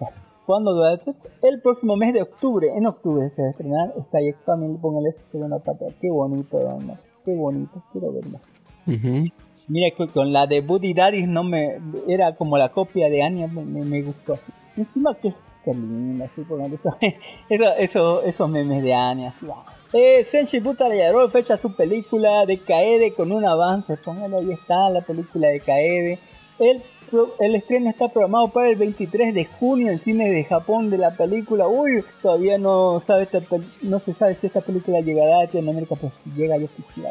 dice, 0.40 0.46
¿cuándo 0.46 0.76
va 0.76 0.92
a 0.92 0.96
ser? 0.98 1.14
El 1.42 1.60
próximo 1.60 1.96
mes 1.96 2.14
de 2.14 2.22
octubre, 2.22 2.68
en 2.76 2.86
octubre 2.86 3.30
se 3.30 3.42
va 3.42 3.48
a 3.48 3.50
estrenar 3.50 3.92
Spy 4.08 4.28
X 4.28 4.40
Family, 4.44 4.76
póngale 4.78 5.14
segunda 5.30 5.58
parte, 5.58 5.86
qué 6.00 6.10
bonito, 6.10 6.58
¿no? 6.80 6.96
qué 7.24 7.34
bonito, 7.34 7.82
quiero 7.92 8.12
verlo. 8.12 8.38
Ujú. 8.86 9.24
Mira 9.68 9.94
que 9.96 10.08
con 10.08 10.32
la 10.32 10.46
de 10.46 10.62
Buddy 10.62 10.94
Daddy 10.94 11.26
no 11.26 11.44
me 11.44 11.78
era 12.08 12.34
como 12.34 12.58
la 12.58 12.70
copia 12.70 13.08
de 13.08 13.22
Anya, 13.22 13.46
me, 13.46 13.62
me, 13.62 14.02
gustó. 14.02 14.38
Encima 14.76 15.14
que 15.14 15.30
súper 15.30 15.76
linda, 15.76 16.24
así 16.24 16.42
por 16.42 16.60
eso, 16.60 16.96
eso, 17.50 17.64
eso- 17.78 18.22
esos 18.22 18.48
memes 18.48 18.82
de 18.82 18.94
Anya. 18.94 19.28
así, 19.28 19.46
ah. 19.52 19.64
Eh, 19.92 20.24
Senshi 20.24 20.60
Butarayaro 20.60 21.28
fecha 21.30 21.56
su 21.56 21.74
película 21.74 22.46
de 22.46 22.58
Kaede 22.58 23.12
con 23.12 23.32
un 23.32 23.44
avance. 23.44 23.96
Póngalo, 23.96 24.38
ahí 24.38 24.52
está 24.52 24.88
la 24.88 25.00
película 25.02 25.48
de 25.48 25.60
Kaede. 25.60 26.18
El, 26.60 26.80
pro- 27.10 27.34
el 27.40 27.54
estreno 27.54 27.90
está 27.90 28.08
programado 28.08 28.48
para 28.48 28.68
el 28.70 28.76
23 28.76 29.34
de 29.34 29.44
junio 29.44 29.90
en 29.90 29.98
cine 30.00 30.30
de 30.30 30.44
Japón 30.44 30.90
de 30.90 30.98
la 30.98 31.10
película. 31.10 31.68
Uy, 31.68 32.04
todavía 32.22 32.58
no 32.58 33.02
sabe 33.06 33.24
esta 33.24 33.40
no 33.82 33.98
se 34.00 34.12
sabe 34.14 34.36
si 34.40 34.46
esta 34.46 34.60
película 34.60 35.00
llegará 35.00 35.38
a 35.38 35.42
Latinoamérica, 35.44 35.96
pero 35.96 36.12
si 36.24 36.30
llega 36.40 36.56
yo 36.56 36.68
quisiera 36.68 37.10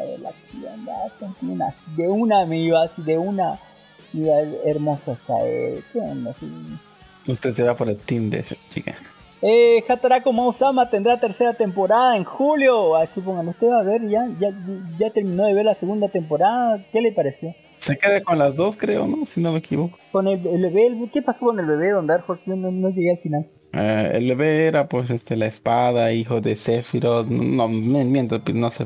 anda, 0.74 0.92
son 1.18 1.34
una- 1.42 1.74
De 1.96 2.08
una 2.08 2.44
me 2.46 2.58
iba 2.58 2.82
así, 2.82 3.02
de 3.02 3.18
una 3.18 3.58
hermosa 4.64 5.16
Kaede. 5.26 5.82
¿Qué 5.92 5.98
onda? 6.00 6.34
Sí. 6.40 6.46
Usted 7.30 7.52
se 7.54 7.62
va 7.62 7.74
por 7.74 7.88
el 7.88 7.96
team 7.98 8.30
de 8.30 8.40
esa 8.40 8.56
chica. 8.70 8.94
Eh, 9.42 9.82
Hatarako 9.88 10.32
Mausama 10.32 10.90
tendrá 10.90 11.18
tercera 11.18 11.54
temporada 11.54 12.16
en 12.16 12.24
julio. 12.24 12.96
Así 12.96 13.20
pongan, 13.20 13.48
usted 13.48 13.68
va 13.68 13.80
a 13.80 13.84
ver, 13.84 14.06
ya, 14.08 14.28
ya, 14.38 14.50
ya 14.98 15.10
terminó 15.10 15.44
de 15.44 15.54
ver 15.54 15.64
la 15.64 15.74
segunda 15.76 16.08
temporada. 16.08 16.84
¿Qué 16.92 17.00
le 17.00 17.12
pareció? 17.12 17.54
Se 17.80 17.96
queda 17.98 18.22
con 18.22 18.38
las 18.38 18.54
dos, 18.54 18.76
creo, 18.76 19.06
¿no? 19.06 19.26
Si 19.26 19.40
no 19.40 19.52
me 19.52 19.58
equivoco. 19.58 19.98
Con 20.12 20.28
el, 20.28 20.46
el 20.46 20.62
bebé, 20.62 20.86
el- 20.86 21.10
¿qué 21.12 21.22
pasó 21.22 21.46
con 21.46 21.58
el 21.58 21.66
bebé, 21.66 21.90
Don 21.90 22.06
Dark 22.06 22.24
Horse? 22.28 22.42
Yo 22.46 22.54
no, 22.56 22.70
no 22.70 22.88
llegué 22.90 23.12
al 23.12 23.18
final. 23.18 23.46
Eh, 23.72 24.10
el 24.14 24.26
bebé 24.28 24.66
era 24.66 24.88
pues 24.88 25.10
este 25.10 25.36
la 25.36 25.46
espada, 25.46 26.12
hijo 26.12 26.40
de 26.40 26.56
Sephiroth, 26.56 27.26
no, 27.28 27.68
me- 27.68 28.04
miento, 28.04 28.40
no 28.54 28.70
sé, 28.70 28.84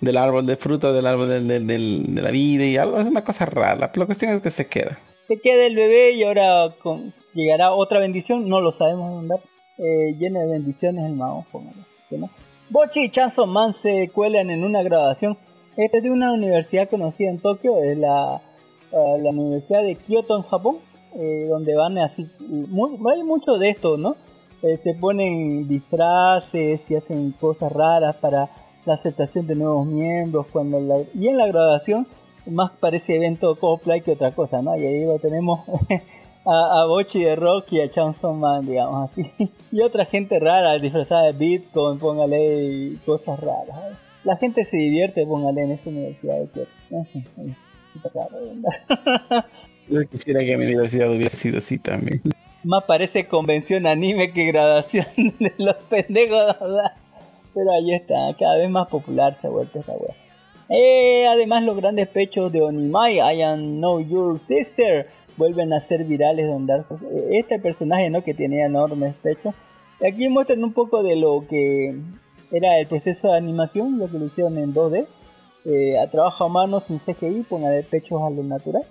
del 0.00 0.16
árbol 0.16 0.46
de 0.46 0.56
fruto, 0.56 0.92
del 0.92 1.06
árbol 1.06 1.28
del- 1.28 1.48
del- 1.48 1.66
del- 1.66 2.14
de 2.14 2.22
la 2.22 2.30
vida 2.30 2.64
y 2.64 2.76
algo, 2.76 2.98
es 2.98 3.06
una 3.06 3.24
cosa 3.24 3.46
rara, 3.46 3.90
pero 3.92 4.02
la 4.02 4.06
cuestión 4.06 4.32
es 4.32 4.40
que 4.40 4.50
se 4.50 4.66
queda. 4.66 4.98
Se 5.28 5.38
queda 5.40 5.66
el 5.66 5.74
bebé 5.74 6.12
y 6.12 6.22
ahora 6.24 6.68
con, 6.82 7.12
llegará 7.34 7.72
otra 7.72 7.98
bendición. 8.00 8.48
No 8.48 8.60
lo 8.60 8.72
sabemos, 8.72 9.10
Don 9.14 9.28
Dark. 9.28 9.42
Eh, 9.78 10.14
lleno 10.18 10.40
de 10.40 10.46
bendiciones 10.46 11.04
el 11.06 11.14
mago, 11.14 11.44
póngalo. 11.50 11.82
¿sí, 12.08 12.16
no? 12.16 12.30
Bochi 12.70 13.04
y 13.04 13.10
Chanson 13.10 13.50
Man 13.50 13.72
se 13.74 14.10
cuelan 14.12 14.50
en 14.50 14.62
una 14.64 14.82
grabación. 14.82 15.36
Es 15.76 15.90
de 16.02 16.10
una 16.10 16.32
universidad 16.32 16.88
conocida 16.88 17.30
en 17.30 17.40
Tokio, 17.40 17.82
es 17.82 17.98
la, 17.98 18.40
eh, 18.92 19.18
la 19.20 19.30
Universidad 19.30 19.82
de 19.82 19.96
Kyoto 19.96 20.36
en 20.36 20.42
Japón, 20.44 20.76
eh, 21.16 21.46
donde 21.48 21.74
van 21.74 21.98
así, 21.98 22.26
muy, 22.38 22.96
hay 23.12 23.22
mucho 23.24 23.54
de 23.58 23.70
esto, 23.70 23.96
¿no? 23.96 24.16
Eh, 24.62 24.76
se 24.78 24.94
ponen 24.94 25.66
disfraces 25.68 26.80
y 26.90 26.94
hacen 26.94 27.32
cosas 27.32 27.72
raras 27.72 28.16
para 28.16 28.48
la 28.86 28.94
aceptación 28.94 29.46
de 29.46 29.56
nuevos 29.56 29.86
miembros, 29.86 30.46
cuando 30.52 30.80
la- 30.80 31.02
y 31.14 31.28
en 31.28 31.36
la 31.38 31.46
grabación 31.46 32.06
más 32.46 32.70
parece 32.78 33.16
evento 33.16 33.56
cosplay 33.56 34.00
que 34.02 34.12
otra 34.12 34.30
cosa, 34.32 34.62
¿no? 34.62 34.76
Y 34.76 34.84
ahí 34.86 35.04
lo 35.04 35.18
tenemos 35.18 35.60
a, 36.46 36.82
a 36.82 36.86
Bochi 36.86 37.22
de 37.24 37.34
Rock 37.36 37.72
y 37.72 37.80
a 37.80 37.90
Chanson 37.90 38.38
Man, 38.38 38.64
digamos 38.66 39.10
así. 39.10 39.28
Y 39.72 39.80
otra 39.82 40.04
gente 40.04 40.38
rara, 40.38 40.74
disfrazada 40.78 41.24
de 41.24 41.32
Bitcoin, 41.32 41.98
póngale 41.98 42.92
cosas 43.04 43.40
raras. 43.40 43.98
La 44.24 44.36
gente 44.36 44.64
se 44.64 44.76
divierte, 44.76 45.26
póngale 45.26 45.64
en 45.64 45.70
esta 45.72 45.90
universidad 45.90 46.36
de 46.38 46.66
raro, 48.14 48.38
¿verdad? 48.40 49.44
Yo 49.88 50.08
quisiera 50.08 50.40
que 50.40 50.56
mi 50.56 50.64
universidad 50.64 51.10
hubiera 51.10 51.34
sido 51.34 51.58
así 51.58 51.78
también. 51.78 52.22
Más 52.64 52.84
parece 52.84 53.26
convención 53.26 53.86
anime 53.86 54.32
que 54.32 54.46
graduación 54.46 55.06
de 55.38 55.52
los 55.58 55.76
pendejos, 55.90 56.58
¿verdad? 56.58 56.92
Pero 57.52 57.70
ahí 57.70 57.94
está, 57.94 58.34
cada 58.38 58.56
vez 58.56 58.70
más 58.70 58.88
popular 58.88 59.36
se 59.40 59.46
ha 59.46 59.50
vuelto 59.50 59.78
esta 59.78 59.92
wea. 59.92 60.14
Eh, 60.70 61.26
además, 61.26 61.62
los 61.62 61.76
grandes 61.76 62.08
pechos 62.08 62.50
de 62.50 62.62
Onimai, 62.62 63.16
I 63.16 63.42
am 63.42 63.76
Know 63.76 64.00
Your 64.00 64.40
Sister, 64.48 65.08
vuelven 65.36 65.72
a 65.72 65.80
ser 65.86 66.04
virales. 66.04 66.48
Donde 66.48 66.74
eh, 66.74 67.28
este 67.32 67.58
personaje, 67.58 68.08
¿no? 68.10 68.24
Que 68.24 68.34
tenía 68.34 68.66
enormes 68.66 69.14
pechos. 69.16 69.54
Aquí 70.04 70.28
muestran 70.28 70.64
un 70.64 70.72
poco 70.72 71.02
de 71.02 71.16
lo 71.16 71.46
que 71.48 71.94
era 72.56 72.78
el 72.78 72.86
proceso 72.86 73.28
de 73.28 73.36
animación, 73.36 73.98
lo 73.98 74.08
que 74.10 74.18
lo 74.18 74.26
hicieron 74.26 74.58
en 74.58 74.72
2D. 74.74 75.06
Eh, 75.66 75.98
a 75.98 76.10
trabajo 76.10 76.44
a 76.44 76.48
mano 76.48 76.80
sin 76.80 76.98
CGI, 76.98 77.44
poner 77.48 77.86
pechos 77.86 78.20
a 78.22 78.28
lo 78.28 78.42
natural. 78.42 78.82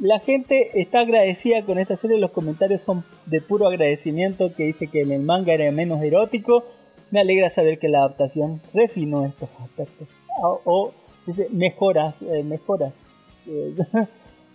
La 0.00 0.18
gente 0.18 0.80
está 0.80 1.00
agradecida 1.00 1.62
con 1.62 1.78
esta 1.78 1.96
serie, 1.98 2.16
los 2.18 2.30
comentarios 2.30 2.80
son 2.82 3.04
de 3.26 3.42
puro 3.42 3.66
agradecimiento, 3.68 4.54
que 4.54 4.64
dice 4.64 4.86
que 4.88 5.02
en 5.02 5.12
el 5.12 5.20
manga 5.22 5.52
era 5.52 5.70
menos 5.70 6.02
erótico. 6.02 6.64
Me 7.10 7.20
alegra 7.20 7.50
saber 7.50 7.78
que 7.78 7.88
la 7.90 7.98
adaptación 7.98 8.62
refinó 8.72 9.26
estos 9.26 9.50
aspectos. 9.62 10.08
O, 10.42 10.60
o, 10.64 10.92
dice, 11.26 11.48
mejoras, 11.50 12.14
eh, 12.22 12.42
mejoras. 12.42 12.92
Eh, 13.44 13.74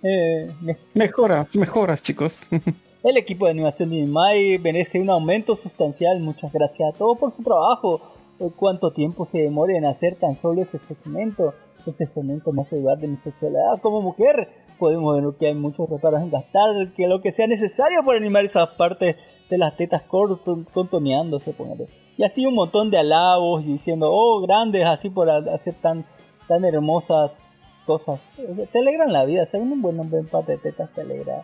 eh, 0.04 0.52
me- 0.62 0.78
Mejoras, 0.94 1.56
mejoras, 1.56 2.02
chicos. 2.02 2.48
el 3.04 3.18
equipo 3.18 3.46
de 3.46 3.52
animación 3.52 3.90
de 3.90 3.98
Inmai 3.98 4.58
merece 4.60 5.00
un 5.00 5.10
aumento 5.10 5.56
sustancial. 5.56 6.20
Muchas 6.20 6.52
gracias 6.54 6.94
a 6.94 6.98
todos 6.98 7.18
por 7.18 7.36
su 7.36 7.44
trabajo. 7.44 8.02
¿Cuánto 8.56 8.92
tiempo 8.92 9.26
se 9.26 9.40
demora 9.40 9.78
en 9.78 9.86
hacer 9.86 10.16
tan 10.16 10.38
solo 10.38 10.62
ese 10.62 10.80
segmento? 10.80 11.54
Ese 11.86 12.06
segmento 12.06 12.52
me 12.52 12.62
hace 12.64 12.76
de 12.78 13.08
mi 13.08 13.18
sexualidad 13.18 13.80
como 13.82 14.02
mujer. 14.02 14.50
Podemos 14.78 15.16
ver 15.16 15.34
que 15.40 15.48
hay 15.48 15.56
muchos 15.56 15.90
reparos 15.90 16.22
en 16.22 16.30
gastar 16.30 16.92
que 16.96 17.08
lo 17.08 17.22
que 17.22 17.32
sea 17.32 17.48
necesario 17.48 18.04
por 18.04 18.16
animar 18.16 18.46
esas 18.46 18.70
partes 18.76 19.16
de 19.50 19.58
las 19.58 19.76
tetas 19.78 20.04
contoneándose. 20.74 21.54
póngale. 21.54 21.88
Y 22.18 22.24
así 22.24 22.46
un 22.46 22.56
montón 22.56 22.90
de 22.92 22.98
alabos 22.98 23.64
y 23.64 23.74
diciendo, 23.74 24.10
oh, 24.12 24.42
grandes, 24.42 24.86
así 24.86 25.10
por 25.10 25.30
ha- 25.30 25.54
hacer 25.56 25.76
tan, 25.82 26.06
tan 26.48 26.66
hermosas 26.66 27.32
cosas. 27.86 28.20
Te 28.72 28.80
alegran 28.80 29.14
la 29.14 29.24
vida. 29.26 29.46
Ser 29.46 29.62
un 29.62 29.82
buen 29.82 29.98
nombre 29.98 30.20
en 30.20 30.28
parte 30.28 30.54
de 30.54 30.58
tetas 30.60 30.92
te 30.94 31.02
alegra 31.02 31.44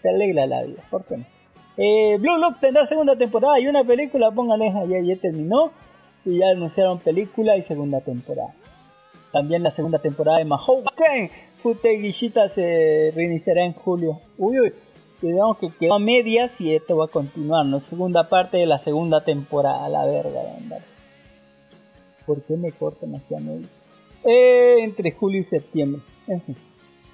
te 0.00 0.08
alegra 0.08 0.46
la 0.46 0.62
vida, 0.62 0.82
¿por 0.90 1.04
qué 1.04 1.18
no? 1.18 1.24
Eh, 1.76 2.16
Blue 2.18 2.38
Lock 2.38 2.58
tendrá 2.58 2.86
segunda 2.88 3.16
temporada 3.16 3.60
y 3.60 3.66
una 3.68 3.84
película, 3.84 4.30
pónganle, 4.30 4.72
ya, 4.88 5.00
ya 5.00 5.20
terminó 5.20 5.70
y 6.24 6.38
ya 6.38 6.50
anunciaron 6.50 6.98
película 7.00 7.56
y 7.56 7.62
segunda 7.62 8.00
temporada. 8.00 8.54
También 9.32 9.62
la 9.62 9.70
segunda 9.72 9.98
temporada 9.98 10.38
de 10.38 10.44
Mahouken 10.44 11.30
Futegishita 11.62 12.48
se 12.50 13.12
reiniciará 13.14 13.64
en 13.64 13.72
julio. 13.72 14.20
Uy, 14.38 14.60
uy, 14.60 14.72
digamos 15.20 15.58
que 15.58 15.68
quedó 15.78 15.94
a 15.94 15.98
medias 15.98 16.50
y 16.60 16.74
esto 16.74 16.96
va 16.96 17.06
a 17.06 17.08
continuar, 17.08 17.66
¿no? 17.66 17.80
Segunda 17.80 18.28
parte 18.28 18.58
de 18.58 18.66
la 18.66 18.78
segunda 18.78 19.20
temporada, 19.20 19.88
la 19.88 20.06
verga, 20.06 20.40
andar. 20.56 20.80
¿Por 22.26 22.42
qué 22.42 22.56
me 22.56 22.72
cortan 22.72 23.14
así 23.16 23.34
a 23.34 23.38
medias? 23.38 23.70
Eh, 24.24 24.76
entre 24.80 25.12
julio 25.12 25.40
y 25.40 25.44
septiembre, 25.44 26.02
en 26.26 26.42
fin. 26.42 26.56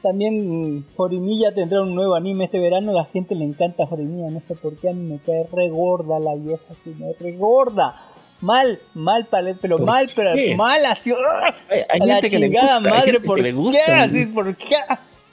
También 0.05 0.85
Jorimilla 0.97 1.55
tendrá 1.55 1.81
un 1.81 1.95
nuevo 1.95 2.15
anime 2.15 2.45
este 2.45 2.59
verano. 2.59 2.93
La 2.93 3.07
gente 3.07 3.35
le 3.35 3.47
encanta 3.47 3.87
Jorimilla. 3.87 4.29
No 4.29 4.41
sé 4.47 4.55
por 4.55 4.77
qué 4.77 4.91
a 4.91 4.93
mí 4.93 5.03
me 5.03 5.19
cae 5.19 5.49
re 5.51 5.71
gorda 5.71 6.19
la 6.21 6.35
vieja. 6.35 6.63
Así, 6.71 6.95
me 6.99 7.15
re 7.15 7.33
gorda. 7.39 8.13
Mal, 8.45 8.79
mal, 8.93 9.25
para 9.25 9.55
pero 9.55 9.79
¿Por 9.79 9.87
mal, 9.87 10.07
pero 10.15 10.33
mal 10.57 10.85
así. 10.85 11.13
¡ah! 11.13 11.55
Hay, 11.71 11.81
hay 11.89 12.01
a 12.01 12.05
la 12.05 12.15
gente 12.17 12.29
que 12.31 12.39
le 12.39 12.47
chingada 12.49 12.79
gusta, 12.79 12.91
madre, 12.95 13.21
¿por 13.21 13.37
que 13.37 13.43
le 13.43 13.49
qué? 13.49 13.55
gusta. 13.55 14.03
Así, 14.03 14.27
¿por 14.27 14.57
qué? 14.57 14.77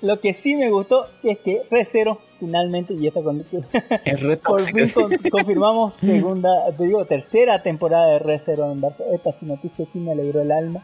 Lo 0.01 0.19
que 0.21 0.33
sí 0.33 0.55
me 0.55 0.69
gustó 0.71 1.07
es 1.21 1.37
que 1.39 1.61
Recero 1.69 2.19
finalmente, 2.39 2.93
y 2.93 3.05
esta 3.07 3.21
con 3.21 3.43
por 4.45 4.61
fin 4.61 4.89
con- 4.89 5.11
confirmamos 5.29 5.93
segunda, 5.99 6.49
te 6.77 6.85
digo, 6.85 7.03
tercera 7.05 7.61
temporada 7.61 8.13
de 8.13 8.19
Recero 8.19 8.71
en 8.71 8.79
Dark. 8.79 8.95
Esta 9.13 9.35
noticia 9.41 9.85
sí 9.91 9.99
me 9.99 10.13
alegró 10.13 10.41
el 10.41 10.51
alma. 10.53 10.81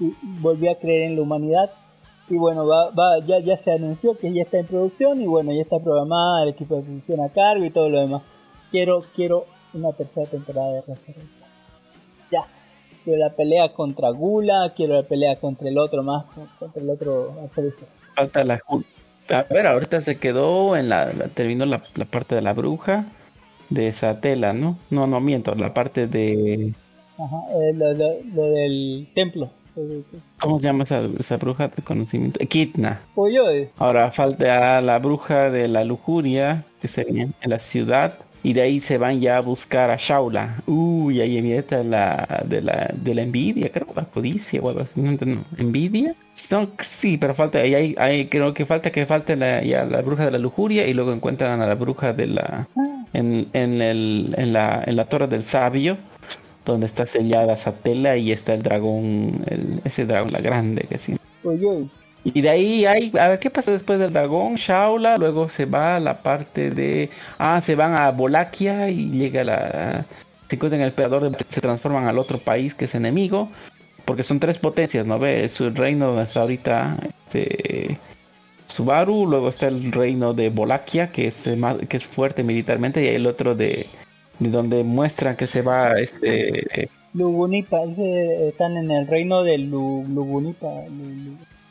Y 0.00 0.14
volví 0.40 0.68
a 0.68 0.76
creer 0.78 1.02
en 1.10 1.16
la 1.16 1.22
humanidad. 1.22 1.70
Y 2.30 2.36
bueno, 2.36 2.66
va, 2.66 2.90
va, 2.90 3.18
ya, 3.26 3.40
ya 3.40 3.58
se 3.58 3.72
anunció 3.72 4.16
que 4.18 4.32
ya 4.32 4.42
está 4.42 4.58
en 4.58 4.66
producción 4.66 5.20
y 5.20 5.26
bueno, 5.26 5.52
ya 5.52 5.60
está 5.62 5.78
programada, 5.78 6.42
el 6.44 6.48
equipo 6.48 6.76
de 6.76 6.82
producción 6.82 7.20
a 7.20 7.28
cargo 7.28 7.64
y 7.64 7.70
todo 7.70 7.88
lo 7.90 8.00
demás. 8.00 8.22
Quiero, 8.70 9.04
quiero 9.14 9.44
una 9.76 9.92
tercera 9.92 10.26
temporada 10.28 10.72
de 10.72 10.80
Recero. 10.82 11.20
Ya. 12.30 12.44
quiero 13.04 13.18
la 13.20 13.30
pelea 13.30 13.72
contra 13.72 14.10
Gula, 14.10 14.72
quiero 14.76 14.94
la 14.94 15.02
pelea 15.04 15.36
contra 15.36 15.68
el 15.68 15.78
otro 15.78 16.02
más, 16.02 16.24
contra 16.58 16.82
el 16.82 16.90
otro. 16.90 17.34
Falta 18.14 18.44
la 18.44 18.60
A 19.30 19.42
ver, 19.50 19.66
ahorita 19.66 20.00
se 20.00 20.18
quedó 20.18 20.76
en 20.76 20.88
la, 20.88 21.12
la- 21.12 21.28
terminó 21.28 21.66
la, 21.66 21.82
la 21.96 22.04
parte 22.04 22.34
de 22.34 22.42
la 22.42 22.52
bruja 22.52 23.06
de 23.70 23.88
esa 23.88 24.20
tela, 24.20 24.52
¿no? 24.52 24.78
No, 24.90 25.06
no 25.06 25.20
miento, 25.20 25.54
la 25.54 25.72
parte 25.74 26.06
de 26.06 26.72
Ajá, 27.18 27.36
eh, 27.54 27.72
lo, 27.74 27.92
lo- 27.94 28.16
lo 28.34 28.42
del 28.50 29.08
templo. 29.14 29.50
¿cómo 30.40 30.58
se 30.58 30.64
llama 30.64 30.84
esa, 30.84 31.02
esa 31.18 31.36
bruja 31.36 31.68
de 31.68 31.82
conocimiento? 31.82 32.40
Kitna. 32.46 33.02
Pues 33.14 33.34
eh, 33.52 33.70
Ahora 33.76 34.10
falta 34.10 34.80
la 34.80 34.98
bruja 34.98 35.50
de 35.50 35.68
la 35.68 35.84
lujuria, 35.84 36.64
que 36.80 36.88
sería 36.88 37.24
en 37.24 37.34
la 37.50 37.58
ciudad. 37.58 38.14
Y 38.46 38.52
de 38.52 38.62
ahí 38.62 38.78
se 38.78 38.96
van 38.96 39.20
ya 39.20 39.38
a 39.38 39.40
buscar 39.40 39.90
a 39.90 39.96
Shaula. 39.98 40.62
Uy, 40.66 41.20
ahí 41.20 41.36
empieza 41.36 41.82
la 41.82 42.44
de 42.46 42.62
la 42.62 42.94
de 42.94 43.12
la 43.14 43.22
envidia, 43.22 43.72
creo, 43.72 43.88
la 43.96 44.04
codicia 44.04 44.60
o 44.62 44.68
algo 44.68 44.82
así. 44.82 44.90
No, 44.94 45.10
entiendo. 45.10 45.42
¿Envidia? 45.58 46.14
No, 46.52 46.68
sí, 46.80 47.16
pero 47.18 47.34
falta, 47.34 47.58
ahí, 47.58 47.74
hay- 47.74 47.94
ahí 47.98 48.26
creo 48.28 48.54
que 48.54 48.64
falta 48.64 48.92
que 48.92 49.04
falte 49.04 49.34
la, 49.34 49.62
la 49.62 50.00
bruja 50.02 50.26
de 50.26 50.30
la 50.30 50.38
lujuria 50.38 50.86
y 50.86 50.94
luego 50.94 51.12
encuentran 51.12 51.60
a 51.60 51.66
la 51.66 51.74
bruja 51.74 52.12
de 52.12 52.28
la 52.28 52.68
en, 53.12 53.48
en, 53.52 53.82
el, 53.82 54.32
en, 54.38 54.52
la, 54.52 54.80
en 54.86 54.94
la 54.94 55.06
torre 55.06 55.26
del 55.26 55.44
sabio 55.44 55.96
donde 56.64 56.86
está 56.86 57.04
sellada 57.06 57.54
esa 57.54 57.72
tela 57.72 58.16
y 58.16 58.30
está 58.30 58.54
el 58.54 58.62
dragón, 58.62 59.42
el- 59.48 59.80
ese 59.84 60.04
dragón, 60.06 60.30
la 60.32 60.40
grande 60.40 60.82
que 60.88 60.98
sí. 60.98 61.16
Y 62.34 62.40
de 62.40 62.48
ahí 62.48 62.86
hay, 62.86 63.12
a 63.20 63.28
ver, 63.28 63.38
¿qué 63.38 63.50
pasa 63.50 63.70
después 63.70 64.00
del 64.00 64.12
dragón? 64.12 64.56
Shaula, 64.56 65.16
luego 65.16 65.48
se 65.48 65.64
va 65.64 65.94
a 65.94 66.00
la 66.00 66.22
parte 66.24 66.70
de, 66.70 67.08
ah, 67.38 67.60
se 67.60 67.76
van 67.76 67.94
a 67.94 68.10
Bolaquia 68.10 68.90
y 68.90 69.10
llega 69.10 69.44
la, 69.44 70.04
se 70.48 70.56
encuentran 70.56 70.80
el 70.80 70.88
emperador, 70.88 71.30
se 71.46 71.60
transforman 71.60 72.08
al 72.08 72.18
otro 72.18 72.38
país 72.38 72.74
que 72.74 72.86
es 72.86 72.96
enemigo, 72.96 73.48
porque 74.04 74.24
son 74.24 74.40
tres 74.40 74.58
potencias, 74.58 75.06
¿no 75.06 75.20
ve? 75.20 75.48
El 75.60 75.76
reino 75.76 76.08
donde 76.08 76.24
está 76.24 76.40
ahorita, 76.40 76.96
este, 77.28 77.96
Subaru, 78.66 79.26
luego 79.26 79.48
está 79.50 79.68
el 79.68 79.92
reino 79.92 80.34
de 80.34 80.50
Bolaquia, 80.50 81.12
que 81.12 81.28
es, 81.28 81.56
más, 81.56 81.76
que 81.88 81.96
es 81.96 82.04
fuerte 82.04 82.42
militarmente, 82.42 83.04
y 83.04 83.08
hay 83.08 83.14
el 83.14 83.26
otro 83.28 83.54
de, 83.54 83.86
de 84.40 84.50
donde 84.50 84.82
muestran 84.82 85.36
que 85.36 85.46
se 85.46 85.62
va, 85.62 85.92
este, 86.00 86.88
Lugunipa, 87.14 87.78
están 88.48 88.76
en 88.76 88.90
el 88.90 89.06
reino 89.06 89.44
de 89.44 89.58
Lu- 89.58 90.04
Lugunipa. 90.08 90.68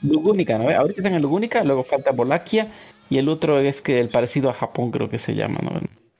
Lu- 0.01 0.13
Lu- 0.21 0.21
Lugúnica, 0.21 0.57
¿no? 0.57 0.69
Ahorita 0.69 1.01
están 1.01 1.13
en 1.15 1.21
Lugúnica, 1.21 1.63
luego 1.63 1.83
falta 1.83 2.11
Bolaquia 2.11 2.71
y 3.09 3.17
el 3.17 3.29
otro 3.29 3.59
es 3.59 3.81
que 3.81 3.99
el 3.99 4.09
parecido 4.09 4.49
a 4.49 4.53
Japón 4.53 4.91
creo 4.91 5.09
que 5.09 5.19
se 5.19 5.35
llama, 5.35 5.59
¿no? 5.61 5.71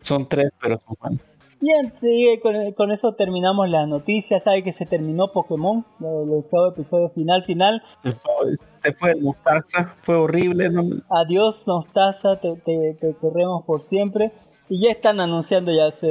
Son 0.02 0.28
tres, 0.30 0.52
pero 0.62 0.80
son 0.86 0.96
buenos. 1.00 1.22
Bien, 1.60 1.94
sí, 2.00 2.40
con, 2.44 2.74
con 2.74 2.92
eso 2.92 3.14
terminamos 3.16 3.70
las 3.70 3.88
noticias. 3.88 4.44
Sabe 4.44 4.64
que 4.64 4.74
se 4.74 4.86
terminó 4.86 5.32
Pokémon, 5.32 5.86
el, 6.02 6.34
el 6.34 6.44
sábado 6.52 6.74
episodio 6.74 7.10
final, 7.10 7.44
final. 7.46 7.82
Se 8.04 8.12
fue, 8.12 8.56
se 8.84 8.94
fue 8.94 9.12
el 9.12 9.22
Mostaza, 9.22 9.96
fue 10.04 10.16
horrible, 10.16 10.70
¿no? 10.70 10.84
Adiós, 11.10 11.64
Nostaza, 11.66 12.40
te, 12.40 12.56
te, 12.58 12.98
te 13.00 13.16
queremos 13.20 13.64
por 13.66 13.88
siempre. 13.88 14.32
Y 14.70 14.82
ya 14.84 14.92
están 14.92 15.20
anunciando 15.20 15.72
ya, 15.72 15.92
se, 16.00 16.08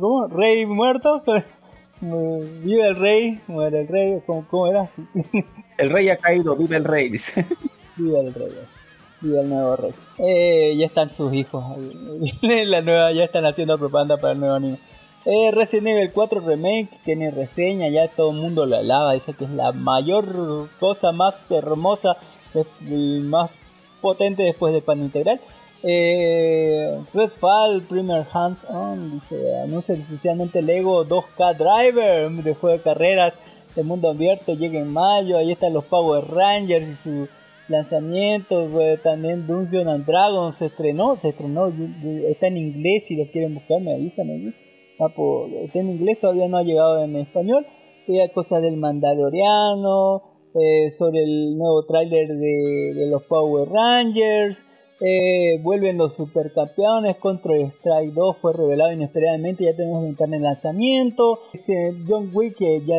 ¿cómo? 0.00 0.26
Rey 0.28 0.66
muerto, 0.66 1.22
vive 2.62 2.88
el 2.88 2.96
rey, 2.96 3.40
muere 3.46 3.82
el 3.82 3.88
rey, 3.88 4.22
¿cómo, 4.26 4.46
cómo 4.48 4.66
era? 4.66 4.90
El 5.78 5.90
rey 5.90 6.08
ha 6.08 6.16
caído, 6.16 6.54
vive 6.54 6.76
el 6.76 6.84
rey, 6.84 7.08
dice. 7.08 7.44
vive 7.96 8.20
el 8.20 8.32
rey, 8.32 8.52
vive 9.20 9.40
el 9.40 9.48
nuevo 9.48 9.74
rey. 9.74 9.92
Eh, 10.18 10.76
ya 10.78 10.86
están 10.86 11.10
sus 11.10 11.34
hijos 11.34 11.64
ahí. 11.64 12.64
la 12.66 12.80
nueva, 12.80 13.10
ya 13.12 13.24
están 13.24 13.44
haciendo 13.44 13.76
propaganda 13.76 14.16
para 14.16 14.34
el 14.34 14.38
nuevo 14.38 14.54
anime. 14.54 14.78
Eh, 15.24 15.50
Resident 15.50 15.88
Evil 15.88 16.12
4 16.12 16.40
Remake 16.40 16.90
tiene 17.04 17.32
reseña, 17.32 17.88
ya 17.88 18.06
todo 18.06 18.30
el 18.30 18.36
mundo 18.36 18.66
lo 18.66 18.76
alaba, 18.76 19.14
dice 19.14 19.32
que 19.32 19.46
es 19.46 19.50
la 19.50 19.72
mayor 19.72 20.68
cosa 20.78 21.10
más 21.10 21.34
hermosa, 21.50 22.18
es 22.54 22.68
el 22.88 23.22
más 23.22 23.50
potente 24.00 24.42
después 24.44 24.72
de 24.72 24.82
Pan 24.82 25.00
Integral. 25.00 25.40
Eh, 25.86 26.98
Redfall 27.12 27.82
Premier 27.82 28.24
Hands 28.32 28.58
On 28.70 29.10
dice, 29.12 29.36
anuncia 29.62 29.94
oficialmente 29.94 30.62
Lego 30.62 31.04
2K 31.04 31.56
Driver 31.58 32.30
de 32.30 32.54
juego 32.54 32.78
de 32.78 32.82
carreras 32.82 33.34
de 33.76 33.82
mundo 33.82 34.08
abierto, 34.08 34.54
llega 34.54 34.80
en 34.80 34.90
mayo, 34.90 35.36
ahí 35.36 35.52
están 35.52 35.74
los 35.74 35.84
Power 35.84 36.24
Rangers 36.24 36.88
y 36.88 36.94
su 37.02 37.28
lanzamiento, 37.68 38.66
pues, 38.72 39.02
también 39.02 39.46
Dungeon 39.46 39.88
and 39.88 40.06
Dragons 40.06 40.56
se 40.56 40.66
estrenó, 40.66 41.16
se 41.16 41.28
estrenó, 41.30 41.70
está 42.30 42.46
en 42.46 42.56
inglés, 42.56 43.02
si 43.06 43.16
lo 43.16 43.30
quieren 43.30 43.54
buscar 43.54 43.80
me 43.82 43.92
avisan 43.94 44.30
ahí. 44.30 44.54
Ah, 45.00 45.08
por- 45.14 45.50
está 45.64 45.80
en 45.80 45.90
inglés, 45.90 46.18
todavía 46.20 46.48
no 46.48 46.56
ha 46.58 46.62
llegado 46.62 47.04
en 47.04 47.16
español. 47.16 47.66
Hay 48.08 48.30
cosas 48.32 48.62
del 48.62 48.76
Mandaloriano, 48.76 50.22
eh, 50.54 50.90
sobre 50.92 51.24
el 51.24 51.58
nuevo 51.58 51.84
tráiler 51.84 52.28
de 52.28 53.06
los 53.10 53.22
Power 53.24 53.68
Rangers, 53.68 54.56
eh, 55.00 55.58
vuelven 55.62 55.98
los 55.98 56.14
supercampeones, 56.14 57.16
Control 57.18 57.70
Strike 57.78 58.12
2 58.14 58.36
fue 58.40 58.52
revelado 58.52 58.92
inesperadamente, 58.92 59.64
ya 59.64 59.74
tenemos 59.74 60.02
ventana 60.04 60.36
en 60.36 60.42
lanzamiento, 60.42 61.40
Este, 61.52 61.92
John 62.08 62.30
Wick 62.32 62.56
que 62.56 62.80
ya 62.86 62.96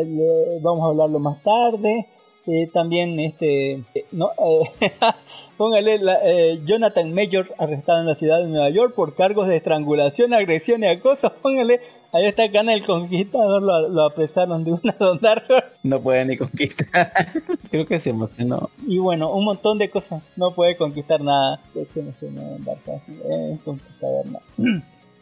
vamos 0.62 0.84
a 0.86 0.90
hablarlo 0.92 1.20
más 1.20 1.42
tarde, 1.44 2.08
eh, 2.48 2.68
también 2.74 3.20
este, 3.20 3.74
eh, 3.74 4.06
no, 4.12 4.30
eh, 4.38 4.70
póngale 5.58 5.98
la- 6.00 6.20
eh, 6.24 6.60
Jonathan 6.66 7.14
Major 7.14 7.48
arrestado 7.58 8.02
en 8.02 8.08
la 8.08 8.16
ciudad 8.16 8.40
de 8.42 8.48
Nueva 8.50 8.70
York 8.70 8.94
por 8.94 9.16
cargos 9.16 9.48
de 9.48 9.56
estrangulación, 9.56 10.34
agresión 10.34 10.84
y 10.84 10.88
acoso, 10.88 11.32
póngale, 11.42 11.80
ahí 12.16 12.28
está 12.28 12.50
Cana 12.50 12.74
el 12.74 12.86
Conquistador, 12.86 13.62
lo, 13.62 13.90
lo 13.90 14.06
apresaron 14.06 14.64
de 14.64 14.72
una 14.72 14.96
Don 15.00 15.20
No 15.84 16.02
puede 16.02 16.26
ni 16.26 16.38
conquistar. 16.38 17.12
creo 17.72 17.86
que 17.86 18.00
se 18.00 18.12
emocionó. 18.12 18.70
y 18.88 18.98
bueno, 18.98 19.32
un 19.34 19.46
montón 19.46 19.78
de 19.78 19.90
cosas. 19.90 20.24
No 20.38 20.52
puede 20.52 20.78
conquistar 20.78 21.22
nada. 21.22 21.60
Es 21.76 21.90
que 21.90 22.02
no 22.02 22.14
se 22.20 22.30
me 22.30 22.42
va 22.42 22.56
a 22.56 22.60
dar 22.60 22.78
fácil, 22.78 23.20
eh, 23.30 23.58
conquistar 23.66 24.10
nada. 24.26 24.46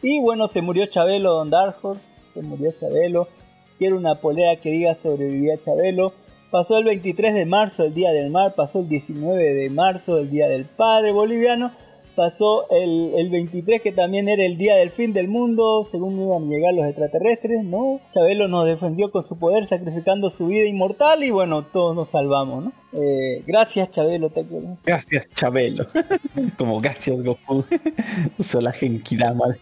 y 0.02 0.20
bueno, 0.20 0.48
se 0.48 0.62
murió 0.62 0.86
Chabelo, 0.86 1.34
Don 1.34 1.50
Dark 1.50 1.76
Horse. 1.82 2.00
Se 2.32 2.42
murió 2.42 2.72
Chabelo. 2.78 3.28
Quiero 3.78 3.96
una 3.96 4.14
polera 4.16 4.56
que 4.60 4.70
diga 4.70 4.96
sobrevivía 5.02 5.58
Chabelo. 5.64 6.12
Pasó 6.50 6.78
el 6.78 6.84
23 6.84 7.34
de 7.34 7.46
marzo, 7.46 7.82
el 7.82 7.94
Día 7.94 8.12
del 8.12 8.30
Mar. 8.30 8.54
Pasó 8.54 8.78
el 8.80 8.88
19 8.88 9.54
de 9.54 9.70
marzo, 9.70 10.18
el 10.18 10.30
Día 10.30 10.46
del 10.46 10.64
Padre 10.64 11.10
Boliviano. 11.10 11.72
Pasó 12.14 12.70
el, 12.70 13.12
el 13.16 13.30
23, 13.30 13.82
que 13.82 13.92
también 13.92 14.28
era 14.28 14.44
el 14.44 14.56
día 14.56 14.76
del 14.76 14.90
fin 14.90 15.12
del 15.12 15.28
mundo, 15.28 15.88
según 15.90 16.20
iban 16.20 16.44
a 16.44 16.46
llegar 16.46 16.74
los 16.74 16.86
extraterrestres, 16.86 17.64
¿no? 17.64 18.00
Chabelo 18.14 18.48
nos 18.48 18.66
defendió 18.66 19.10
con 19.10 19.24
su 19.24 19.38
poder, 19.38 19.68
sacrificando 19.68 20.30
su 20.30 20.46
vida 20.46 20.64
inmortal, 20.66 21.24
y 21.24 21.30
bueno, 21.30 21.64
todos 21.72 21.96
nos 21.96 22.08
salvamos, 22.10 22.64
¿no? 22.64 22.72
Eh, 22.92 23.42
gracias, 23.46 23.90
Chabelo, 23.90 24.30
te 24.30 24.44
quiero. 24.44 24.76
Gracias, 24.84 25.28
Chabelo. 25.34 25.86
Como 26.56 26.80
gracias, 26.80 27.20
Goku. 27.22 27.64
Usó 28.38 28.60
la 28.60 28.72
Genkidama. 28.72 29.56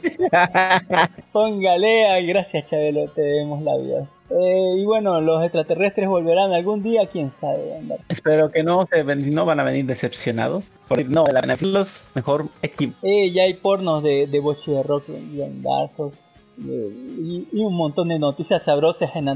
Póngale, 1.33 2.27
gracias, 2.27 2.69
Chabelo, 2.69 3.09
te 3.09 3.23
debemos 3.23 3.63
la 3.63 3.77
vida. 3.79 4.09
Eh, 4.41 4.75
y 4.79 4.85
bueno, 4.85 5.21
los 5.21 5.43
extraterrestres 5.43 6.09
volverán 6.09 6.53
algún 6.53 6.83
día, 6.83 7.07
quién 7.13 7.33
sabe, 7.41 7.77
andar. 7.77 7.99
Espero 8.09 8.51
que 8.51 8.63
no, 8.63 8.87
se 8.91 9.03
ven- 9.03 9.35
no 9.35 9.45
van 9.45 9.61
a 9.61 9.65
venir 9.65 9.85
decepcionados. 9.85 10.73
Porque 10.89 11.05
no, 11.05 11.25
van 11.25 11.51
a 11.51 11.57
los 11.61 12.03
mejor 12.15 12.47
equipo. 12.63 12.95
Eh, 13.03 13.31
ya 13.33 13.43
hay 13.43 13.55
pornos 13.55 14.03
de, 14.03 14.27
de 14.27 14.41
Bochi 14.41 14.71
de 14.73 14.83
Rock 14.83 15.09
y 15.09 15.43
en 15.43 15.63
Dark 15.63 15.91
eh, 16.01 16.91
y, 17.21 17.49
y 17.53 17.61
un 17.65 17.75
montón 17.75 18.09
de 18.09 18.19
noticias 18.19 18.63
sabrosas 18.65 19.11
en 19.15 19.29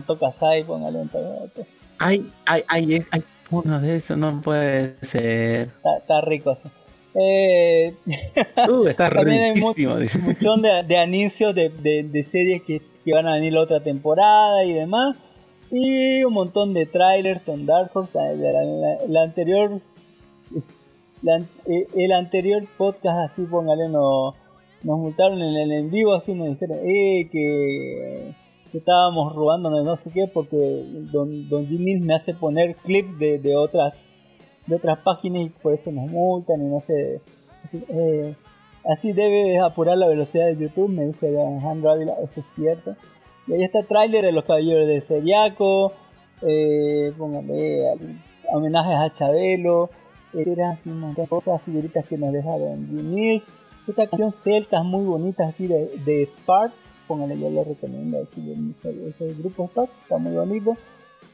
un 0.97 1.09
toque. 1.09 1.67
Ay, 1.99 2.31
ay, 2.47 2.63
ay, 2.69 3.05
ay, 3.11 3.23
uno 3.51 3.81
de 3.81 3.97
esos 3.97 4.17
no 4.17 4.41
puede 4.41 4.97
ser. 5.03 5.69
Está, 5.77 5.97
está 5.99 6.21
rico 6.23 6.53
eso. 6.53 6.71
Eh, 7.19 7.95
Uh, 8.69 8.87
está 8.89 9.07
hay 9.07 9.55
riquísimo. 9.55 9.97
dice. 9.97 10.19
un 10.19 10.25
montón 10.25 10.63
de, 10.63 10.83
de 10.83 10.99
anuncios 10.99 11.55
de, 11.55 11.69
de, 11.71 12.03
de 12.03 12.25
series 12.25 12.63
que, 12.63 12.83
que 13.07 13.13
van 13.13 13.29
a 13.29 13.35
venir 13.35 13.53
la 13.53 13.63
otra 13.63 13.81
temporada 13.81 14.65
y 14.65 14.73
demás. 14.73 15.17
Y 15.71 16.25
un 16.25 16.35
montón 16.35 16.75
de 16.75 16.87
trailers 16.87 17.41
con 17.43 17.65
Dark 17.65 17.91
Horse. 17.95 18.19
La, 19.09 19.23
anterior 19.23 19.81
eh, 21.25 21.87
el 21.95 22.13
anterior 22.13 22.65
podcast 22.77 23.31
así 23.31 23.43
póngale 23.43 23.89
no, 23.89 24.35
nos 24.83 24.99
multaron 24.99 25.41
en 25.41 25.57
el 25.57 25.73
en 25.73 25.91
vivo 25.91 26.15
así 26.15 26.35
nos 26.35 26.49
dijeron 26.49 26.79
eh, 26.85 27.29
que, 27.33 28.35
estábamos 28.73 29.35
robando 29.35 29.71
no 29.71 29.97
sé 29.97 30.11
qué 30.11 30.27
porque 30.33 30.85
don, 31.11 31.49
don 31.49 31.67
Jimmy 31.67 31.97
me 31.97 32.15
hace 32.15 32.35
poner 32.35 32.77
clips 32.77 33.19
de, 33.19 33.39
de 33.39 33.57
otras 33.57 33.95
de 34.67 34.77
otras 34.77 34.99
páginas 34.99 35.47
y 35.47 35.49
por 35.49 35.73
eso 35.73 35.91
nos 35.91 36.11
multan 36.11 36.61
y 36.61 36.69
no 36.69 36.83
sé 36.87 37.23
eh, 37.89 38.35
así 38.93 39.13
debe 39.13 39.59
apurar 39.59 39.97
la 39.99 40.07
velocidad 40.09 40.47
de 40.47 40.57
YouTube 40.57 40.89
me 40.91 41.07
dice 41.07 41.29
Alejandro 41.29 41.91
Ávila 41.91 42.13
eso 42.23 42.41
es 42.41 42.47
cierto 42.55 42.95
y 43.47 43.53
ahí 43.55 43.65
está 43.65 43.81
el 43.81 43.87
tráiler 43.87 44.25
de 44.25 44.33
los 44.33 44.45
caballeros 44.45 44.87
de 44.87 45.01
Zodiaco 45.03 45.93
eh, 46.43 47.13
póngale 47.19 47.91
al- 47.91 48.23
homenajes 48.53 48.95
a 48.97 49.13
Chabelo 49.19 49.91
eran 50.35 50.79
un 50.85 51.01
montón 51.01 51.25
de 51.25 51.29
cosas, 51.29 51.63
figuritas 51.63 52.07
que 52.07 52.17
nos 52.19 52.33
dejaron 52.33 52.87
Jimmy 52.89 53.43
esta 53.89 54.07
canción 54.07 54.33
celtas 54.45 54.85
muy 54.85 55.05
bonitas 55.05 55.49
así 55.55 55.67
de, 55.67 55.91
de 56.05 56.27
Spark 56.27 56.73
póngale, 57.09 57.39
yo 57.39 57.49
le 57.51 57.63
recomiendo 57.63 58.19
así, 58.19 58.75
ese, 58.81 59.09
ese 59.11 59.35
grupo 59.41 59.67
está, 59.67 59.85
está 59.85 60.19
muy 60.19 60.33
bonito. 60.35 60.77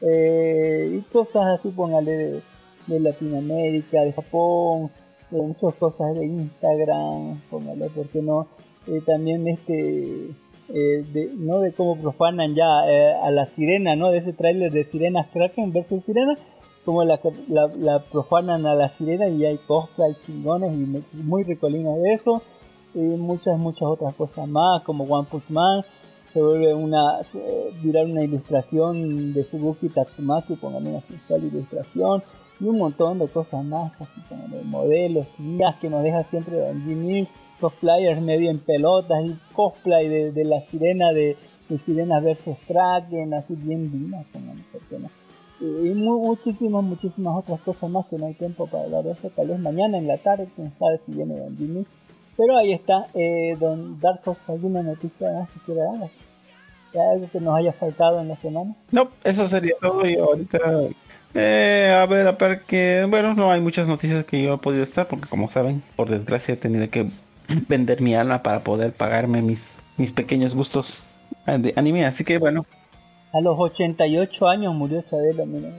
Eh, 0.01 0.99
y 0.99 1.01
cosas 1.11 1.57
así, 1.59 1.69
póngale, 1.69 2.11
de, 2.11 2.41
de 2.85 2.99
Latinoamérica, 2.99 4.01
de 4.01 4.13
Japón, 4.13 4.91
eh, 5.33 5.41
muchas 5.41 5.73
cosas 5.75 6.15
de 6.15 6.25
Instagram, 6.25 7.41
póngale, 7.49 7.89
¿por 7.89 8.07
qué 8.07 8.21
no? 8.21 8.47
Eh, 8.87 9.01
también 9.05 9.47
este, 9.47 10.29
eh, 10.69 11.05
de, 11.13 11.31
¿no? 11.37 11.59
De 11.59 11.71
cómo 11.73 11.95
profanan 11.95 12.55
ya 12.55 12.89
eh, 12.89 13.13
a 13.13 13.31
la 13.31 13.47
sirena, 13.47 13.95
¿no? 13.95 14.11
De 14.11 14.19
ese 14.19 14.33
tráiler 14.33 14.71
de 14.71 14.83
Sirenas 14.85 15.27
Kraken 15.33 15.71
versus 15.71 16.03
Sirena, 16.03 16.37
como 16.85 17.03
la, 17.03 17.19
la, 17.47 17.67
la 17.77 17.99
profanan 17.99 18.65
a 18.65 18.75
la 18.75 18.89
sirena 18.97 19.27
y 19.27 19.45
hay 19.45 19.57
cosplay 19.57 20.13
chingones 20.25 20.73
y 20.73 21.17
muy 21.17 21.43
recolinas 21.43 21.95
de 22.01 22.13
eso. 22.13 22.41
Y 22.95 22.99
muchas, 22.99 23.57
muchas 23.57 23.87
otras 23.87 24.13
cosas 24.15 24.47
más, 24.47 24.83
como 24.83 25.05
One 25.05 25.27
Punch 25.31 25.49
Man, 25.49 25.83
se 26.31 26.41
vuelve 26.41 26.73
una, 26.73 27.21
viral 27.81 28.11
una 28.11 28.23
ilustración 28.23 29.33
de 29.33 29.43
Fubuki 29.45 29.89
Tatsumaki, 29.89 30.55
pongan 30.55 30.85
una 30.87 31.01
sensual 31.01 31.43
ilustración, 31.43 32.23
y 32.63 32.67
un 32.69 32.77
montón 32.77 33.19
de 33.19 33.27
cosas 33.27 33.63
más, 33.65 33.91
así 34.01 34.21
como 34.29 34.47
de 34.47 34.63
modelos, 34.63 35.27
guías 35.37 35.75
que 35.75 35.89
nos 35.89 36.01
deja 36.01 36.23
siempre 36.23 36.57
Don 36.57 36.81
Jimmy, 36.85 37.27
cosplayers 37.59 38.21
medio 38.21 38.49
en 38.49 38.59
pelotas, 38.59 39.25
y 39.25 39.37
cosplay 39.53 40.07
de, 40.07 40.31
de 40.31 40.43
la 40.45 40.61
sirena 40.71 41.11
de, 41.11 41.35
de 41.69 41.77
Sirenas 41.77 42.23
versus 42.23 42.55
Kraken, 42.67 43.33
así 43.33 43.55
bien 43.55 43.89
pongan, 44.31 44.63
¿por 44.71 44.81
qué 44.87 44.97
no? 44.99 45.09
Y 45.61 45.93
mu- 45.93 46.25
muchísimas, 46.25 46.83
muchísimas 46.83 47.37
otras 47.39 47.59
cosas 47.61 47.89
más 47.89 48.05
que 48.07 48.17
no 48.17 48.25
hay 48.27 48.33
tiempo 48.33 48.67
para 48.67 48.83
hablar 48.85 49.03
de 49.03 49.11
eso, 49.11 49.29
tal 49.35 49.47
vez 49.47 49.59
mañana 49.59 49.97
en 49.97 50.07
la 50.07 50.17
tarde, 50.17 50.47
quién 50.55 50.71
sabe 50.79 50.99
si 51.05 51.13
viene 51.13 51.37
Don 51.39 51.55
Jimmy. 51.57 51.85
Pero 52.35 52.57
ahí 52.57 52.73
está, 52.73 53.07
eh, 53.13 53.55
Don 53.59 53.99
Dark 53.99 54.21
Horse, 54.25 54.41
¿alguna 54.51 54.81
noticia 54.81 55.31
más 55.31 55.49
que 55.51 55.59
quiera 55.65 55.83
dar? 55.85 56.09
¿Hay 56.93 56.99
algo 57.15 57.27
que 57.31 57.39
nos 57.39 57.55
haya 57.55 57.71
faltado 57.73 58.19
en 58.21 58.27
la 58.27 58.35
semana? 58.37 58.75
No, 58.91 59.07
eso 59.23 59.47
sería 59.47 59.73
todo 59.81 60.05
y 60.07 60.15
ahorita 60.15 60.57
eh, 61.35 61.95
a 61.99 62.05
ver, 62.05 62.27
a 62.27 62.31
ver 62.33 62.61
que 62.61 63.05
bueno, 63.09 63.33
no 63.33 63.51
hay 63.51 63.61
muchas 63.61 63.87
noticias 63.87 64.25
que 64.25 64.43
yo 64.43 64.55
he 64.55 64.57
podido 64.57 64.83
estar 64.83 65.07
porque 65.07 65.27
como 65.27 65.49
saben, 65.49 65.81
por 65.95 66.09
desgracia 66.09 66.53
he 66.53 66.57
tenido 66.57 66.89
que 66.89 67.07
vender 67.67 68.01
mi 68.01 68.15
alma 68.15 68.43
para 68.43 68.59
poder 68.61 68.93
pagarme 68.93 69.41
mis 69.41 69.73
mis 69.97 70.11
pequeños 70.11 70.55
gustos 70.55 71.03
de 71.45 71.73
anime, 71.75 72.05
así 72.05 72.23
que 72.23 72.37
bueno, 72.39 72.65
A 73.31 73.41
los 73.41 73.55
88 73.59 74.47
años 74.47 74.73
murió 74.73 74.99
Isabel, 74.99 75.35
mira, 75.47 75.69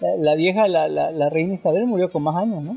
la, 0.00 0.08
la 0.18 0.34
vieja, 0.34 0.66
la, 0.68 0.88
la, 0.88 1.10
la 1.10 1.28
reina 1.30 1.54
Isabel 1.54 1.86
murió 1.86 2.10
con 2.10 2.22
más 2.22 2.36
años, 2.36 2.62
¿no? 2.62 2.76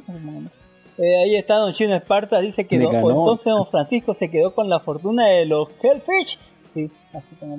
Eh, 0.98 1.18
ahí 1.24 1.36
está 1.36 1.56
Don 1.56 1.74
Chino 1.74 1.96
Esparta, 1.96 2.40
dice 2.40 2.66
que 2.66 2.78
don- 2.80 2.94
entonces 2.96 3.46
Don 3.46 3.66
Francisco 3.68 4.14
se 4.14 4.30
quedó 4.30 4.54
con 4.54 4.70
la 4.70 4.80
fortuna 4.80 5.26
de 5.28 5.46
los 5.46 5.68
Hellfish. 5.82 6.38
Sí, 6.74 6.90
así 7.14 7.36
como 7.40 7.58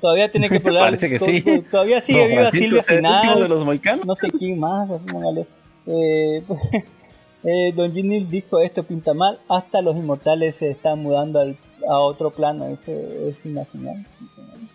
Todavía 0.00 0.30
tiene 0.30 0.48
que 0.48 0.60
probar. 0.60 0.82
Parece 0.82 1.08
que 1.08 1.18
sí. 1.18 1.42
to- 1.42 1.62
Todavía 1.70 2.00
sigue 2.00 2.20
Don 2.20 2.28
viva 2.30 2.50
Silvia 2.50 2.82
Final. 2.82 3.40
de 3.42 3.48
los 3.48 3.64
moicanos. 3.64 4.04
No 4.06 4.16
sé 4.16 4.28
quién 4.30 4.58
más, 4.58 4.90
así, 4.90 5.04
póngale. 5.06 5.46
Eh, 5.86 6.42
eh, 7.44 7.72
Don 7.74 7.92
Ginil 7.92 8.28
dijo 8.28 8.58
esto 8.60 8.82
pinta 8.82 9.14
mal, 9.14 9.38
hasta 9.48 9.80
los 9.82 9.94
inmortales 9.96 10.56
se 10.58 10.70
están 10.70 11.02
mudando 11.02 11.40
al- 11.40 11.56
a 11.88 11.98
otro 12.00 12.30
plano, 12.30 12.66
eso 12.66 12.90
es 12.92 13.36
póngale. 14.36 14.66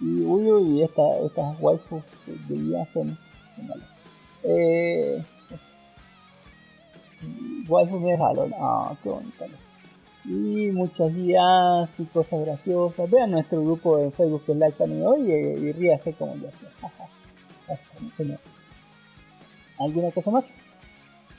Y 0.00 0.20
uy, 0.24 0.50
uy, 0.50 0.82
esta, 0.82 1.02
estas 1.24 1.58
waifus 1.60 2.02
de 2.26 2.54
día 2.58 2.84
son 2.92 3.16
son 3.56 3.66
malas. 3.68 3.88
Eh, 4.44 5.22
waifus 7.68 8.02
de 8.02 8.16
Halloween, 8.18 8.54
ah, 8.58 8.94
qué 9.02 9.08
bonita. 9.08 9.46
Y 10.24 10.70
muchas 10.70 11.14
guías 11.14 11.90
y 11.98 12.04
cosas 12.04 12.40
graciosas. 12.46 13.10
Vean 13.10 13.32
nuestro 13.32 13.60
grupo 13.62 13.98
en 13.98 14.12
Facebook 14.12 14.44
que 14.46 14.52
es 14.52 14.58
Like 14.58 14.82
Anime 14.82 15.06
hoy 15.06 15.32
y, 15.32 15.34
y 15.68 15.72
ríase 15.72 16.12
como 16.12 16.36
yo. 16.36 16.48
¿Alguna 19.78 20.10
cosa 20.12 20.30
más? 20.30 20.44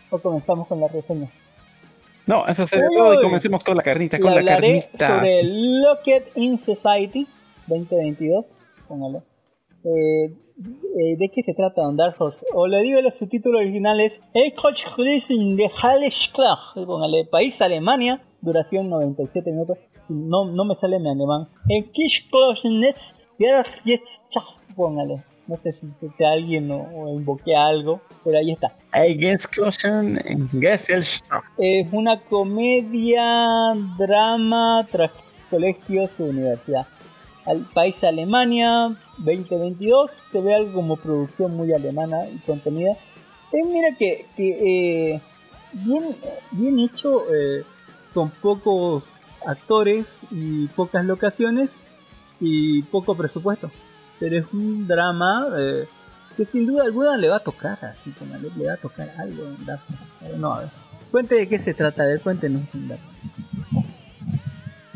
¿O 0.09 0.19
comenzamos 0.19 0.67
con 0.67 0.79
la 0.79 0.87
reseña? 0.87 1.29
No, 2.25 2.45
eso 2.47 2.65
sería 2.67 2.87
Uy, 2.89 2.95
todo 2.95 3.13
y 3.13 3.21
comencemos 3.21 3.63
con 3.63 3.75
la 3.75 3.83
carnita, 3.83 4.19
con 4.19 4.33
la 4.33 4.43
carnita. 4.43 5.17
sobre 5.17 5.39
el 5.41 5.81
Locked 5.81 6.23
in 6.35 6.57
Society 6.63 7.27
2022. 7.67 8.45
Póngale. 8.87 9.19
Eh, 9.83 10.25
eh, 10.25 11.17
¿De 11.17 11.29
qué 11.33 11.41
se 11.43 11.53
trata 11.53 11.81
Don 11.81 11.97
Dark 11.97 12.15
Horse? 12.17 12.45
O 12.53 12.67
le 12.67 12.81
digo 12.81 13.01
los 13.01 13.15
subtítulos 13.15 13.61
originales 13.61 14.21
Eckhochrisen 14.33 15.57
de 15.57 15.69
Hallesklag. 15.69 16.59
Póngale. 16.75 17.25
País 17.25 17.61
Alemania. 17.61 18.21
Duración 18.43 18.89
97 18.89 19.51
minutos. 19.51 19.77
No, 20.09 20.45
no 20.45 20.65
me 20.65 20.75
sale 20.75 20.97
en 20.97 21.07
alemán. 21.07 21.47
Eckhochrisen 21.69 22.83
Póngale. 24.75 25.23
No 25.47 25.57
sé 25.63 25.71
si 25.71 26.23
a 26.23 26.31
alguien 26.31 26.69
o, 26.71 26.81
o 26.93 27.13
invoqué 27.13 27.55
algo. 27.55 28.01
Pero 28.23 28.37
ahí 28.37 28.51
está. 28.51 28.75
En. 30.25 30.49
Es 31.57 31.87
una 31.93 32.19
comedia, 32.19 33.73
drama, 33.97 34.85
tras 34.91 35.11
colegios 35.49 36.11
y 36.19 36.23
universidad. 36.23 36.85
Al 37.45 37.59
país 37.73 38.01
Alemania 38.03 38.95
2022 39.19 40.11
se 40.31 40.41
ve 40.41 40.53
algo 40.53 40.73
como 40.73 40.97
producción 40.97 41.55
muy 41.55 41.71
alemana 41.71 42.27
y 42.27 42.39
contenida. 42.39 42.91
Eh, 43.53 43.63
mira 43.65 43.95
que, 43.97 44.25
que, 44.35 45.13
eh, 45.13 45.21
bien, 45.73 46.15
bien 46.51 46.79
hecho 46.79 47.23
eh, 47.33 47.63
con 48.13 48.29
pocos 48.29 49.03
actores 49.45 50.05
y 50.31 50.67
pocas 50.67 51.05
locaciones 51.05 51.69
y 52.39 52.83
poco 52.83 53.15
presupuesto. 53.15 53.71
Pero 54.19 54.37
es 54.37 54.45
un 54.53 54.87
drama 54.87 55.47
eh, 55.57 55.85
que 56.37 56.45
sin 56.45 56.65
duda 56.65 56.83
alguna 56.83 57.17
le 57.17 57.29
va 57.29 57.37
a 57.37 57.43
tocar, 57.43 57.77
así 57.83 58.11
como 58.11 58.35
le, 58.37 58.65
va 58.65 58.73
a 58.73 58.77
tocar 58.77 59.09
algo. 59.17 59.43
no, 60.37 60.53
a 60.53 60.59
ver. 60.61 60.69
Cuente 61.11 61.35
de 61.35 61.47
qué 61.47 61.59
se 61.59 61.73
trata, 61.73 62.03
a 62.03 62.05
ver, 62.07 62.21
cuéntenos. 62.21 62.63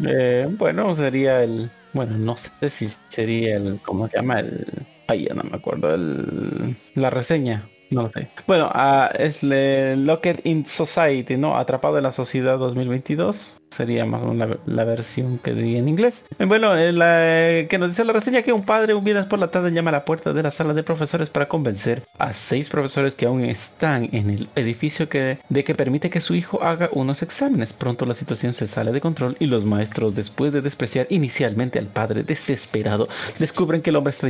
Eh, 0.04 0.48
bueno, 0.58 0.96
sería 0.96 1.44
el... 1.44 1.70
Bueno, 1.94 2.18
no 2.18 2.38
sé 2.38 2.70
si 2.70 2.88
sería 3.10 3.58
el... 3.58 3.80
¿Cómo 3.84 4.08
se 4.08 4.18
llama? 4.18 4.40
El... 4.40 4.66
Ay, 5.08 5.28
ya 5.28 5.36
no 5.36 5.44
me 5.44 5.56
acuerdo. 5.56 5.94
El... 5.94 6.76
La 6.96 7.10
reseña. 7.10 7.70
No 7.90 8.04
lo 8.04 8.12
sé. 8.12 8.30
Bueno, 8.46 8.70
ah, 8.74 9.12
es 9.18 9.44
el 9.44 10.06
Locked 10.06 10.42
in 10.44 10.66
Society, 10.66 11.38
¿no? 11.38 11.58
Atrapado 11.58 11.98
en 11.98 12.04
la 12.04 12.12
Sociedad 12.12 12.58
2022. 12.58 13.58
Sería 13.78 14.06
más 14.06 14.24
o 14.24 14.34
menos 14.34 14.58
la, 14.66 14.84
versión 14.86 15.38
que 15.38 15.54
diría 15.54 15.78
en 15.78 15.88
inglés. 15.88 16.26
Eh, 16.40 16.46
Bueno, 16.46 16.76
eh, 16.76 16.92
la, 16.92 17.68
que 17.68 17.78
nos 17.78 17.90
dice 17.90 18.04
la 18.06 18.14
reseña 18.14 18.42
que 18.42 18.52
un 18.52 18.64
padre 18.64 18.96
un 18.96 19.04
viernes 19.04 19.28
por 19.28 19.38
la 19.38 19.50
tarde 19.50 19.72
llama 19.72 19.90
a 19.90 19.92
la 19.92 20.04
puerta 20.04 20.34
de 20.34 20.42
la 20.42 20.50
sala 20.50 20.74
de 20.74 20.82
profesores 20.82 21.30
para 21.30 21.48
convencer 21.48 22.02
a 22.18 22.34
seis 22.34 22.70
profesores 22.70 23.14
que 23.14 23.28
aún 23.28 23.46
están 23.46 24.10
en 24.14 24.32
el 24.32 24.50
edificio 24.56 25.08
de 25.08 25.64
que 25.64 25.76
permite 25.76 26.10
que 26.10 26.22
su 26.22 26.34
hijo 26.34 26.64
haga 26.64 26.90
unos 26.92 27.22
exámenes. 27.22 27.72
Pronto 27.72 28.08
la 28.08 28.16
situación 28.16 28.54
se 28.54 28.68
sale 28.68 28.92
de 28.92 29.00
control 29.00 29.38
y 29.40 29.46
los 29.46 29.64
maestros, 29.64 30.16
después 30.16 30.52
de 30.54 30.62
despreciar 30.62 31.06
inicialmente 31.12 31.78
al 31.78 31.86
padre 31.86 32.24
desesperado, 32.24 33.10
descubren 33.38 33.84
que 33.84 33.92
el 33.92 33.98
hombre 33.98 34.10
está 34.10 34.28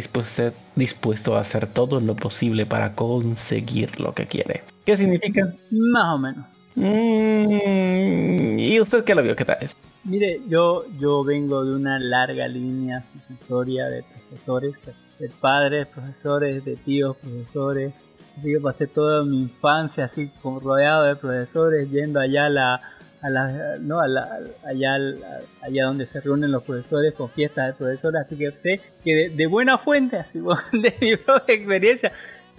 dispuesto 0.75 1.37
a 1.37 1.39
hacer 1.39 1.67
todo 1.67 2.01
lo 2.01 2.17
posible 2.17 2.65
para 2.65 2.95
conseguir 2.95 3.97
lo 4.01 4.13
que 4.13 4.25
quiere. 4.25 4.63
¿Qué 4.85 4.97
significa? 4.97 5.53
Más 5.71 6.15
o 6.15 6.17
menos. 6.17 6.56
Mm, 6.77 8.59
¿Y 8.59 8.79
usted 8.79 9.03
qué 9.03 9.15
lo 9.15 9.23
vio? 9.23 9.35
¿Qué 9.35 9.45
tal 9.45 9.57
es? 9.61 9.75
Mire, 10.03 10.39
yo, 10.47 10.85
yo 10.99 11.23
vengo 11.23 11.65
de 11.65 11.75
una 11.75 11.97
larga 11.99 12.47
línea 12.47 13.03
sucesoria 13.13 13.87
de 13.87 14.03
profesores, 14.03 14.75
de 15.19 15.29
padres, 15.41 15.87
profesores, 15.87 16.63
de 16.63 16.75
tíos, 16.77 17.17
profesores. 17.17 17.93
Así 18.37 18.53
que 18.53 18.59
pasé 18.59 18.85
toda 18.87 19.23
mi 19.25 19.41
infancia 19.41 20.05
así 20.05 20.29
como 20.41 20.59
rodeado 20.59 21.05
de 21.05 21.15
profesores, 21.15 21.89
yendo 21.89 22.19
allá 22.19 22.45
a 22.45 22.49
la, 22.49 22.81
a 23.21 23.29
la, 23.31 23.77
no, 23.79 23.99
a 23.99 24.07
la, 24.07 24.39
allá, 24.63 24.93
al- 24.93 25.17
allá 25.63 25.85
donde 25.85 26.05
se 26.05 26.21
reúnen 26.21 26.51
los 26.51 26.61
profesores 26.63 27.15
con 27.15 27.29
fiestas 27.31 27.67
de 27.67 27.73
profesores, 27.73 28.21
así 28.23 28.37
que 28.37 28.51
sé 28.61 28.79
que 29.03 29.29
de, 29.29 29.47
buena 29.47 29.79
fuente, 29.79 30.17
así 30.17 30.39
de 30.73 30.93
mi 31.01 31.15
propia 31.17 31.55
experiencia, 31.55 32.11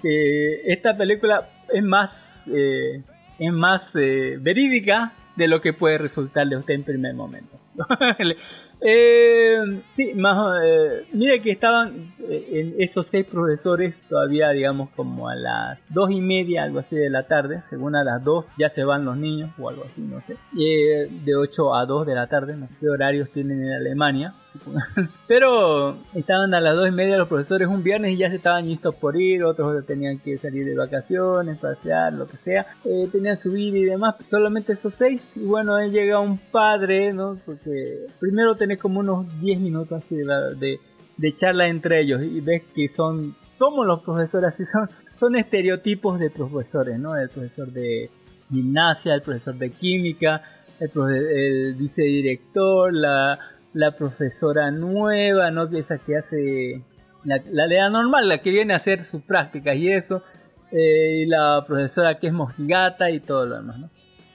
que 0.02 0.62
esta 0.72 0.96
película 0.96 1.48
es 1.72 1.85
más, 1.85 2.11
eh, 2.48 3.00
es 3.38 3.52
más 3.52 3.94
eh, 3.94 4.38
verídica 4.40 5.12
de 5.36 5.48
lo 5.48 5.60
que 5.60 5.72
puede 5.72 5.98
resultar 5.98 6.46
de 6.48 6.56
usted 6.56 6.74
en 6.74 6.84
primer 6.84 7.14
momento. 7.14 7.56
eh, 8.80 9.56
sí, 9.90 10.12
más, 10.14 10.62
eh, 10.64 11.04
mire 11.12 11.40
que 11.40 11.52
estaban, 11.52 12.12
eh, 12.28 12.48
en 12.52 12.74
esos 12.82 13.06
seis 13.06 13.24
profesores 13.24 13.94
todavía, 14.08 14.50
digamos, 14.50 14.90
como 14.90 15.28
a 15.28 15.36
las 15.36 15.78
dos 15.88 16.10
y 16.10 16.20
media, 16.20 16.64
algo 16.64 16.80
así 16.80 16.96
de 16.96 17.08
la 17.08 17.28
tarde, 17.28 17.60
según 17.70 17.94
a 17.94 18.02
las 18.02 18.22
dos 18.24 18.46
ya 18.58 18.68
se 18.68 18.82
van 18.82 19.04
los 19.04 19.16
niños 19.16 19.50
o 19.58 19.68
algo 19.68 19.84
así, 19.84 20.00
no 20.00 20.20
sé. 20.22 20.36
Eh, 20.58 21.08
de 21.08 21.36
8 21.36 21.74
a 21.74 21.86
2 21.86 22.06
de 22.06 22.14
la 22.14 22.26
tarde, 22.26 22.56
no 22.56 22.66
sé 22.66 22.74
qué 22.80 22.88
horarios 22.88 23.30
tienen 23.30 23.64
en 23.64 23.72
Alemania. 23.72 24.34
Pero 25.29 25.96
estaban 26.15 26.55
a 26.55 26.61
las 26.61 26.75
dos 26.75 26.88
y 26.88 26.92
media 26.92 27.19
los 27.19 27.29
profesores 27.29 27.69
un 27.69 27.83
viernes 27.83 28.13
y 28.13 28.17
ya 28.17 28.29
se 28.29 28.37
estaban 28.37 28.67
listos 28.67 28.94
por 28.94 29.21
ir, 29.21 29.44
otros 29.44 29.85
tenían 29.87 30.19
que 30.19 30.38
salir 30.38 30.65
de 30.65 30.75
vacaciones, 30.75 31.59
pasear, 31.59 32.13
lo 32.13 32.27
que 32.27 32.37
sea, 32.38 32.67
eh, 32.85 33.09
tenían 33.11 33.37
su 33.38 33.53
vida 33.53 33.79
y 33.79 33.85
demás, 33.85 34.17
solamente 34.31 34.73
esos 34.73 34.94
seis, 34.94 35.31
y 35.37 35.44
bueno, 35.44 35.75
ahí 35.75 35.90
llega 35.90 36.21
un 36.21 36.38
padre, 36.38 37.13
¿no? 37.13 37.38
Porque 37.44 38.07
primero 38.19 38.57
tenés 38.57 38.81
como 38.81 39.01
unos 39.01 39.40
10 39.40 39.61
minutos 39.61 40.05
así 40.05 40.17
de, 40.17 40.79
de, 41.17 41.37
charla 41.37 41.69
entre 41.69 42.01
ellos 42.01 42.23
y 42.23 42.40
ves 42.40 42.63
que 42.75 42.88
son, 42.88 43.35
como 43.59 43.85
los 43.85 44.03
profesores, 44.03 44.55
así 44.55 44.65
son, 44.65 44.88
son 45.19 45.37
estereotipos 45.37 46.19
de 46.19 46.31
profesores, 46.31 46.99
¿no? 46.99 47.17
El 47.17 47.29
profesor 47.29 47.69
de 47.69 48.11
gimnasia, 48.51 49.15
el 49.15 49.23
profesor 49.23 49.57
de 49.57 49.71
química, 49.71 50.42
el, 50.81 50.90
el 51.13 51.75
vicedirector, 51.75 52.94
la, 52.94 53.38
la 53.79 53.92
profesora 53.92 54.72
nueva, 54.72 55.52
¿no? 55.52 55.68
Esa 55.70 55.98
que 55.98 56.16
hace 56.16 56.83
la, 57.22 57.40
la 57.48 57.88
normal, 57.90 58.29
la 58.29 58.38
que 58.38 58.50
viene 58.50 58.74
a 58.74 58.79
hacer 58.79 59.04
sus 59.04 59.22
prácticas 59.22 59.76
y 59.76 59.88
eso, 59.88 60.24
eh, 60.72 61.22
y 61.22 61.26
la 61.26 61.64
profesora 61.64 62.18
que 62.18 62.26
es 62.26 62.33
mojigata 62.33 63.08
y 63.12 63.20
todo 63.20 63.46
lo 63.46 63.56
demás, 63.58 63.79
¿no? 63.79 63.90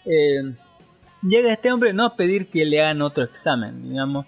Eh, 0.06 0.54
llega 1.24 1.52
este 1.52 1.74
hombre 1.74 1.92
no 1.92 2.06
a 2.06 2.16
pedir 2.16 2.48
que 2.48 2.64
le 2.64 2.82
hagan 2.82 3.02
otro 3.02 3.26
examen, 3.26 3.90
digamos, 3.90 4.28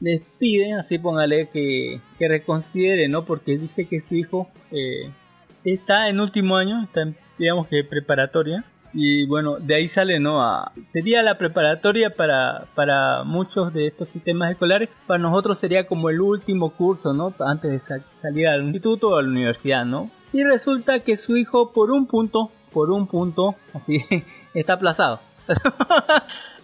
les 0.00 0.22
piden, 0.38 0.78
así 0.78 0.98
póngale 0.98 1.50
que, 1.52 2.00
que 2.18 2.26
reconsidere, 2.26 3.08
¿no? 3.08 3.26
Porque 3.26 3.58
dice 3.58 3.86
que 3.86 4.00
su 4.00 4.14
hijo 4.14 4.48
eh, 4.70 5.10
está 5.64 6.08
en 6.08 6.18
último 6.18 6.56
año, 6.56 6.82
está 6.82 7.02
en, 7.02 7.14
digamos 7.38 7.68
que 7.68 7.84
preparatoria, 7.84 8.64
y 8.92 9.26
bueno, 9.26 9.56
de 9.58 9.74
ahí 9.74 9.88
sale, 9.88 10.18
¿no? 10.20 10.42
A, 10.42 10.72
sería 10.92 11.22
la 11.22 11.38
preparatoria 11.38 12.10
para, 12.10 12.66
para 12.74 13.24
muchos 13.24 13.72
de 13.72 13.86
estos 13.88 14.08
sistemas 14.10 14.50
escolares, 14.52 14.88
para 15.06 15.18
nosotros 15.18 15.58
sería 15.58 15.86
como 15.86 16.10
el 16.10 16.20
último 16.20 16.70
curso, 16.70 17.12
¿no? 17.12 17.32
Antes 17.40 17.70
de 17.70 17.78
sa- 17.80 18.04
salir 18.22 18.48
al 18.48 18.62
instituto 18.64 19.10
o 19.10 19.16
a 19.16 19.22
la 19.22 19.28
universidad, 19.28 19.84
¿no? 19.84 20.10
Y 20.32 20.42
resulta 20.42 21.00
que 21.00 21.16
su 21.16 21.36
hijo, 21.36 21.72
por 21.72 21.90
un 21.90 22.06
punto, 22.06 22.50
por 22.72 22.90
un 22.90 23.06
punto, 23.06 23.54
así, 23.74 24.04
está 24.54 24.74
aplazado. 24.74 25.20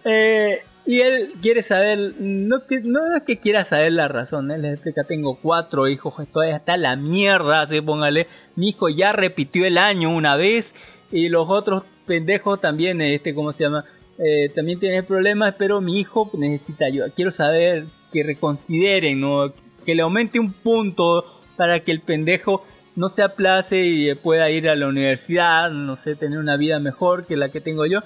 Eh, 0.05 0.61
y 0.85 0.99
él 0.99 1.31
quiere 1.41 1.63
saber, 1.63 2.15
no, 2.19 2.57
no 2.83 3.15
es 3.15 3.23
que 3.23 3.37
quiera 3.39 3.63
saber 3.63 3.93
la 3.93 4.09
razón, 4.09 4.51
él 4.51 4.63
les 4.63 4.73
explica, 4.73 5.05
tengo 5.05 5.37
cuatro 5.41 5.87
hijos, 5.87 6.13
ya 6.35 6.57
está 6.57 6.75
la 6.75 6.97
mierda, 6.97 7.61
así 7.61 7.79
póngale, 7.79 8.27
mi 8.57 8.69
hijo 8.69 8.89
ya 8.89 9.13
repitió 9.13 9.65
el 9.65 9.77
año 9.77 10.13
una 10.13 10.35
vez 10.35 10.75
y 11.09 11.29
los 11.29 11.47
otros 11.49 11.83
pendejos 12.05 12.61
también, 12.61 13.01
este, 13.01 13.33
¿cómo 13.33 13.51
se 13.51 13.63
llama? 13.63 13.85
Eh, 14.17 14.49
también 14.53 14.79
tienen 14.79 15.05
problemas, 15.05 15.55
pero 15.57 15.81
mi 15.81 15.99
hijo 15.99 16.29
necesita 16.33 16.85
ayuda, 16.85 17.09
quiero 17.09 17.31
saber 17.31 17.85
que 18.11 18.23
reconsideren, 18.23 19.19
¿no? 19.19 19.51
que 19.83 19.95
le 19.95 20.01
aumente 20.01 20.39
un 20.39 20.53
punto 20.53 21.25
para 21.55 21.81
que 21.81 21.91
el 21.91 22.01
pendejo 22.01 22.65
no 22.95 23.09
se 23.09 23.23
aplace 23.23 23.83
y 23.83 24.13
pueda 24.15 24.49
ir 24.49 24.69
a 24.69 24.75
la 24.75 24.87
universidad, 24.87 25.71
no 25.71 25.97
sé, 25.97 26.15
tener 26.15 26.39
una 26.39 26.57
vida 26.57 26.79
mejor 26.79 27.25
que 27.25 27.35
la 27.35 27.49
que 27.49 27.61
tengo 27.61 27.85
yo. 27.85 27.99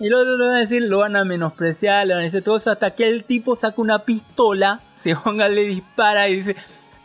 Y 0.00 0.08
luego 0.08 0.24
lo 0.24 0.46
van 0.46 0.56
a 0.56 0.60
decir, 0.60 0.82
lo 0.82 0.98
van 0.98 1.16
a 1.16 1.24
menospreciar, 1.24 2.06
le 2.06 2.14
van 2.14 2.22
a 2.22 2.26
decir 2.26 2.42
todo 2.42 2.56
eso, 2.56 2.70
hasta 2.70 2.92
que 2.92 3.08
el 3.08 3.24
tipo 3.24 3.56
saca 3.56 3.80
una 3.80 4.04
pistola, 4.04 4.80
se 4.98 5.14
ponga, 5.16 5.48
le 5.48 5.62
dispara 5.62 6.28
y 6.28 6.36
dice, 6.36 6.56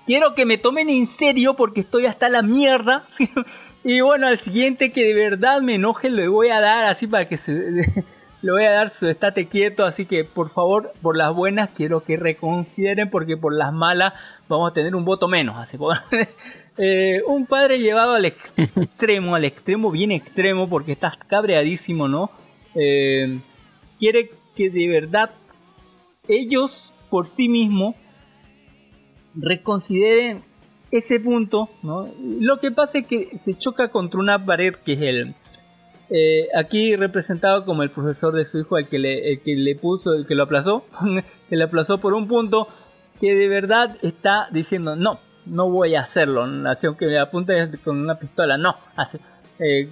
quiero 0.06 0.36
que 0.36 0.46
me 0.46 0.58
tomen 0.58 0.90
en 0.90 1.08
serio 1.08 1.56
porque 1.56 1.82
estoy 1.82 2.06
hasta 2.06 2.30
la 2.30 2.42
mierda. 2.42 3.06
y 3.84 4.02
bueno, 4.02 4.28
al 4.28 4.40
siguiente 4.40 4.92
que 4.92 5.06
de 5.06 5.14
verdad 5.14 5.62
me 5.62 5.76
enoje 5.76 6.10
le 6.10 6.28
voy 6.28 6.50
a 6.50 6.60
dar 6.60 6.86
así 6.86 7.08
para 7.08 7.28
que 7.28 7.38
se... 7.38 7.52
le 8.44 8.52
voy 8.52 8.66
a 8.66 8.72
dar 8.72 8.92
su 8.92 9.08
estate 9.08 9.48
quieto, 9.48 9.86
así 9.86 10.06
que 10.06 10.26
por 10.26 10.50
favor, 10.50 10.92
por 11.02 11.16
las 11.16 11.34
buenas 11.34 11.70
quiero 11.70 12.04
que 12.04 12.18
reconsideren 12.18 13.10
porque 13.10 13.38
por 13.38 13.56
las 13.56 13.72
malas 13.72 14.14
vamos 14.50 14.70
a 14.70 14.74
tener 14.74 14.96
un 14.96 15.06
voto 15.06 15.28
menos. 15.28 15.56
Así 15.58 15.78
Eh, 16.76 17.22
un 17.28 17.46
padre 17.46 17.78
llevado 17.78 18.16
al 18.16 18.26
ex- 18.26 18.40
extremo, 18.58 19.36
al 19.36 19.46
extremo 19.46 19.92
bien 19.92 20.12
extremo, 20.12 20.68
porque 20.68 20.94
está 20.94 21.14
cabreadísimo, 21.28 22.08
¿no? 22.08 22.32
Eh, 22.74 23.38
quiere 24.00 24.32
que 24.56 24.72
de 24.72 24.88
verdad 24.88 25.30
ellos 26.28 26.92
por 27.12 27.28
sí 27.28 27.48
mismos 27.48 27.96
reconsideren 29.36 30.44
ese 30.94 31.20
punto, 31.20 31.70
¿no? 31.82 32.08
Lo 32.40 32.60
que 32.60 32.72
pasa 32.72 33.00
es 33.00 33.08
que 33.08 33.38
se 33.40 33.58
choca 33.58 33.90
contra 33.90 34.20
una 34.20 34.46
pared 34.46 34.76
que 34.86 34.94
es 34.94 35.02
el 35.02 35.36
eh, 36.12 36.48
aquí 36.56 36.96
representado 36.96 37.66
como 37.66 37.82
el 37.82 37.90
profesor 37.90 38.36
de 38.36 38.46
su 38.46 38.60
hijo, 38.60 38.78
el 38.78 38.88
que 38.88 39.00
le, 39.00 39.32
el 39.32 39.42
que 39.42 39.56
le 39.56 39.76
puso, 39.76 40.14
el 40.14 40.28
que 40.28 40.36
lo 40.36 40.44
aplazó, 40.44 40.86
que 41.50 41.56
le 41.56 41.64
aplazó 41.64 41.98
por 41.98 42.14
un 42.14 42.28
punto, 42.28 42.68
que 43.20 43.34
de 43.34 43.48
verdad 43.48 43.98
está 44.04 44.50
diciendo 44.52 44.96
no, 44.96 45.20
no 45.48 45.72
voy 45.72 45.96
a 45.96 46.02
hacerlo, 46.02 46.44
así 46.68 46.86
aunque 46.86 47.08
me 47.08 47.20
apunte 47.20 47.56
con 47.84 48.00
una 48.00 48.20
pistola, 48.20 48.58
no, 48.58 48.76
hace, 48.96 49.20
eh, 49.60 49.90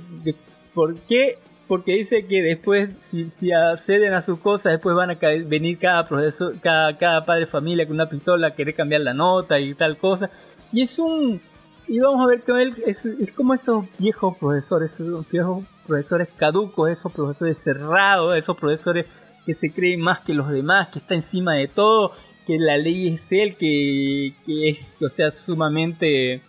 ¿por 0.75 0.99
qué? 1.01 1.39
Porque 1.67 1.93
dice 1.93 2.27
que 2.27 2.43
después, 2.43 2.89
si, 3.09 3.31
si 3.31 3.51
acceden 3.51 4.13
a 4.13 4.23
sus 4.23 4.37
cosas, 4.39 4.73
después 4.73 4.95
van 4.95 5.09
a 5.09 5.17
venir 5.45 5.79
cada 5.79 6.07
profesor, 6.07 6.59
cada, 6.61 6.97
cada 6.97 7.25
padre 7.25 7.45
de 7.45 7.47
familia 7.47 7.87
con 7.87 7.95
una 7.95 8.09
pistola 8.09 8.47
a 8.47 8.55
querer 8.55 8.75
cambiar 8.75 9.01
la 9.01 9.13
nota 9.13 9.57
y 9.59 9.73
tal 9.73 9.97
cosa. 9.97 10.29
Y 10.71 10.81
es 10.83 10.97
un, 10.99 11.41
y 11.87 11.99
vamos 11.99 12.21
a 12.21 12.27
ver 12.27 12.41
que 12.43 12.51
él 12.51 12.75
es, 12.85 13.05
es 13.05 13.31
como 13.33 13.53
esos 13.53 13.85
viejos 13.97 14.37
profesores, 14.37 14.93
esos 14.93 15.29
viejos 15.29 15.65
profesores 15.85 16.29
caducos, 16.37 16.89
esos 16.89 17.11
profesores 17.11 17.61
cerrados, 17.61 18.37
esos 18.37 18.57
profesores 18.57 19.05
que 19.45 19.53
se 19.53 19.71
creen 19.71 20.01
más 20.01 20.21
que 20.21 20.33
los 20.33 20.49
demás, 20.49 20.89
que 20.89 20.99
está 20.99 21.15
encima 21.15 21.55
de 21.55 21.67
todo, 21.67 22.13
que 22.45 22.57
la 22.57 22.77
ley 22.77 23.15
es 23.15 23.27
él, 23.31 23.55
que, 23.55 24.33
que 24.45 24.69
es, 24.69 24.79
o 25.01 25.09
sea, 25.09 25.31
sumamente 25.45 26.41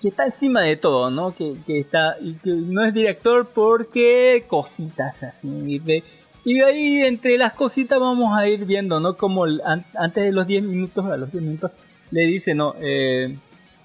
que 0.00 0.08
está 0.08 0.26
encima 0.26 0.62
de 0.62 0.76
todo, 0.76 1.10
¿no? 1.10 1.34
Que, 1.34 1.56
que 1.66 1.80
está 1.80 2.16
no 2.44 2.84
es 2.84 2.94
director 2.94 3.48
porque 3.54 4.44
cositas 4.46 5.22
así. 5.22 5.78
De, 5.78 6.04
y 6.44 6.60
ahí 6.62 6.98
entre 6.98 7.38
las 7.38 7.54
cositas 7.54 7.98
vamos 7.98 8.36
a 8.36 8.46
ir 8.48 8.66
viendo, 8.66 9.00
¿no? 9.00 9.16
Como 9.16 9.44
antes 9.44 10.24
de 10.24 10.32
los 10.32 10.46
10 10.46 10.64
minutos, 10.64 11.04
a 11.06 11.16
los 11.16 11.32
10 11.32 11.44
minutos, 11.44 11.72
le 12.10 12.26
dice, 12.26 12.54
no, 12.54 12.74
eh, 12.80 13.36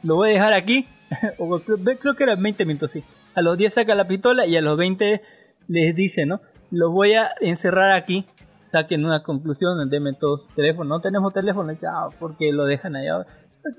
lo 0.04 0.16
voy 0.16 0.30
a 0.30 0.34
dejar 0.34 0.54
aquí, 0.54 0.86
o 1.38 1.60
creo, 1.60 2.16
que 2.16 2.24
era 2.24 2.36
20 2.36 2.66
minutos, 2.66 2.92
sí. 2.92 3.04
A 3.36 3.42
los 3.42 3.58
10 3.58 3.74
saca 3.74 3.96
la 3.96 4.08
pistola 4.08 4.46
y 4.46 4.58
a 4.58 4.62
los 4.62 4.78
20 4.78 5.22
les 5.68 5.96
dice, 5.96 6.26
¿no? 6.26 6.42
Lo 6.70 6.92
voy 6.92 7.14
a 7.14 7.32
encerrar 7.40 7.96
aquí, 7.96 8.26
saquen 8.72 9.06
una 9.06 9.24
conclusión, 9.24 9.90
denme 9.90 10.14
todos 10.14 10.44
su 10.48 10.56
teléfono, 10.56 10.96
no 10.96 11.02
tenemos 11.02 11.34
teléfono, 11.34 11.72
ya, 11.74 12.08
porque 12.20 12.52
lo 12.52 12.66
dejan 12.66 12.96
allá. 12.96 13.26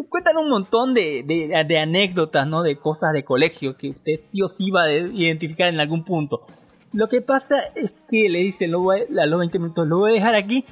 Cuentan 0.08 0.36
un 0.36 0.48
montón 0.48 0.94
de, 0.94 1.24
de, 1.26 1.64
de 1.66 1.78
anécdotas, 1.78 2.46
¿no? 2.46 2.62
De 2.62 2.76
cosas 2.76 3.12
de 3.12 3.24
colegio 3.24 3.76
que 3.76 3.90
usted 3.90 4.20
sí 4.30 4.42
o 4.42 4.48
sí 4.48 4.70
va 4.70 4.84
a 4.84 4.92
identificar 4.92 5.68
en 5.68 5.80
algún 5.80 6.04
punto. 6.04 6.46
Lo 6.92 7.08
que 7.08 7.20
pasa 7.20 7.56
es 7.74 7.90
que 8.10 8.28
le 8.28 8.40
dicen 8.40 8.70
lo 8.70 8.80
voy 8.80 9.00
a, 9.00 9.22
a 9.22 9.26
los 9.26 9.40
20 9.40 9.58
minutos, 9.58 9.88
lo 9.88 9.98
voy 9.98 10.12
a 10.12 10.14
dejar 10.14 10.34
aquí 10.34 10.64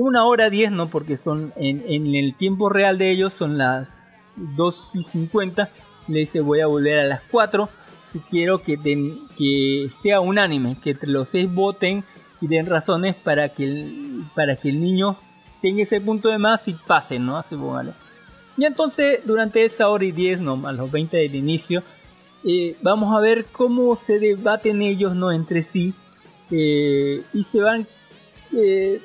una 0.00 0.24
hora 0.26 0.48
10, 0.48 0.70
¿no? 0.72 0.86
Porque 0.88 1.16
son 1.16 1.52
en, 1.56 1.82
en 1.88 2.14
el 2.14 2.34
tiempo 2.36 2.68
real 2.68 2.98
de 2.98 3.10
ellos 3.10 3.32
son 3.38 3.58
las 3.58 3.88
2 4.36 4.90
y 4.94 5.02
50. 5.02 5.68
Le 6.08 6.20
dice 6.20 6.40
voy 6.40 6.60
a 6.60 6.66
volver 6.66 6.98
a 7.00 7.04
las 7.04 7.20
4. 7.30 7.68
Si 8.12 8.20
quiero 8.20 8.58
que, 8.62 8.76
den- 8.76 9.18
que 9.36 9.90
sea 10.02 10.20
unánime, 10.20 10.76
que 10.82 10.90
entre 10.92 11.10
los 11.10 11.28
seis 11.30 11.52
voten 11.52 12.04
y 12.40 12.46
den 12.46 12.66
razones 12.66 13.16
para 13.16 13.48
que 13.50 13.64
el, 13.64 14.22
para 14.34 14.56
que 14.56 14.68
el 14.70 14.80
niño 14.80 15.16
tenga 15.60 15.82
ese 15.82 16.00
punto 16.00 16.28
de 16.28 16.38
más 16.38 16.66
y 16.68 16.74
pase, 16.74 17.18
¿no? 17.18 17.36
Así, 17.36 17.56
póngale. 17.56 17.92
Y 18.56 18.64
entonces, 18.64 19.20
durante 19.26 19.64
esa 19.64 19.88
hora 19.88 20.04
y 20.04 20.12
10, 20.12 20.40
no, 20.40 20.66
a 20.66 20.72
los 20.72 20.90
20 20.90 21.16
del 21.16 21.34
inicio, 21.34 21.82
eh, 22.44 22.76
vamos 22.82 23.14
a 23.14 23.20
ver 23.20 23.46
cómo 23.52 23.96
se 23.96 24.18
debaten 24.20 24.80
ellos, 24.80 25.14
¿no? 25.14 25.32
Entre 25.32 25.62
sí. 25.62 25.92
eh, 26.50 27.22
y 27.34 27.44
se 27.44 27.60
van 27.60 27.86
eh, 28.56 29.00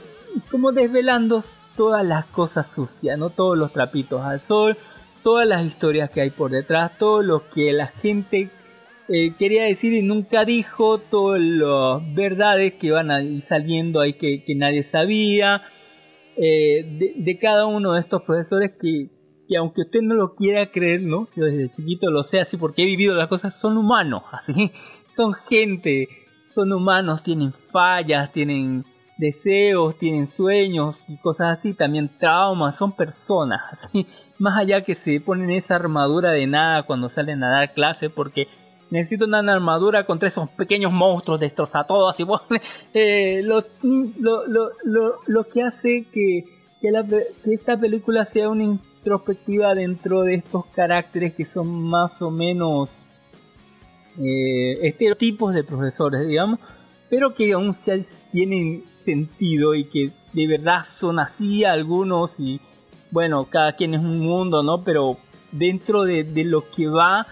como 0.50 0.72
desvelando 0.72 1.44
todas 1.76 2.06
las 2.06 2.26
cosas 2.26 2.68
sucias, 2.72 3.18
¿no? 3.18 3.30
Todos 3.30 3.58
los 3.58 3.72
trapitos 3.74 4.22
al 4.22 4.42
sol, 4.42 4.78
todas 5.24 5.48
las 5.48 5.66
historias 5.66 6.10
que 6.10 6.22
hay 6.22 6.30
por 6.30 6.52
detrás, 6.52 6.98
todo 6.98 7.22
lo 7.22 7.50
que 7.50 7.74
la 7.74 7.88
gente 7.88 8.50
eh, 9.10 9.34
quería 9.38 9.64
decir 9.64 9.94
y 9.94 10.02
nunca 10.02 10.46
dijo, 10.46 10.98
todas 10.98 11.42
las 11.42 12.14
verdades 12.14 12.74
que 12.76 12.92
van 12.92 13.12
a 13.12 13.22
ir 13.22 13.44
saliendo 13.48 14.00
ahí 14.00 14.14
que, 14.14 14.44
nadie 14.56 14.84
sabía, 14.84 15.64
eh, 16.38 16.84
de, 16.84 17.14
de 17.18 17.40
cada 17.40 17.66
uno 17.66 17.94
de 17.94 18.02
estos 18.02 18.22
profesores 18.24 18.72
que, 18.80 19.10
que 19.48 19.58
aunque 19.58 19.82
usted 19.82 20.02
no 20.02 20.16
lo 20.16 20.36
quiera 20.36 20.68
creer, 20.68 21.02
¿no? 21.02 21.28
Yo 21.36 21.46
desde 21.46 21.70
chiquito 21.76 22.10
lo 22.12 22.24
sé 22.24 22.40
así 22.40 22.58
porque 22.58 22.84
he 22.84 22.86
vivido 22.86 23.16
las 23.16 23.28
cosas, 23.28 23.54
son 23.60 23.78
humanos, 23.78 24.24
así, 24.32 24.72
son 25.10 25.34
gente, 25.50 26.08
son 26.50 26.72
humanos, 26.72 27.24
tienen 27.24 27.54
fallas, 27.72 28.32
tienen 28.32 28.86
deseos, 29.24 29.98
tienen 29.98 30.28
sueños 30.28 30.98
y 31.08 31.18
cosas 31.18 31.58
así, 31.58 31.74
también 31.74 32.10
traumas, 32.20 32.78
son 32.78 32.92
personas, 32.92 33.62
así, 33.72 34.06
más 34.38 34.60
allá 34.60 34.82
que 34.82 34.96
se 34.96 35.22
ponen 35.22 35.52
esa 35.52 35.76
armadura 35.76 36.32
de 36.32 36.46
nada 36.46 36.84
cuando 36.84 37.10
salen 37.10 37.44
a 37.44 37.50
dar 37.50 37.74
clase, 37.74 38.10
porque 38.10 38.48
necesitan 38.92 39.30
una 39.30 39.54
armadura 39.54 40.06
contra 40.06 40.28
esos 40.28 40.50
pequeños 40.50 40.92
monstruos, 40.92 41.40
destroza 41.40 41.86
todo, 41.86 42.10
así, 42.10 42.24
bueno, 42.26 42.44
eh, 42.94 43.42
lo, 43.44 43.64
lo, 43.82 44.46
lo, 44.84 45.14
lo, 45.26 45.44
que 45.46 45.64
hace 45.64 46.06
que, 46.12 46.44
que, 46.82 46.92
la 46.92 47.06
que 47.08 47.54
esta 47.54 47.78
película 47.78 48.26
sea 48.26 48.50
una 48.50 48.64
introspectiva 48.64 49.74
dentro 49.74 50.24
de 50.24 50.36
estos 50.36 50.66
caracteres 50.68 51.34
que 51.34 51.46
son 51.46 51.68
más 51.68 52.22
o 52.22 52.30
menos 52.30 52.90
eh, 54.22 54.80
estereotipos 54.88 55.56
de 55.56 55.64
profesores, 55.64 56.28
digamos, 56.28 56.60
pero 57.10 57.34
que 57.34 57.54
aún 57.54 57.76
tienen 58.32 58.84
sentido 59.04 59.76
y 59.76 59.86
que 59.86 60.12
de 60.34 60.48
verdad 60.48 60.86
son 61.00 61.20
así 61.20 61.64
algunos 61.64 62.32
y 62.38 62.60
bueno, 63.12 63.46
cada 63.50 63.74
quien 63.74 63.94
es 63.94 64.00
un 64.00 64.20
mundo, 64.20 64.64
¿no? 64.64 64.84
Pero 64.84 65.18
dentro 65.52 66.04
de, 66.04 66.24
de 66.24 66.44
lo 66.44 66.70
que 66.72 66.88
va 66.88 67.28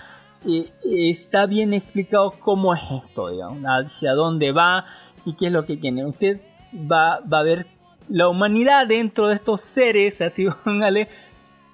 eh, 0.47 0.71
está 0.83 1.45
bien 1.45 1.73
explicado 1.73 2.31
cómo 2.39 2.73
es 2.73 2.81
esto, 3.05 3.29
digamos, 3.29 3.61
hacia 3.63 4.13
dónde 4.13 4.51
va 4.51 4.85
y 5.25 5.35
qué 5.35 5.47
es 5.47 5.51
lo 5.51 5.65
que 5.65 5.77
tiene. 5.77 6.05
Usted 6.05 6.41
va, 6.73 7.19
va 7.21 7.39
a 7.39 7.43
ver 7.43 7.67
la 8.09 8.27
humanidad 8.27 8.87
dentro 8.87 9.27
de 9.27 9.35
estos 9.35 9.61
seres, 9.61 10.19
así 10.21 10.47
póngale, 10.63 11.07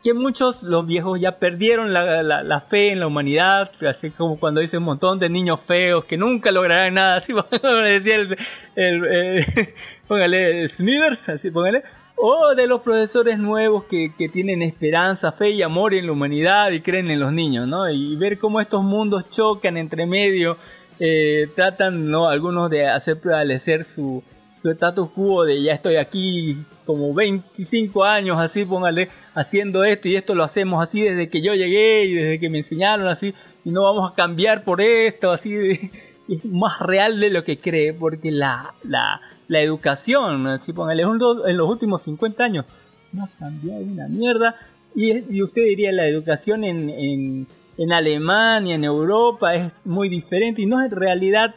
que 0.04 0.14
muchos, 0.14 0.64
los 0.64 0.86
viejos 0.88 1.20
ya 1.20 1.34
perdieron 1.40 1.92
la, 1.94 2.24
la- 2.24 2.62
fe 2.62 2.92
en 2.92 3.00
la 3.00 3.08
humanidad, 3.08 3.72
así 3.88 4.10
como 4.12 4.40
cuando 4.40 4.62
dice 4.62 4.78
un 4.78 4.84
montón 4.84 5.20
de 5.20 5.28
niños 5.30 5.60
feos 5.68 6.06
que 6.06 6.18
nunca 6.18 6.52
lograrán 6.52 6.94
nada, 6.94 7.18
así 7.18 7.34
como 7.62 7.72
decía 7.84 8.16
el, 8.16 8.38
el, 8.76 9.06
el- 9.06 9.46
póngale 10.08 10.68
Smithers, 10.70 11.28
así 11.30 11.52
póngale, 11.52 11.84
o 12.16 12.56
de 12.56 12.68
los 12.68 12.82
profesores 12.82 13.38
nuevos 13.38 13.84
que, 13.86 14.12
que 14.18 14.30
tienen 14.30 14.62
esperanza, 14.62 15.32
fe 15.34 15.52
y 15.52 15.62
amor 15.62 15.94
en 15.94 16.06
la 16.08 16.12
humanidad 16.14 16.72
y 16.72 16.82
creen 16.82 17.12
en 17.12 17.20
los 17.20 17.32
niños, 17.34 17.68
¿no? 17.68 17.90
Y 17.90 18.16
ver 18.16 18.40
cómo 18.40 18.60
estos 18.62 18.84
mundos 18.84 19.30
chocan 19.32 19.78
entre 19.78 20.06
medio, 20.06 20.58
eh, 21.00 21.48
tratan, 21.56 22.10
¿no? 22.10 22.28
Algunos 22.28 22.70
de 22.72 22.88
hacer 22.88 23.20
prevalecer 23.20 23.86
su, 23.94 24.24
su 24.62 24.70
status 24.72 25.10
quo 25.12 25.44
de 25.44 25.62
ya 25.62 25.74
estoy 25.74 25.98
aquí 25.98 26.58
como 26.88 27.14
25 27.14 28.04
años 28.04 28.40
así, 28.40 28.66
póngale, 28.66 29.10
haciendo 29.36 29.84
esto 29.84 30.08
y 30.08 30.16
esto 30.16 30.34
lo 30.34 30.44
hacemos 30.44 30.82
así 30.84 31.02
desde 31.04 31.30
que 31.30 31.44
yo 31.44 31.54
llegué 31.54 32.06
y 32.06 32.14
desde 32.16 32.40
que 32.40 32.50
me 32.50 32.60
enseñaron 32.60 33.08
así 33.08 33.34
y 33.64 33.70
no 33.70 33.84
vamos 33.84 34.12
a 34.12 34.16
cambiar 34.16 34.64
por 34.64 34.82
esto, 34.82 35.32
así 35.32 35.52
es 36.30 36.46
más 36.46 36.80
real 36.80 37.20
de 37.20 37.30
lo 37.30 37.44
que 37.44 37.60
cree 37.60 37.94
porque 37.94 38.32
la, 38.32 38.74
la, 38.84 39.22
la 39.48 39.62
educación, 39.62 40.48
así 40.48 40.74
póngale, 40.74 41.04
en 41.04 41.20
los- 41.20 41.70
últimos 41.70 42.02
50 42.02 42.44
años 42.44 42.66
no 43.14 43.26
ha 43.26 43.30
cambiado 43.38 43.82
una 43.82 44.08
mierda 44.08 44.56
y 44.96 45.44
usted 45.44 45.62
diría 45.64 45.92
la 45.92 46.08
educación 46.08 46.64
en, 46.64 46.90
en, 46.90 47.48
en 47.78 47.94
Alemania, 47.94 48.74
en 48.76 48.84
Europa 48.84 49.54
es 49.54 49.72
muy 49.86 50.10
diferente 50.10 50.64
y 50.64 50.66
no 50.66 50.82
en 50.82 50.90
realidad 50.90 51.54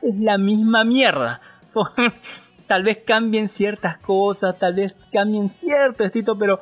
es 0.00 0.16
la 0.18 0.38
misma 0.38 0.84
mierda. 0.84 1.40
tal 2.70 2.84
vez 2.84 2.98
cambien 3.04 3.48
ciertas 3.48 3.98
cosas, 3.98 4.56
tal 4.56 4.76
vez 4.76 4.94
cambien 5.12 5.50
cierto 5.58 6.04
estilo, 6.04 6.38
pero 6.38 6.60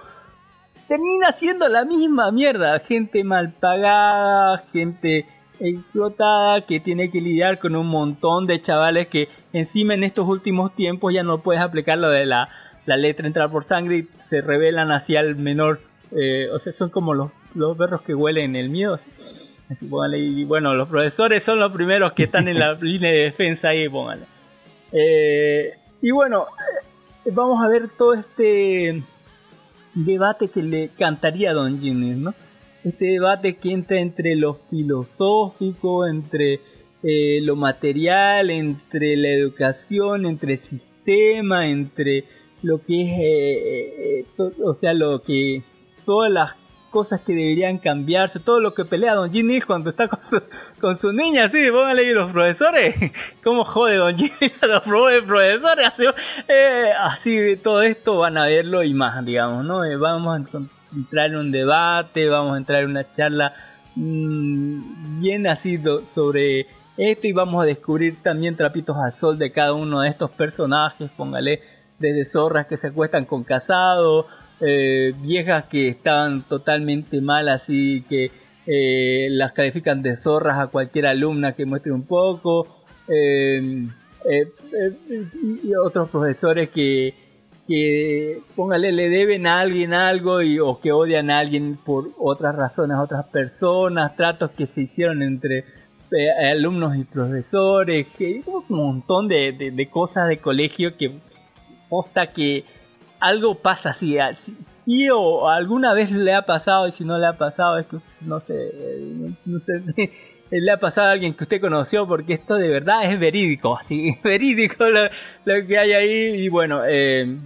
termina 0.89 1.33
siendo 1.33 1.69
la 1.69 1.85
misma 1.85 2.33
mierda. 2.33 2.81
Gente 2.81 3.23
mal 3.25 3.53
pagada, 3.53 4.57
gente 4.73 5.27
explotada 5.61 6.63
que 6.63 6.81
tiene 6.81 7.11
que 7.11 7.21
lidiar 7.21 7.59
con 7.59 7.77
un 7.77 7.89
montón 7.89 8.47
de 8.47 8.59
chavales 8.59 9.09
que 9.09 9.29
encima 9.53 9.93
en 9.93 10.03
estos 10.03 10.27
últimos 10.27 10.75
tiempos 10.75 11.13
ya 11.13 11.23
no 11.23 11.43
puedes 11.43 11.61
aplicar 11.61 11.99
lo 11.99 12.09
de 12.09 12.25
la, 12.25 12.49
la 12.87 12.97
letra 12.97 13.27
entrar 13.27 13.51
por 13.51 13.65
sangre 13.65 13.99
y 13.99 14.09
se 14.31 14.41
revelan 14.41 14.91
hacia 14.91 15.21
el 15.21 15.37
menor. 15.37 15.81
eh, 16.13 16.49
o 16.51 16.59
sea, 16.59 16.73
son 16.73 16.89
como 16.89 17.13
los, 17.13 17.33
los 17.55 17.77
perros 17.77 18.01
que 18.01 18.15
huelen 18.15 18.57
el 18.57 18.71
miedo. 18.71 18.95
así. 18.95 19.87
Póngale, 19.87 20.21
y 20.21 20.45
bueno, 20.47 20.73
los 20.73 20.89
profesores 20.89 21.45
son 21.45 21.59
los 21.59 21.71
primeros 21.71 22.15
que 22.15 22.23
están 22.23 22.49
en 22.49 22.59
la 22.61 22.73
línea 22.81 23.11
de 23.11 23.25
defensa 23.25 23.69
ahí, 23.69 23.87
póngale. 23.91 24.23
Eh, 24.91 25.75
y 26.03 26.11
bueno, 26.11 26.47
eh, 27.25 27.31
vamos 27.33 27.63
a 27.63 27.69
ver 27.69 27.89
todo 27.89 28.15
este 28.15 29.03
debate 29.95 30.49
que 30.49 30.63
le 30.63 30.91
cantaría 30.99 31.51
a 31.51 31.55
Don 31.55 31.81
Ginny, 31.81 32.11
¿no? 32.15 32.35
Este 32.85 33.07
debate 33.07 33.57
que 33.57 33.73
entra 33.73 33.99
entre 34.01 34.37
lo 34.37 34.55
filosófico, 34.71 36.07
entre 36.07 36.61
eh, 37.03 37.41
lo 37.43 37.57
material, 37.57 38.51
entre 38.51 39.17
la 39.17 39.29
educación, 39.31 40.27
entre 40.27 40.55
el 40.55 40.59
sistema, 40.61 41.69
entre 41.69 42.25
lo 42.63 42.79
que 42.85 43.03
es, 43.03 43.09
eh, 43.19 44.19
eh, 44.21 44.25
to- 44.37 44.53
o 44.65 44.75
sea, 44.75 44.95
lo 44.95 45.23
que 45.23 45.63
todas 46.05 46.31
las 46.33 46.53
cosas 46.91 47.21
que 47.21 47.33
deberían 47.33 47.79
cambiarse, 47.79 48.41
todo 48.41 48.61
lo 48.61 48.75
que 48.75 48.85
pelea 48.85 49.15
Don 49.15 49.31
Ginny 49.31 49.61
cuando 49.61 49.91
está 49.91 50.09
con 50.09 50.23
su, 50.23 50.43
con 50.81 50.97
su 50.97 51.13
niña, 51.13 51.45
así, 51.45 51.71
póngale 51.71 52.03
ahí 52.07 52.13
los 52.13 52.31
profesores, 52.33 52.95
cómo 53.45 53.65
jode 53.65 53.97
Don 53.97 54.17
Ginny 54.17 54.53
a 54.63 54.67
los 54.67 54.81
pro- 54.83 55.27
profesores, 55.27 55.87
así, 55.89 56.05
eh, 57.37 57.61
todo 57.63 57.83
esto 57.83 58.19
van 58.19 58.39
a 58.39 58.47
verlo 58.47 58.83
y 58.83 58.95
más, 58.95 59.25
digamos, 59.25 59.65
¿no? 59.65 59.85
Eh, 59.85 59.97
vamos 59.97 60.35
a 60.55 60.59
entrar 60.97 61.27
en 61.27 61.37
un 61.37 61.51
debate, 61.53 62.29
vamos 62.29 62.55
a 62.55 62.59
entrar 62.59 62.83
en 62.83 62.91
una 62.91 63.15
charla 63.15 63.53
mm, 63.95 65.21
bien 65.21 65.47
así 65.47 65.79
sobre 66.15 66.67
esto 66.97 67.27
y 67.27 67.33
vamos 67.33 67.63
a 67.63 67.67
descubrir 67.67 68.23
también 68.23 68.57
trapitos 68.57 68.97
al 68.97 69.13
sol 69.13 69.39
de 69.39 69.51
cada 69.53 69.73
uno 69.73 70.01
de 70.01 70.09
estos 70.09 70.31
personajes, 70.31 71.11
póngale 71.17 71.61
desde 71.99 72.25
zorras 72.27 72.67
que 72.67 72.77
se 72.77 72.89
acuestan 72.89 73.25
con 73.25 73.45
casados, 73.45 74.27
eh, 74.61 75.13
viejas 75.23 75.67
que 75.67 75.89
estaban 75.89 76.43
totalmente 76.43 77.21
mal 77.21 77.49
así 77.49 78.05
que 78.09 78.31
eh, 78.67 79.29
las 79.31 79.53
califican 79.53 80.03
de 80.03 80.17
zorras 80.17 80.59
a 80.59 80.67
cualquier 80.67 81.07
alumna 81.07 81.53
que 81.55 81.65
muestre 81.65 81.93
un 81.93 82.03
poco, 82.07 82.67
eh, 83.09 83.87
y 85.65 85.75
otros 85.75 86.11
profesores 86.11 86.69
que, 86.71 87.15
que 87.67 88.41
póngale 88.57 88.93
le 88.93 89.09
deben 89.09 89.47
a 89.47 89.61
alguien 89.61 89.95
algo 89.95 90.43
y, 90.43 90.59
o 90.59 90.81
que 90.81 90.93
odian 90.93 91.31
a 91.31 91.39
alguien 91.39 91.77
por 91.85 92.11
otras 92.19 92.55
razones, 92.55 92.97
otras 92.99 93.27
personas, 93.29 94.17
tratos 94.17 94.51
que 94.53 94.67
se 94.67 94.83
hicieron 94.83 95.23
entre 95.23 95.65
alumnos 96.51 96.97
y 96.97 97.05
profesores, 97.05 98.07
que 98.17 98.43
un 98.47 98.65
montón 98.69 99.29
de, 99.29 99.53
de- 99.53 99.71
de 99.71 99.87
cosas 99.91 100.29
de 100.29 100.39
colegio 100.39 100.97
que 100.97 101.13
posta 101.89 102.33
que 102.33 102.65
algo 103.21 103.57
pasa 103.57 103.91
así, 103.91 104.17
sí, 104.45 104.57
sí 104.67 105.09
o 105.11 105.49
alguna 105.49 105.93
vez 105.95 106.11
le 106.11 106.35
ha 106.35 106.43
pasado 106.43 106.89
y 106.89 106.93
si 106.93 107.05
no 107.05 107.19
le 107.19 107.27
ha 107.27 107.37
pasado 107.37 107.79
es 107.79 107.87
que 107.87 107.99
no 108.21 108.41
sé, 108.41 108.55
eh, 108.57 109.31
no, 109.45 109.59
sé, 109.59 109.73
le 110.51 110.71
ha 110.73 110.79
pasado 110.79 111.09
a 111.09 111.13
alguien 111.13 111.35
que 111.35 111.45
usted 111.45 111.61
conoció 111.61 112.07
porque 112.07 112.35
esto 112.35 112.55
de 112.55 112.69
verdad 112.69 113.11
es 113.13 113.19
verídico, 113.19 113.77
así, 113.79 114.17
verídico 114.25 114.85
lo, 114.89 115.67
que 115.67 115.79
hay 115.79 115.93
ahí 115.93 116.45
y 116.45 116.49
bueno, 116.49 116.83
eh, 116.87 117.37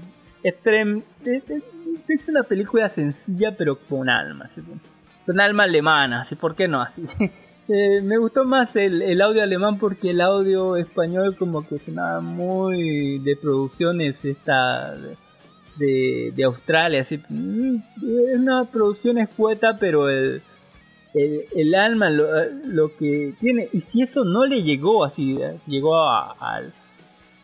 es, 0.42 0.54
es- 1.50 2.28
una 2.28 2.42
película 2.42 2.88
sencilla 2.88 3.54
pero 3.56 3.76
con 3.76 4.08
alma, 4.08 4.46
así, 4.46 4.60
con 5.26 5.40
alma 5.40 5.64
alemana, 5.64 6.22
así, 6.22 6.34
¿por 6.34 6.54
qué 6.54 6.68
no? 6.68 6.82
Así. 6.82 7.06
Eh, 7.68 8.00
me 8.02 8.18
gustó 8.18 8.44
más 8.44 8.74
el, 8.74 9.02
el 9.02 9.22
audio 9.22 9.40
alemán 9.40 9.78
porque 9.78 10.10
el 10.10 10.20
audio 10.20 10.76
español 10.76 11.36
como 11.38 11.64
que 11.66 11.78
sonaba 11.78 12.20
muy 12.20 13.20
de 13.20 13.36
producciones 13.36 14.22
esta 14.24 14.96
de, 15.76 16.44
Australia, 16.44 17.02
así, 17.02 17.18
mm, 17.28 17.76
es 18.32 18.38
una 18.38 18.64
producción 18.64 19.18
escueta 19.18 19.78
pero 19.78 20.08
el, 20.08 20.42
el, 21.14 21.74
alma 21.74 22.10
lo, 22.10 22.26
lo 22.66 22.96
que 22.96 23.34
tiene 23.40 23.68
y 23.72 23.80
si 23.80 24.02
eso 24.02 24.24
no 24.24 24.44
le 24.46 24.62
llegó 24.62 25.04
así, 25.04 25.36
eh, 25.40 25.58
llegó 25.66 25.96
a- 25.98 26.32
al, 26.40 26.72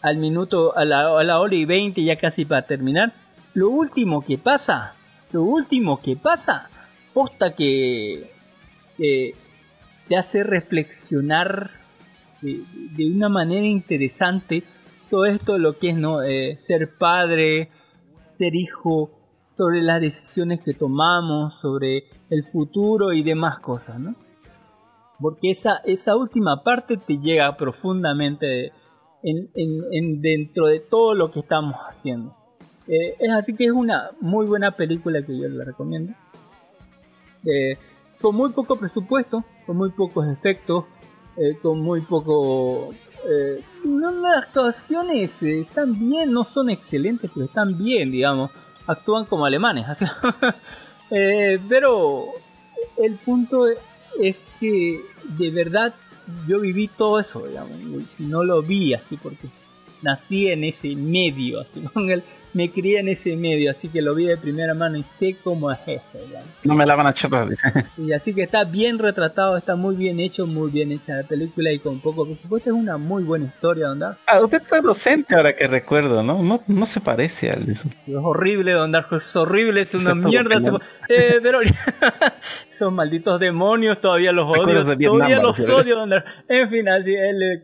al 0.03 0.17
minuto, 0.19 0.77
a 0.77 0.85
la, 0.85 1.19
a 1.19 1.25
la 1.25 1.41
hora 1.41 1.55
y 1.55 1.65
20 1.65 2.03
ya 2.05 2.17
casi 2.17 2.45
para 2.45 2.63
terminar, 2.67 3.13
lo 3.55 3.71
último 3.71 4.25
que 4.25 4.39
pasa, 4.39 4.95
lo 5.33 5.43
último 5.43 6.01
que 6.01 6.17
pasa, 6.17 6.69
posta 7.15 7.55
que, 7.55 8.31
que 8.97 9.35
te 10.09 10.17
hace 10.17 10.43
reflexionar 10.45 11.71
de, 12.41 12.61
de 12.97 13.11
una 13.11 13.29
manera 13.29 13.67
interesante 13.67 14.63
todo 15.11 15.25
esto 15.27 15.59
lo 15.59 15.79
que 15.79 15.91
es 15.91 15.97
no 15.97 16.23
Eh, 16.23 16.59
ser 16.67 16.91
padre 16.99 17.69
ser 18.39 18.55
hijo 18.55 19.11
sobre 19.57 19.83
las 19.83 20.01
decisiones 20.01 20.61
que 20.65 20.73
tomamos 20.73 21.55
sobre 21.61 22.05
el 22.31 22.45
futuro 22.53 23.13
y 23.13 23.23
demás 23.23 23.59
cosas 23.61 23.99
no 23.99 24.15
porque 25.21 25.51
esa 25.51 25.79
esa 25.85 26.15
última 26.17 26.63
parte 26.63 26.97
te 26.97 27.19
llega 27.19 27.57
profundamente 27.57 28.67
en, 29.25 29.49
en- 29.55 29.85
en 29.93 30.21
dentro 30.23 30.67
de 30.67 30.79
todo 30.79 31.13
lo 31.15 31.33
que 31.33 31.41
estamos 31.41 31.75
haciendo. 31.89 32.37
Eh, 32.87 33.17
es 33.19 33.31
así 33.33 33.53
que 33.57 33.65
es 33.65 33.73
una 33.73 34.11
muy 34.21 34.47
buena 34.47 34.71
película 34.77 35.21
que 35.27 35.37
yo 35.37 35.49
le 35.49 35.65
recomiendo. 35.65 36.13
Eh, 37.45 37.77
con 38.21 38.37
muy 38.37 38.51
poco 38.53 38.77
presupuesto, 38.77 39.43
con 39.67 39.77
muy 39.77 39.91
pocos 39.91 40.25
efectos, 40.29 40.85
eh, 41.37 41.57
con 41.61 41.81
muy 41.81 42.01
poco 42.03 42.91
eh, 43.27 43.63
no, 43.85 44.11
las 44.11 44.45
actuaciones 44.45 45.43
eh, 45.43 45.61
están 45.61 45.99
bien, 45.99 46.33
no 46.33 46.45
son 46.45 46.71
excelentes, 46.71 47.31
pero 47.33 47.47
están 47.47 47.77
bien, 47.77 48.11
digamos. 48.11 48.51
Actúan 48.87 49.25
como 49.25 49.45
alemanes. 49.45 49.87
Eh, 51.11 51.59
pero 51.67 52.27
el 52.99 53.15
punto 53.15 53.67
es 53.67 54.39
que 54.61 55.01
de 55.25 55.51
verdad 55.51 55.95
yo 56.47 56.61
viví 56.61 56.87
todo 56.89 57.19
eso, 57.19 57.47
digamos. 57.47 57.79
No 58.19 58.45
lo 58.45 58.61
vi 58.61 58.93
así 58.93 59.17
porque 59.17 59.49
nací 60.03 60.49
en 60.49 60.65
ese 60.65 60.95
medio, 60.97 61.61
así 61.61 61.83
el, 62.11 62.23
me 62.55 62.71
crié 62.71 62.99
en 63.01 63.09
ese 63.09 63.37
medio, 63.37 63.71
así 63.71 63.89
que 63.89 64.01
lo 64.01 64.15
vi 64.15 64.25
de 64.25 64.39
primera 64.39 64.73
mano 64.73 64.97
y 64.97 65.05
sé 65.19 65.37
cómo 65.45 65.71
es 65.71 65.79
eso. 65.87 66.19
No 66.65 66.75
me 66.75 66.87
la 66.87 66.97
van 66.97 67.07
a 67.07 67.13
chapar. 67.13 67.47
Y 67.99 68.13
así 68.13 68.33
que 68.35 68.43
está 68.43 68.65
bien 68.65 68.99
retratado, 68.99 69.57
está 69.59 69.77
muy 69.77 69.97
bien 69.97 70.19
hecho, 70.19 70.47
muy 70.47 70.71
bien 70.71 70.91
hecha 70.93 71.17
la 71.17 71.23
película 71.25 71.71
y 71.71 71.79
con 71.79 72.01
poco 72.01 72.25
presupuesto 72.25 72.71
es 72.71 72.75
una 72.77 72.97
muy 72.97 73.23
buena 73.23 73.45
historia, 73.47 73.89
¿verdad? 73.91 74.17
Ah, 74.27 74.41
usted 74.41 74.63
está 74.63 74.81
docente 74.81 75.35
ahora 75.37 75.55
que 75.55 75.69
recuerdo, 75.69 76.23
¿no? 76.23 76.43
No, 76.43 76.63
no 76.67 76.87
se 76.87 77.01
parece 77.03 77.51
al 77.51 77.69
Es 77.69 77.83
horrible, 78.15 78.73
Don 78.73 78.93
Darko, 78.93 79.17
es 79.17 79.37
horrible, 79.37 79.83
es 79.83 79.93
una 79.95 80.15
mierda. 80.15 80.59
se- 80.59 81.15
Eh, 81.15 81.41
pero 81.43 81.61
esos 81.61 82.93
malditos 82.93 83.39
demonios 83.41 84.01
todavía 84.01 84.33
los 84.33 84.49
odio. 84.49 84.85
Vietnam, 84.97 84.99
todavía 84.99 85.39
los 85.43 85.61
odio, 85.61 85.97
Don 85.97 86.09
Darko. 86.11 86.29
En 86.49 86.71
fin, 86.71 86.89
así 86.89 87.15
él, 87.15 87.63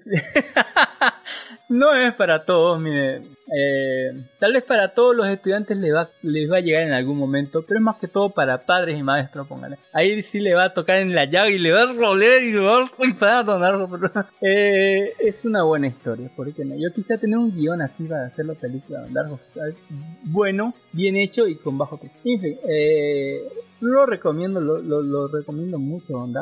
no 1.69 1.95
es 1.95 2.15
para 2.15 2.45
todos, 2.45 2.81
mire. 2.81 3.23
Eh, 3.57 4.11
tal 4.39 4.55
vez 4.55 4.65
para 4.65 4.95
todos 4.95 5.15
los 5.15 5.29
estudiantes 5.29 5.77
les 5.77 5.95
va, 5.95 6.09
les 6.23 6.51
va 6.51 6.57
a 6.59 6.61
llegar 6.61 6.83
en 6.83 6.93
algún 6.93 7.19
momento, 7.19 7.63
pero 7.67 7.79
es 7.79 7.85
más 7.85 7.97
que 7.99 8.09
todo 8.09 8.31
para 8.31 8.65
padres 8.65 8.99
y 8.99 9.03
maestros, 9.03 9.47
póngale. 9.47 9.77
Ahí 9.93 10.23
sí 10.23 10.41
le 10.41 10.55
va 10.55 10.65
a 10.65 10.75
tocar 10.75 10.97
en 10.97 11.15
la 11.15 11.27
llaga 11.27 11.51
y 11.51 11.59
le 11.59 11.73
va 11.73 11.83
a 11.83 11.93
roler 11.93 12.43
y 12.43 12.53
le 12.53 12.61
va 12.61 12.83
a 12.83 12.89
flipar, 12.89 13.45
Don 13.45 13.61
Darko, 13.61 13.89
pero, 13.91 14.11
eh, 14.41 15.13
es 15.19 15.45
una 15.45 15.63
buena 15.63 15.87
historia, 15.87 16.31
¿por 16.35 16.53
qué 16.55 16.65
no? 16.65 16.75
Yo 16.75 16.93
quisiera 16.95 17.21
tener 17.21 17.39
un 17.39 17.55
guion 17.55 17.83
así 17.83 18.05
para 18.05 18.27
hacer 18.27 18.47
la 18.47 18.55
película 18.55 19.03
de 19.03 19.13
Darko, 19.13 19.39
¿sabes? 19.55 19.77
bueno, 20.25 20.75
bien 20.93 21.17
hecho 21.17 21.47
y 21.47 21.57
con 21.57 21.77
bajo 21.77 21.99
precio. 21.99 22.19
En 22.25 22.41
fin, 22.41 22.57
eh, 22.69 23.43
lo 23.81 24.07
recomiendo, 24.07 24.61
lo, 24.61 24.79
lo, 24.79 25.03
lo 25.03 25.29
recomiendo 25.29 25.79
mucho 25.79 26.15
Don 26.15 26.33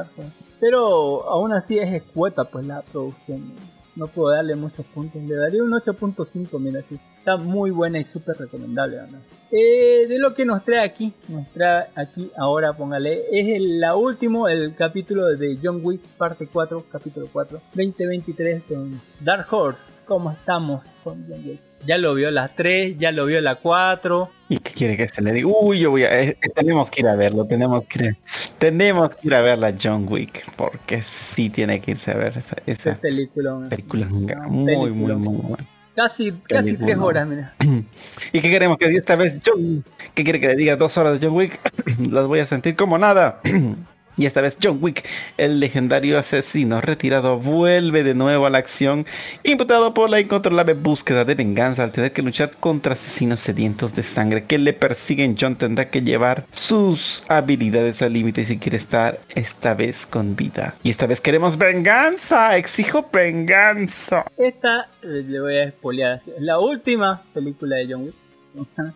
pero 0.61 1.29
aún 1.29 1.53
así 1.53 1.77
es 1.77 1.93
escueta 1.93 2.45
pues 2.45 2.64
la 2.64 2.83
producción. 2.83 3.53
No 3.95 4.07
puedo 4.07 4.34
darle 4.34 4.57
muchos 4.57 4.86
puntos, 4.86 5.22
le 5.22 5.34
daría 5.34 5.62
un 5.62 5.70
8.5, 5.70 6.59
mira, 6.59 6.80
sí. 6.88 6.99
está 7.18 7.36
muy 7.36 7.70
buena 7.70 8.01
y 8.01 8.05
súper 8.05 8.36
recomendable. 8.38 8.97
¿verdad? 8.97 9.20
Eh, 9.51 10.07
de 10.09 10.18
lo 10.18 10.34
que 10.34 10.47
nos 10.47 10.64
trae 10.64 10.82
aquí, 10.84 11.12
nos 11.28 11.47
trae 11.51 11.88
aquí 11.95 12.30
ahora, 12.38 12.72
póngale, 12.72 13.20
es 13.30 13.57
el 13.57 13.80
la 13.80 13.95
último, 13.95 14.49
el 14.49 14.74
capítulo 14.74 15.26
de 15.26 15.59
John 15.62 15.80
Wick, 15.82 16.01
parte 16.16 16.49
4, 16.51 16.86
capítulo 16.90 17.28
4, 17.30 17.61
2023 17.74 18.62
con 18.62 19.01
Dark 19.20 19.47
Horse. 19.51 19.80
¿Cómo 20.07 20.30
estamos 20.30 20.82
con 21.05 21.24
John 21.28 21.43
Wick? 21.47 21.72
Ya 21.87 21.99
lo 21.99 22.14
vio 22.14 22.30
la 22.30 22.49
3, 22.49 22.97
ya 22.99 23.11
lo 23.12 23.26
vio 23.26 23.41
la 23.41 23.57
4. 23.57 24.30
¿Y 24.49 24.59
qué 24.59 24.72
quiere 24.72 24.97
que 24.97 25.09
se 25.09 25.22
le 25.22 25.33
diga? 25.33 25.49
Uy, 25.49 25.80
yo 25.80 25.91
voy 25.91 26.05
a... 26.05 26.20
eh, 26.20 26.37
eh, 26.41 26.49
tenemos 26.55 26.91
que 26.91 27.01
ir 27.01 27.09
a 27.09 27.16
verlo, 27.16 27.47
tenemos 27.47 27.85
que 27.87 28.05
ir, 28.05 28.16
tenemos 28.59 29.11
que 29.16 29.28
ir 29.28 29.35
a 29.35 29.41
ver 29.41 29.59
la 29.59 29.74
John 29.83 30.07
Wick, 30.09 30.45
porque 30.57 31.03
sí 31.03 31.51
tiene 31.51 31.80
que 31.80 31.93
irse 31.93 32.11
a 32.12 32.14
ver 32.14 32.37
esa, 32.39 32.57
esa 32.66 32.97
película. 32.97 33.59
película 33.68 34.07
muy, 34.07 34.76
muy, 34.76 34.91
película. 34.91 35.14
muy 35.16 35.37
buena. 35.37 35.68
Casi, 35.95 36.33
casi 36.49 36.76
tres 36.76 36.97
horas, 36.99 37.26
mira. 37.28 37.55
¿Y 38.33 38.41
qué 38.41 38.51
queremos 38.51 38.78
que 38.78 38.89
diga 38.89 39.01
esta 39.01 39.16
vez 39.16 39.39
John? 39.45 39.85
¿Qué 40.14 40.24
quiere 40.24 40.41
que 40.41 40.49
le 40.49 40.57
diga 40.57 40.76
dos 40.76 40.97
horas 40.97 41.18
de 41.20 41.26
John 41.26 41.37
Wick? 41.37 41.61
Las 42.11 42.26
voy 42.26 42.41
a 42.41 42.47
sentir 42.47 42.76
como 42.76 42.99
nada. 42.99 43.41
Y 44.17 44.27
esta 44.27 44.43
vez 44.43 44.59
John 44.63 44.79
Wick, 44.81 45.09
el 45.39 45.59
legendario 45.59 46.19
asesino 46.19 46.81
retirado, 46.81 47.39
vuelve 47.39 48.05
de 48.05 48.15
nuevo 48.15 48.47
a 48.47 48.51
la 48.51 48.59
acción, 48.59 49.07
imputado 49.43 49.95
por 49.95 50.11
la 50.11 50.21
incontrolable 50.21 50.75
búsqueda 50.75 51.25
de 51.25 51.35
venganza 51.35 51.83
al 51.83 51.93
tener 51.93 52.13
que 52.13 52.23
luchar 52.23 52.53
contra 52.61 52.93
asesinos 52.93 53.41
sedientos 53.41 53.95
de 53.95 54.03
sangre 54.03 54.45
que 54.45 54.59
le 54.59 54.75
persiguen. 54.75 55.37
John 55.41 55.57
tendrá 55.57 55.89
que 55.89 56.03
llevar 56.03 56.45
sus 56.53 57.23
habilidades 57.29 58.03
al 58.03 58.13
límite 58.13 58.45
si 58.45 58.59
quiere 58.59 58.77
estar 58.77 59.19
esta 59.35 59.75
vez 59.75 60.05
con 60.05 60.37
vida. 60.37 60.75
Y 60.83 60.91
esta 60.91 61.07
vez 61.07 61.21
queremos 61.21 61.57
venganza, 61.57 62.57
exijo 62.57 63.09
venganza. 63.13 64.27
Esta 64.37 64.89
eh, 65.03 65.25
le 65.27 65.41
voy 65.41 65.59
a 65.59 65.71
spoilear. 65.71 66.13
así, 66.19 66.33
Es 66.37 66.43
la 66.43 66.59
última 66.59 67.23
película 67.33 67.77
de 67.77 67.87
John 67.91 68.05
Wick. 68.05 68.15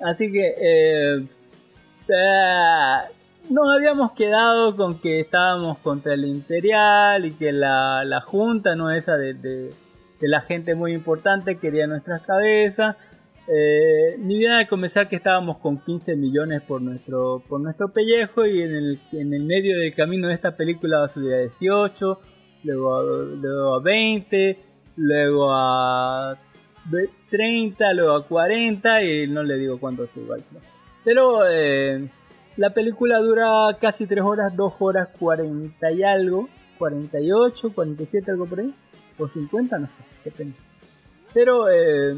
Así 0.00 0.30
que 0.30 0.54
eh, 0.60 1.26
ah, 2.14 3.04
nos 3.50 3.68
habíamos 3.74 4.12
quedado 4.12 4.76
con 4.76 5.00
que 5.00 5.20
estábamos 5.20 5.78
contra 5.78 6.14
el 6.14 6.24
Imperial 6.24 7.24
y 7.26 7.32
que 7.34 7.52
la, 7.52 8.04
la 8.04 8.20
junta, 8.20 8.74
no 8.76 8.90
esa 8.90 9.16
de, 9.16 9.34
de, 9.34 9.70
de 10.20 10.28
la 10.28 10.40
gente 10.42 10.74
muy 10.74 10.92
importante, 10.92 11.58
quería 11.58 11.86
nuestras 11.86 12.24
cabezas. 12.26 12.96
Eh, 13.48 14.16
ni 14.18 14.38
bien 14.38 14.50
al 14.52 14.66
comenzar 14.66 15.08
que 15.08 15.14
estábamos 15.16 15.58
con 15.58 15.78
15 15.78 16.16
millones 16.16 16.62
por 16.62 16.82
nuestro 16.82 17.44
por 17.48 17.60
nuestro 17.60 17.92
pellejo 17.92 18.44
y 18.44 18.60
en 18.60 18.74
el, 18.74 18.98
en 19.12 19.32
el 19.32 19.44
medio 19.44 19.78
del 19.78 19.94
camino 19.94 20.26
de 20.26 20.34
esta 20.34 20.56
película 20.56 20.98
va 20.98 21.06
a 21.06 21.14
subir 21.14 21.32
a 21.32 21.38
18, 21.42 22.20
luego 22.64 22.96
a, 22.96 23.02
luego 23.04 23.74
a 23.76 23.80
20, 23.82 24.58
luego 24.96 25.52
a 25.52 26.36
ve- 26.86 27.08
30, 27.30 27.92
luego 27.92 28.14
a 28.16 28.26
40 28.26 29.02
y 29.04 29.28
no 29.28 29.44
le 29.44 29.56
digo 29.58 29.78
cuánto. 29.78 30.08
¿no? 30.16 30.60
Pero 31.04 31.48
eh, 31.48 32.08
la 32.56 32.70
película 32.70 33.18
dura 33.18 33.76
casi 33.80 34.06
3 34.06 34.22
horas, 34.24 34.56
2 34.56 34.72
horas 34.78 35.08
40 35.18 35.92
y 35.92 36.02
algo, 36.02 36.48
48, 36.78 37.72
47, 37.74 38.30
algo 38.30 38.46
por 38.46 38.60
ahí, 38.60 38.74
o 39.18 39.28
50, 39.28 39.78
no 39.78 39.86
sé, 39.86 39.92
depende. 40.24 40.54
Pero 41.34 41.68
eh, 41.70 42.16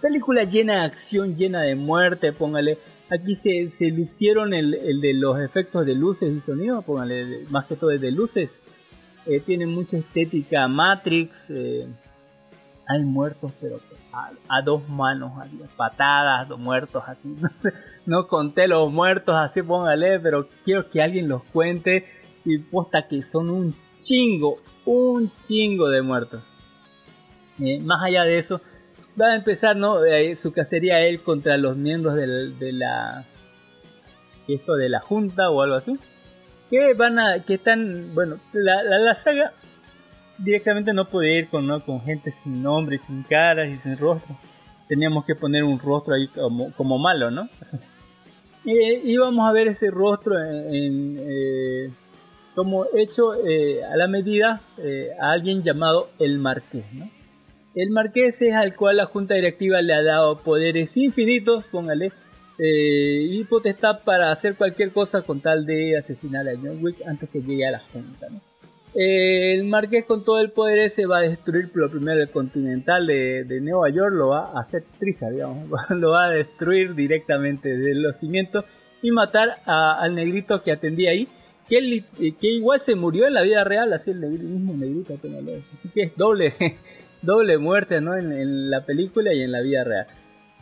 película 0.00 0.44
llena 0.44 0.80
de 0.80 0.86
acción, 0.86 1.36
llena 1.36 1.62
de 1.62 1.74
muerte, 1.74 2.32
póngale. 2.32 2.78
Aquí 3.10 3.34
se, 3.36 3.70
se 3.78 3.90
lucieron 3.90 4.52
el, 4.54 4.74
el 4.74 5.00
de 5.00 5.14
los 5.14 5.38
efectos 5.40 5.86
de 5.86 5.94
luces 5.94 6.34
y 6.34 6.40
sonido, 6.40 6.82
póngale, 6.82 7.44
más 7.50 7.66
que 7.66 7.76
todo 7.76 7.90
el 7.90 8.00
de 8.00 8.10
luces. 8.10 8.50
Eh, 9.26 9.40
tiene 9.40 9.66
mucha 9.66 9.96
estética 9.96 10.68
Matrix. 10.68 11.34
eh, 11.50 11.86
hay 12.88 13.02
muertos, 13.02 13.52
pero 13.60 13.80
a, 14.12 14.62
dos 14.62 14.88
manos, 14.88 15.32
así, 15.40 15.60
patadas, 15.76 16.48
dos 16.48 16.58
muertos 16.58 17.02
así. 17.06 17.28
No, 17.40 17.48
sé, 17.62 17.72
no 18.06 18.28
conté 18.28 18.68
los 18.68 18.92
muertos 18.92 19.34
así, 19.34 19.62
póngale, 19.62 20.20
pero 20.20 20.48
quiero 20.64 20.88
que 20.90 21.02
alguien 21.02 21.28
los 21.28 21.42
cuente. 21.44 22.06
Y 22.44 22.58
posta 22.58 23.08
que 23.08 23.22
son 23.32 23.50
un 23.50 23.74
chingo, 23.98 24.58
un 24.84 25.32
chingo 25.46 25.88
de 25.88 26.02
muertos. 26.02 26.42
Eh, 27.58 27.80
más 27.80 28.04
allá 28.04 28.22
de 28.22 28.38
eso, 28.38 28.60
va 29.20 29.28
a 29.28 29.36
empezar 29.36 29.74
¿no? 29.76 30.04
Eh, 30.04 30.36
su 30.36 30.52
cacería 30.52 31.00
él 31.00 31.20
contra 31.22 31.56
los 31.56 31.76
miembros 31.76 32.14
de 32.14 32.72
la 32.72 33.24
esto 34.46 34.76
de 34.76 34.88
la 34.88 35.00
junta 35.00 35.50
o 35.50 35.62
algo 35.62 35.76
así 35.76 35.98
que 36.70 36.94
van 36.94 37.18
a 37.18 37.40
que 37.44 37.54
están 37.54 38.14
bueno 38.14 38.38
la, 38.52 38.82
la, 38.82 38.98
la 38.98 39.14
saga 39.14 39.52
directamente 40.38 40.92
no 40.92 41.06
puede 41.06 41.38
ir 41.38 41.48
con 41.48 41.66
¿no? 41.66 41.84
con 41.84 42.00
gente 42.02 42.34
sin 42.42 42.62
nombre 42.62 43.00
sin 43.06 43.22
caras 43.22 43.68
y 43.68 43.78
sin 43.78 43.96
rostro 43.96 44.36
teníamos 44.88 45.24
que 45.24 45.34
poner 45.34 45.64
un 45.64 45.78
rostro 45.78 46.14
ahí 46.14 46.28
como, 46.28 46.72
como 46.72 46.98
malo 46.98 47.30
no 47.30 47.48
Eh, 48.68 49.00
y 49.04 49.16
vamos 49.16 49.48
a 49.48 49.52
ver 49.52 49.68
ese 49.68 49.92
rostro 49.92 50.34
eh, 50.42 51.88
como 52.56 52.84
hecho 52.96 53.36
eh, 53.46 53.84
a 53.84 53.96
la 53.96 54.08
medida 54.08 54.60
eh, 54.78 55.10
a 55.20 55.30
alguien 55.30 55.62
llamado 55.62 56.08
el 56.18 56.40
marqués 56.40 56.84
no 56.92 57.08
el 57.76 57.90
marqués 57.90 58.40
es 58.40 58.54
al 58.54 58.74
cual 58.74 58.96
la 58.96 59.04
junta 59.04 59.34
directiva 59.34 59.82
le 59.82 59.92
ha 59.92 60.02
dado 60.02 60.38
poderes 60.38 60.96
infinitos, 60.96 61.66
póngale, 61.66 62.10
eh, 62.58 63.26
y 63.30 63.44
potestad 63.44 64.00
para 64.02 64.32
hacer 64.32 64.56
cualquier 64.56 64.92
cosa 64.92 65.20
con 65.20 65.42
tal 65.42 65.66
de 65.66 65.98
asesinar 65.98 66.48
a 66.48 66.56
John 66.56 66.82
Wick 66.82 67.06
antes 67.06 67.28
que 67.28 67.42
llegue 67.42 67.66
a 67.66 67.72
la 67.72 67.80
junta. 67.80 68.28
¿no? 68.30 68.40
El 68.98 69.64
marqués 69.64 70.06
con 70.06 70.24
todo 70.24 70.40
el 70.40 70.52
poder 70.52 70.78
ese 70.78 71.04
va 71.04 71.18
a 71.18 71.20
destruir 71.20 71.70
lo 71.74 71.90
primero 71.90 72.18
el 72.22 72.30
continental 72.30 73.06
de, 73.06 73.44
de 73.44 73.60
Nueva 73.60 73.90
York, 73.90 74.14
lo 74.14 74.28
va 74.28 74.52
a 74.52 74.60
hacer 74.60 74.84
triza, 74.98 75.28
digamos, 75.28 75.68
lo 75.90 76.12
va 76.12 76.24
a 76.26 76.30
destruir 76.30 76.94
directamente 76.94 77.76
desde 77.76 77.94
los 77.94 78.16
cimientos 78.16 78.64
y 79.02 79.10
matar 79.10 79.56
al 79.66 80.14
negrito 80.14 80.62
que 80.62 80.72
atendía 80.72 81.10
ahí. 81.10 81.28
Que, 81.68 82.04
que 82.40 82.46
igual 82.46 82.80
se 82.80 82.94
murió 82.94 83.26
en 83.26 83.34
la 83.34 83.42
vida 83.42 83.64
real, 83.64 83.92
así 83.92 84.12
el 84.12 84.20
mismo 84.20 84.72
negrito, 84.72 85.16
póngale. 85.16 85.62
así 85.76 85.88
que 85.92 86.02
es 86.04 86.16
doble, 86.16 86.54
doble 87.22 87.58
muerte 87.58 88.00
¿no? 88.00 88.16
en, 88.16 88.70
la 88.70 88.86
película 88.86 89.34
y 89.34 89.42
en 89.42 89.52
la 89.52 89.60
vida 89.60 89.84
real. 89.84 90.06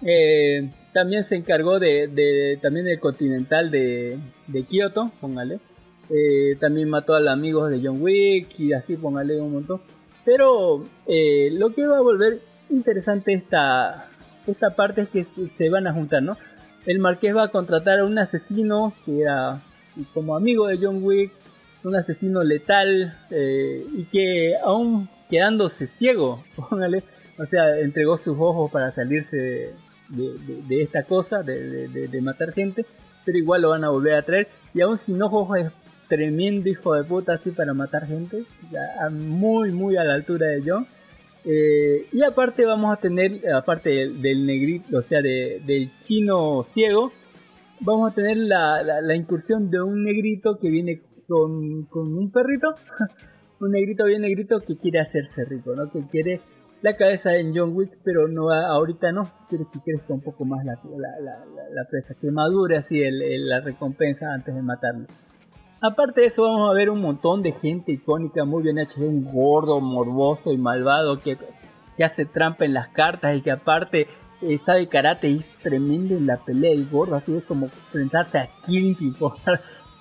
Eh, 0.02 0.70
también 0.92 1.22
se 1.24 1.36
encargó 1.36 1.78
de, 1.78 2.08
de- 2.08 2.58
también 2.60 2.86
del 2.86 2.98
continental 2.98 3.70
de, 3.70 4.18
de 4.48 4.62
Kioto, 4.64 5.12
póngale. 5.20 5.60
Eh, 6.10 6.56
también 6.60 6.88
mató 6.90 7.14
a 7.14 7.20
los 7.20 7.32
amigos 7.32 7.70
de 7.70 7.80
John 7.82 8.00
Wick 8.02 8.58
y 8.58 8.72
así 8.72 8.96
póngale 8.96 9.40
un 9.40 9.52
montón. 9.52 9.80
Pero 10.24 10.84
eh, 11.06 11.50
lo 11.52 11.74
que 11.74 11.86
va 11.86 11.98
a 11.98 12.02
volver 12.02 12.40
interesante 12.70 13.32
esta, 13.34 14.08
esta 14.46 14.70
parte 14.76 15.02
es 15.02 15.08
que 15.08 15.26
se- 15.56 15.70
van 15.70 15.86
a 15.86 15.92
juntar, 15.92 16.22
¿no? 16.22 16.36
El 16.86 16.98
marqués 16.98 17.34
va 17.36 17.44
a 17.44 17.48
contratar 17.48 18.00
a 18.00 18.04
un 18.04 18.18
asesino 18.18 18.92
que 19.04 19.22
era 19.22 19.60
como 20.12 20.36
amigo 20.36 20.66
de 20.66 20.78
John 20.78 21.02
Wick, 21.02 21.32
un 21.84 21.96
asesino 21.96 22.42
letal 22.42 23.16
eh, 23.30 23.84
y 23.94 24.04
que 24.04 24.54
aún 24.62 25.08
quedándose 25.30 25.86
ciego, 25.86 26.42
póngale, 26.56 27.02
o 27.38 27.46
sea, 27.46 27.78
entregó 27.80 28.16
sus 28.18 28.36
ojos 28.38 28.70
para 28.70 28.92
salirse 28.92 29.36
de, 29.36 30.38
de- 30.46 30.62
de 30.68 30.82
esta 30.82 31.02
cosa, 31.04 31.42
de- 31.42 31.88
de 31.88 32.20
matar 32.22 32.52
gente, 32.52 32.84
pero 33.24 33.38
igual 33.38 33.62
lo 33.62 33.70
van 33.70 33.84
a 33.84 33.90
volver 33.90 34.14
a 34.14 34.22
traer, 34.22 34.48
y 34.74 34.80
aún 34.82 34.98
sin 35.04 35.22
ojos 35.22 35.56
es 35.58 35.70
tremendo 36.08 36.68
hijo 36.68 36.94
de 36.94 37.04
puta 37.04 37.34
así 37.34 37.50
para 37.50 37.74
matar 37.74 38.06
gente, 38.06 38.44
muy, 39.10 39.72
muy 39.72 39.96
a 39.96 40.04
la 40.04 40.14
altura 40.14 40.46
de 40.48 40.62
John. 40.66 40.86
Eh, 41.46 42.06
y 42.12 42.22
aparte 42.22 42.64
vamos 42.64 42.90
a 42.96 43.00
tener, 43.00 43.40
aparte 43.52 43.90
del, 43.90 44.46
negrito, 44.46 44.98
o 44.98 45.02
sea, 45.02 45.20
de- 45.20 45.60
del 45.66 45.90
chino 46.00 46.64
ciego, 46.72 47.12
vamos 47.80 48.10
a 48.10 48.14
tener 48.14 48.38
la, 48.38 49.14
incursión 49.14 49.70
de 49.70 49.82
un 49.82 50.04
negrito 50.04 50.58
que 50.58 50.70
viene 50.70 51.02
con, 51.28 51.84
con 51.84 52.16
un 52.16 52.30
perrito, 52.30 52.74
un 53.60 53.72
negrito 53.72 54.06
bien 54.06 54.22
negrito 54.22 54.60
que 54.60 54.76
quiere 54.78 55.00
hacerse 55.00 55.44
rico, 55.44 55.74
¿no? 55.76 55.90
Que 55.90 56.00
quiere 56.10 56.40
la 56.80 56.96
cabeza 56.96 57.30
de 57.30 57.50
John 57.54 57.74
Wick, 57.74 57.92
pero 58.04 58.26
no 58.28 58.50
ahorita 58.50 59.12
no, 59.12 59.30
quiere 59.48 59.64
que 59.72 59.80
crezca 59.80 60.14
un 60.14 60.20
poco 60.22 60.44
más 60.46 60.64
la, 60.64 60.78
la, 60.96 61.44
la- 61.74 61.84
presa, 61.90 62.14
que 62.20 62.30
madure 62.30 62.78
así 62.78 63.02
el- 63.02 63.48
la 63.48 63.60
recompensa 63.60 64.32
antes 64.32 64.54
de 64.54 64.62
matarlo. 64.62 65.06
Aparte 65.86 66.22
de 66.22 66.26
eso 66.28 66.40
vamos 66.40 66.70
a 66.70 66.72
ver 66.72 66.88
un 66.88 67.02
montón 67.02 67.42
de 67.42 67.52
gente 67.52 67.92
icónica 67.92 68.46
muy 68.46 68.62
bien 68.62 68.78
hecha, 68.78 68.94
un 69.00 69.22
gordo, 69.30 69.82
morboso 69.82 70.50
y 70.50 70.56
malvado 70.56 71.20
que, 71.20 71.36
que 71.98 72.04
hace 72.04 72.24
trampa 72.24 72.64
en 72.64 72.72
las 72.72 72.88
cartas 72.88 73.36
y 73.36 73.42
que 73.42 73.50
aparte 73.50 74.08
eh, 74.40 74.58
sabe 74.64 74.88
karate 74.88 75.28
y 75.28 75.40
es 75.40 75.46
tremendo 75.62 76.14
en 76.14 76.26
la 76.26 76.38
pelea 76.38 76.72
y 76.72 76.86
gordo, 76.86 77.16
así 77.16 77.36
es 77.36 77.44
como 77.44 77.66
enfrentarse 77.66 78.38
a 78.38 78.48
King 78.64 78.94
por 79.18 79.34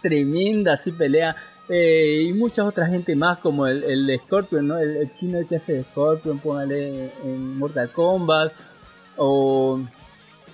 tremenda 0.01 0.75
así 0.75 0.93
pelea. 0.93 1.35
Eh, 1.67 2.27
y 2.29 2.31
muchas 2.31 2.65
otras 2.65 2.89
gente 2.89 3.13
más 3.13 3.39
como 3.39 3.67
el, 3.67 3.83
el 3.83 4.19
Scorpion, 4.21 4.65
¿no? 4.65 4.77
El, 4.77 5.13
chino 5.15 5.45
que 5.49 5.57
hace 5.57 5.83
Scorpion, 5.83 6.39
póngale 6.39 7.11
en 7.25 7.57
Mortal 7.59 7.89
Kombat 7.89 8.53
o 9.17 9.81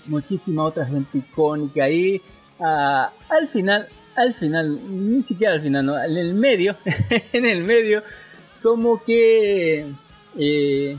muchísima 0.08 0.64
otra 0.64 0.88
gente 0.88 1.20
icónica 1.20 1.84
ahí. 1.84 2.20
Ah, 2.60 3.12
al 3.30 3.48
final, 3.48 3.88
al 4.20 4.34
final, 4.34 4.78
ni 4.90 5.24
siquiera 5.24 5.54
al 5.54 5.62
final, 5.62 5.86
no, 5.86 6.02
en 6.04 6.18
el 6.18 6.34
medio, 6.34 6.76
en 7.34 7.46
el 7.46 7.64
medio, 7.64 8.04
como 8.62 9.04
que 9.04 9.86
eh, 10.38 10.98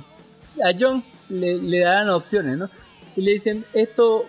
a 0.64 0.70
John 0.78 1.02
le, 1.28 1.58
le 1.58 1.80
dan 1.80 2.08
opciones, 2.10 2.58
¿no? 2.58 2.68
Y 3.16 3.22
le 3.22 3.32
dicen, 3.32 3.64
esto, 3.74 4.24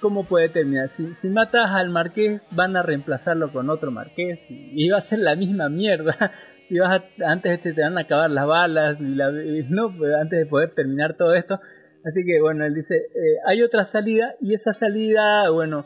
¿cómo 0.00 0.24
puede 0.24 0.48
terminar? 0.48 0.90
Si, 0.96 1.06
si 1.20 1.28
matas 1.28 1.70
al 1.70 1.90
marqués, 1.90 2.40
van 2.50 2.76
a 2.76 2.82
reemplazarlo 2.82 3.52
con 3.52 3.68
otro 3.70 3.90
marqués 3.90 4.40
y 4.48 4.88
va 4.88 4.98
a 4.98 5.02
ser 5.02 5.18
la 5.20 5.34
misma 5.36 5.68
mierda. 5.68 6.16
Y 6.70 6.78
vas 6.78 7.02
a- 7.02 7.30
antes 7.30 7.52
este, 7.52 7.74
te 7.74 7.82
van 7.82 7.98
a 7.98 8.02
acabar 8.02 8.30
las 8.30 8.46
balas, 8.46 8.98
y 8.98 9.14
la- 9.14 9.30
y 9.30 9.62
no, 9.68 9.94
pues, 9.94 10.14
antes 10.14 10.38
de 10.38 10.46
poder 10.46 10.70
terminar 10.70 11.16
todo 11.18 11.34
esto. 11.34 11.60
Así 12.02 12.24
que 12.24 12.40
bueno, 12.40 12.64
él 12.64 12.72
dice, 12.74 12.94
eh, 12.96 13.36
hay 13.46 13.62
otra 13.62 13.84
salida 13.84 14.34
y 14.40 14.54
esa 14.54 14.72
salida, 14.72 15.50
bueno, 15.50 15.84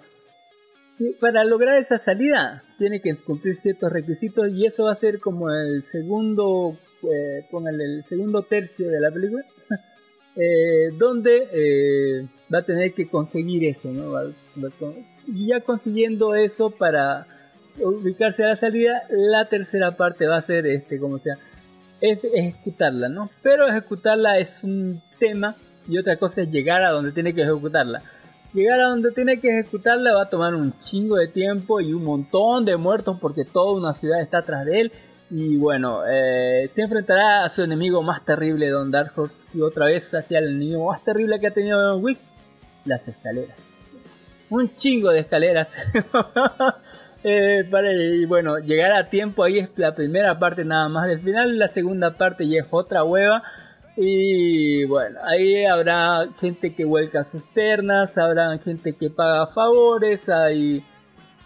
para 1.21 1.45
lograr 1.45 1.77
esa 1.79 1.99
salida 1.99 2.63
tiene 2.79 3.01
que 3.01 3.15
cumplir 3.17 3.57
ciertos 3.57 3.93
requisitos 3.93 4.49
y 4.53 4.67
eso 4.67 4.85
va 4.85 4.93
a 4.93 4.97
ser 4.97 5.21
como 5.21 5.51
el 5.51 5.83
segundo, 5.85 6.77
eh, 7.03 7.45
el 7.51 8.05
segundo 8.09 8.43
tercio 8.43 8.89
de 8.89 9.01
la 9.01 9.11
película, 9.11 9.45
eh, 10.37 10.91
donde 10.99 11.49
eh, 11.53 12.27
va 12.53 12.61
a 12.61 12.65
tener 12.65 12.93
que 12.95 13.09
conseguir 13.09 13.65
eso, 13.65 13.91
¿no? 13.93 14.13
Va 14.13 14.23
con- 14.79 14.95
y 15.27 15.49
ya 15.49 15.61
consiguiendo 15.61 16.35
eso 16.35 16.71
para 16.71 17.27
ubicarse 17.79 18.45
a 18.45 18.49
la 18.49 18.57
salida, 18.57 19.03
la 19.11 19.49
tercera 19.49 19.97
parte 19.97 20.27
va 20.27 20.39
a 20.39 20.47
ser 20.47 20.67
este, 20.67 20.99
como 20.99 21.19
sea, 21.19 21.37
es 22.01 22.21
ejecutarla, 22.25 23.09
¿no? 23.09 23.31
Pero 23.43 23.69
ejecutarla 23.69 24.39
es 24.39 24.51
un 24.63 25.01
tema 25.19 25.57
y 25.89 25.99
otra 25.99 26.17
cosa 26.17 26.43
es 26.43 26.51
llegar 26.51 26.83
a 26.85 26.91
donde 26.91 27.13
tiene 27.13 27.35
que 27.35 27.43
ejecutarla. 27.43 28.03
Llegar 28.57 28.81
a 28.81 28.85
donde 28.85 29.11
tiene 29.11 29.39
que 29.39 29.49
ejecutarla 29.49 30.15
va 30.15 30.23
a 30.23 30.31
tomar 30.31 30.55
un 30.55 30.73
chingo 30.81 31.17
de 31.17 31.29
tiempo 31.29 31.79
y 31.79 31.93
un 31.93 32.03
montón 32.03 32.65
de 32.65 32.79
muertos 32.79 33.19
porque 33.21 33.45
toda 33.45 33.79
una 33.79 33.93
ciudad 33.93 34.23
está 34.23 34.39
atrás 34.39 34.65
de 34.65 34.81
él. 34.81 34.93
Y 35.29 35.59
bueno, 35.59 36.01
eh, 36.09 36.71
se 36.75 36.81
enfrentará 36.81 37.45
a 37.45 37.51
su 37.51 37.63
enemigo 37.63 38.03
más 38.03 38.25
terrible, 38.25 38.71
Don 38.71 38.91
Dark 38.91 39.13
Horse, 39.15 39.37
y 39.53 39.61
otra 39.61 39.85
vez 39.85 40.11
hacia 40.15 40.39
el 40.39 40.47
enemigo 40.47 40.91
más 40.91 41.05
terrible 41.05 41.39
que 41.39 41.49
ha 41.49 41.51
tenido 41.51 41.79
Don 41.79 42.03
Wick, 42.03 42.19
las 42.87 43.07
escaleras. 43.07 43.59
Un 44.49 44.73
chingo 44.73 45.11
de 45.11 45.21
escaleras. 45.21 45.69
Eh, 47.29 47.65
para, 47.69 47.93
y 47.93 48.25
bueno, 48.25 48.59
llegar 48.59 48.93
a 48.93 49.09
tiempo 49.09 49.43
ahí 49.43 49.59
es 49.59 49.71
la 49.75 49.97
primera 49.97 50.39
parte 50.39 50.65
nada 50.65 50.89
más 50.89 51.09
del 51.09 51.19
final, 51.19 51.59
la 51.59 51.67
segunda 51.67 52.13
parte 52.13 52.47
ya 52.47 52.61
es 52.61 52.69
otra 52.71 53.03
hueva. 53.03 53.43
Y 53.97 54.85
bueno, 54.85 55.19
ahí 55.25 55.65
habrá 55.65 56.29
gente 56.39 56.75
que 56.75 56.85
vuelca 56.85 57.27
sus 57.33 57.43
ternas, 57.55 58.17
habrá 58.19 58.59
gente 58.59 58.93
que 58.93 59.09
paga 59.09 59.47
favores, 59.49 60.21
hay, 60.29 60.85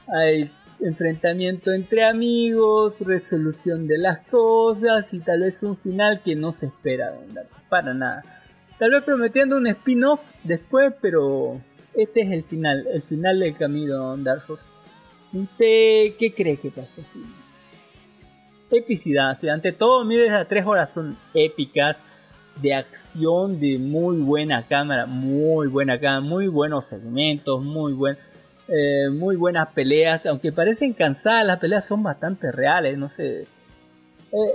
hay 0.09 0.51
enfrentamiento 0.80 1.72
entre 1.72 2.05
amigos, 2.05 2.94
resolución 2.98 3.86
de 3.86 3.98
las 3.98 4.26
cosas 4.26 5.12
y 5.12 5.20
tal 5.20 5.40
vez 5.40 5.62
un 5.62 5.76
final 5.76 6.22
que 6.24 6.34
no 6.34 6.53
se 6.53 6.66
espera 6.66 7.12
¿verdad? 7.12 7.46
para 7.68 7.94
nada. 7.94 8.24
Tal 8.78 8.90
vez 8.90 9.05
prometiendo 9.05 9.57
un 9.57 9.66
spin-off 9.68 10.20
después, 10.42 10.92
pero 11.01 11.61
este 11.94 12.22
es 12.22 12.32
el 12.32 12.44
final, 12.44 12.86
el 12.92 13.03
final 13.03 13.38
del 13.38 13.57
camino 13.57 14.16
Dark 14.16 14.42
Horse. 14.48 14.64
¿Usted 15.32 16.16
qué 16.18 16.32
cree 16.34 16.57
que 16.57 16.70
pasa? 16.70 17.03
Sí. 17.12 17.22
Epicidad, 18.70 19.38
sí, 19.40 19.48
ante 19.48 19.72
todo, 19.72 20.05
mire, 20.05 20.30
las 20.30 20.48
tres 20.48 20.64
horas 20.64 20.90
son 20.94 21.16
épicas, 21.34 21.96
de 22.61 22.75
acción, 22.75 23.61
de 23.61 23.79
muy 23.79 24.19
buena 24.19 24.67
cámara, 24.67 25.07
muy 25.07 25.69
buena 25.69 25.99
cámara, 25.99 26.21
muy 26.21 26.49
buenos 26.49 26.85
segmentos, 26.89 27.63
muy 27.63 27.93
buen, 27.93 28.17
eh, 28.69 29.09
muy 29.11 29.37
buenas 29.37 29.69
peleas, 29.73 30.25
aunque 30.27 30.53
parecen 30.53 30.93
cansadas, 30.93 31.47
las 31.47 31.59
peleas 31.59 31.85
son 31.87 32.03
bastante 32.03 32.53
reales, 32.53 32.97
no 32.99 33.11
sé. 33.17 33.43
Eh, 33.43 34.55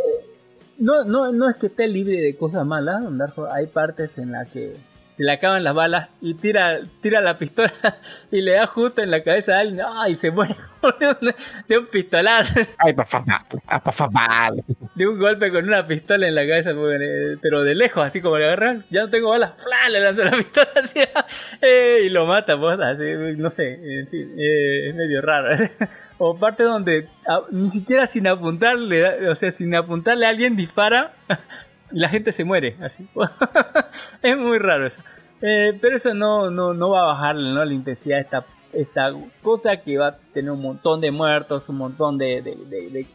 no, 0.78 1.04
no, 1.04 1.32
no 1.32 1.50
es 1.50 1.58
que 1.58 1.68
esté 1.68 1.88
libre 1.88 2.22
de 2.22 2.36
cosas 2.36 2.66
malas, 2.66 3.04
hay 3.52 3.68
partes 3.68 4.18
en 4.18 4.32
las 4.32 4.48
que 4.50 4.76
se 5.18 5.24
le 5.24 5.32
acaban 5.32 5.64
las 5.64 5.74
balas 5.74 6.10
y 6.22 6.34
tira, 6.36 6.80
tira 7.02 7.22
la 7.22 7.38
pistola 7.38 7.74
y 8.32 8.42
le 8.42 8.54
da 8.54 8.68
justo 8.68 9.02
en 9.02 9.12
la 9.12 9.24
cabeza 9.24 9.56
a 9.56 9.60
alguien, 9.60 9.86
¡ay! 9.88 10.14
y 10.14 10.16
se 10.18 10.32
muere 10.32 10.56
de 11.68 11.78
un 11.78 11.88
pistolazo, 11.88 12.54
Ay, 12.78 12.94
por 12.94 13.06
favor, 13.08 13.28
ah, 14.18 14.52
de 14.94 15.08
un 15.08 15.18
golpe 15.20 15.52
con 15.52 15.64
una 15.68 15.88
pistola 15.88 16.28
en 16.28 16.36
la 16.36 16.46
cabeza, 16.48 16.72
porque, 16.74 17.38
pero 17.42 17.64
de 17.64 17.76
lejos, 17.76 18.06
así 18.06 18.22
como 18.22 18.38
le 18.38 18.46
agarran, 18.46 18.84
ya 18.90 19.02
no 19.04 19.10
tengo 19.10 19.30
balas, 19.30 19.54
¡fla! 19.64 19.90
le 19.90 20.00
lanza 20.02 20.24
la 20.26 20.32
pistola 20.38 20.68
así, 20.84 21.00
eh, 21.62 22.02
y 22.06 22.10
lo 22.10 22.26
mata, 22.26 22.58
pues, 22.60 22.80
así, 22.80 23.04
no 23.38 23.50
sé, 23.52 23.74
en 23.74 24.08
fin, 24.10 24.34
eh, 24.38 24.90
es 24.90 24.96
medio 24.96 25.22
raro. 25.22 25.70
o 26.18 26.38
parte 26.38 26.64
donde 26.64 27.08
a- 27.28 27.42
ni 27.52 27.70
siquiera 27.70 28.06
sin 28.08 28.28
apuntarle, 28.28 29.30
o 29.30 29.36
sea, 29.36 29.52
sin 29.52 29.74
apuntarle 29.76 30.26
a 30.26 30.30
alguien 30.30 30.56
dispara 30.56 31.14
la 31.92 32.10
gente 32.10 32.32
se 32.32 32.44
muere, 32.44 32.76
así. 32.82 33.08
es 34.22 34.38
muy 34.38 34.58
raro 34.60 34.88
eso. 34.88 35.02
Eh, 35.42 35.78
pero 35.82 35.98
eso 35.98 36.14
no, 36.14 36.50
no, 36.50 36.74
no 36.74 36.90
va 36.92 37.02
a 37.04 37.14
bajar 37.14 37.36
¿no? 37.36 37.64
la 37.64 37.74
intensidad 37.74 38.18
de 38.18 38.22
esta, 38.22 38.46
esta 38.74 39.12
cosa 39.44 39.78
que 39.78 39.98
va 39.98 40.08
a 40.08 40.18
tener 40.34 40.52
un 40.52 40.62
montón 40.62 41.02
de 41.02 41.12
muertos, 41.12 41.64
un 41.68 41.78
montón 41.78 42.18
de, 42.18 42.42
de, 42.42 42.56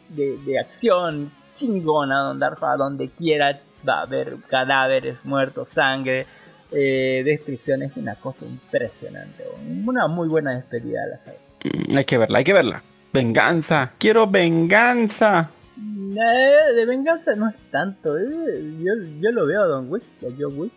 de, 0.09 0.37
de- 0.45 0.59
acción 0.59 1.31
chingona 1.55 2.19
donde, 2.19 2.45
a 2.45 2.75
donde 2.77 3.09
quiera 3.09 3.59
va 3.87 3.99
a 3.99 4.01
haber 4.03 4.35
cadáveres, 4.47 5.17
muertos, 5.25 5.69
sangre, 5.69 6.25
eh, 6.71 7.21
destrucción. 7.25 7.81
Es 7.81 7.97
una 7.97 8.15
cosa 8.15 8.45
impresionante. 8.45 9.43
Una 9.85 10.07
muy 10.07 10.27
buena 10.29 10.53
despedida 10.55 11.01
de 11.03 11.09
la. 11.09 11.89
Mm, 11.93 11.97
Hay 11.97 12.05
que 12.05 12.17
verla, 12.17 12.37
hay 12.37 12.43
que 12.43 12.53
verla. 12.53 12.83
Venganza, 13.11 13.91
quiero 13.97 14.27
venganza. 14.27 15.49
Eh, 15.83 16.73
de 16.75 16.85
venganza 16.85 17.35
no 17.35 17.49
es 17.49 17.55
tanto. 17.71 18.17
eh. 18.17 18.75
Yo, 18.79 18.93
yo 19.19 19.31
lo 19.31 19.45
veo 19.45 19.63
a 19.63 19.67
Don 19.67 19.91
Wick, 19.91 20.03
a 20.23 20.27
John 20.37 20.59
Wick, 20.59 20.73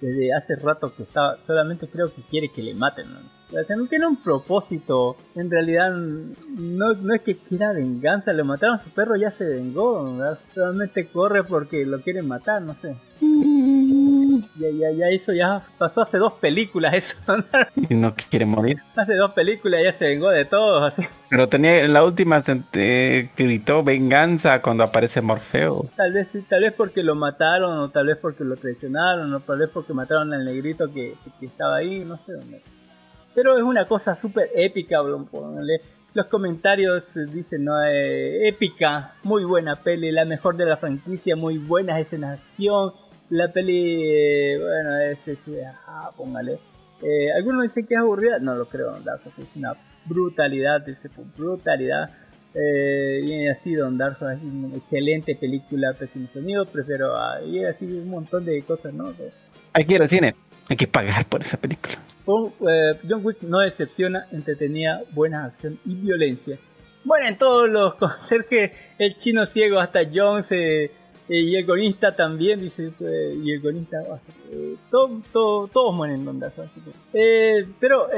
desde 0.00 0.32
hace 0.34 0.56
rato 0.56 0.94
que 0.94 1.02
estaba. 1.02 1.36
Solamente 1.46 1.88
creo 1.88 2.12
que 2.14 2.22
quiere 2.22 2.48
que 2.50 2.62
le 2.62 2.74
maten. 2.74 3.06
O 3.48 3.64
sea, 3.64 3.76
no 3.76 3.86
tiene 3.86 4.06
un 4.06 4.16
propósito. 4.16 5.16
En 5.36 5.50
realidad, 5.50 5.90
no, 5.92 6.94
no 6.94 7.14
es 7.14 7.22
que 7.22 7.36
quiera 7.36 7.72
venganza. 7.72 8.32
Le 8.32 8.42
mataron 8.42 8.76
a 8.80 8.82
su 8.84 8.90
perro, 8.90 9.14
ya 9.16 9.30
se 9.30 9.44
vengó. 9.44 10.16
¿verdad? 10.16 10.38
Solamente 10.54 11.06
corre 11.06 11.44
porque 11.44 11.86
lo 11.86 12.00
quieren 12.00 12.26
matar, 12.26 12.62
no 12.62 12.74
sé. 12.74 12.96
Ya, 14.58 14.68
ya, 14.70 14.90
ya, 14.90 15.08
eso 15.08 15.32
ya 15.32 15.62
pasó 15.78 16.02
hace 16.02 16.18
dos 16.18 16.34
películas. 16.34 16.94
Eso 16.94 17.16
Y 17.90 17.94
no 17.94 18.14
quiere 18.14 18.46
morir. 18.46 18.78
hace 18.96 19.14
dos 19.14 19.32
películas 19.32 19.80
ya 19.84 19.92
se 19.92 20.06
vengó 20.06 20.28
de 20.30 20.44
todos. 20.44 20.92
Así. 20.92 21.02
Pero 21.30 21.48
tenía 21.48 21.82
en 21.84 21.92
la 21.92 22.04
última 22.04 22.40
se- 22.40 22.62
eh, 22.74 23.30
gritó 23.36 23.82
venganza 23.82 24.60
cuando 24.62 24.84
aparece 24.84 25.20
Morfeo. 25.22 25.86
Tal 25.96 26.12
vez 26.12 26.28
tal 26.48 26.62
vez 26.62 26.72
porque 26.74 27.02
lo 27.02 27.14
mataron, 27.14 27.78
o 27.78 27.90
tal 27.90 28.06
vez 28.06 28.18
porque 28.20 28.44
lo 28.44 28.56
traicionaron, 28.56 29.32
o 29.32 29.40
tal 29.40 29.58
vez 29.58 29.70
porque 29.72 29.92
mataron 29.92 30.32
al 30.34 30.44
negrito 30.44 30.86
que, 30.92 31.14
que 31.40 31.46
estaba 31.46 31.76
ahí, 31.76 32.04
no 32.04 32.16
sé 32.26 32.32
dónde. 32.32 32.62
Pero 33.36 33.58
es 33.58 33.62
una 33.62 33.86
cosa 33.86 34.14
súper 34.14 34.50
épica, 34.54 34.96
póngale. 35.30 35.82
Los 36.14 36.26
comentarios 36.28 37.04
dicen, 37.34 37.64
¿no? 37.64 37.84
Eh, 37.84 38.48
épica, 38.48 39.12
muy 39.24 39.44
buena 39.44 39.82
peli, 39.82 40.10
la 40.10 40.24
mejor 40.24 40.56
de 40.56 40.64
la 40.64 40.78
franquicia, 40.78 41.36
muy 41.36 41.58
buenas 41.58 42.00
escenas 42.00 42.30
de 42.30 42.42
acción. 42.42 42.92
La 43.28 43.52
peli, 43.52 44.04
eh, 44.10 44.58
bueno, 44.58 44.98
es, 45.00 45.18
ah, 45.86 46.10
póngale. 46.16 46.58
Eh, 47.02 47.30
Algunos 47.36 47.64
dicen 47.64 47.86
que 47.86 47.92
es 47.92 48.00
aburrida, 48.00 48.38
no 48.38 48.54
lo 48.54 48.64
creo, 48.70 48.92
Dark 49.04 49.20
Souls 49.22 49.38
es 49.38 49.54
una 49.54 49.74
brutalidad, 50.06 50.80
dice, 50.80 51.10
brutalidad. 51.36 52.08
Eh, 52.54 53.20
y 53.22 53.48
así 53.48 53.74
Don 53.74 53.98
Dark 53.98 54.18
Souls 54.18 54.38
es 54.38 54.42
una 54.42 54.74
excelente 54.74 55.34
película, 55.34 55.92
pésimo 55.92 56.26
sonido, 56.32 56.64
prefiero 56.64 57.14
a, 57.14 57.42
y 57.42 57.62
así 57.66 57.84
un 57.84 58.08
montón 58.08 58.46
de 58.46 58.62
cosas, 58.62 58.94
¿no? 58.94 59.12
Hay 59.74 59.84
que 59.84 59.94
ir 59.94 60.00
al 60.00 60.08
cine. 60.08 60.34
Hay 60.68 60.76
que 60.76 60.86
pagar 60.88 61.26
por 61.26 61.42
esa 61.42 61.56
película. 61.58 61.94
Con, 62.24 62.52
eh, 62.68 62.98
John 63.08 63.20
Wick 63.24 63.42
no 63.42 63.60
decepciona, 63.60 64.26
entretenida, 64.32 65.02
buena 65.12 65.44
acción 65.44 65.78
y 65.84 65.94
violencia. 65.94 66.58
Bueno, 67.04 67.28
en 67.28 67.38
todos 67.38 67.68
los 67.68 67.94
conserjes, 67.96 68.72
el 68.98 69.16
chino 69.16 69.46
ciego 69.46 69.78
hasta 69.78 70.00
Jones 70.12 70.46
eh, 70.50 70.84
eh, 71.28 71.40
y 71.40 71.54
el 71.56 71.64
gonista 71.66 72.14
también, 72.16 72.60
dice, 72.60 72.90
eh, 73.00 73.38
y 73.42 73.52
el 73.52 73.60
gonista, 73.60 73.98
eh, 74.50 74.74
todo- 74.90 75.20
todo- 75.32 75.68
todos 75.68 75.94
mueren 75.94 76.16
en 76.16 76.24
Don 76.24 76.40
Dark 76.40 76.54
Souls, 76.56 76.70
así 76.72 76.80
que- 76.80 76.90
eh, 77.60 77.66
pero 77.80 78.08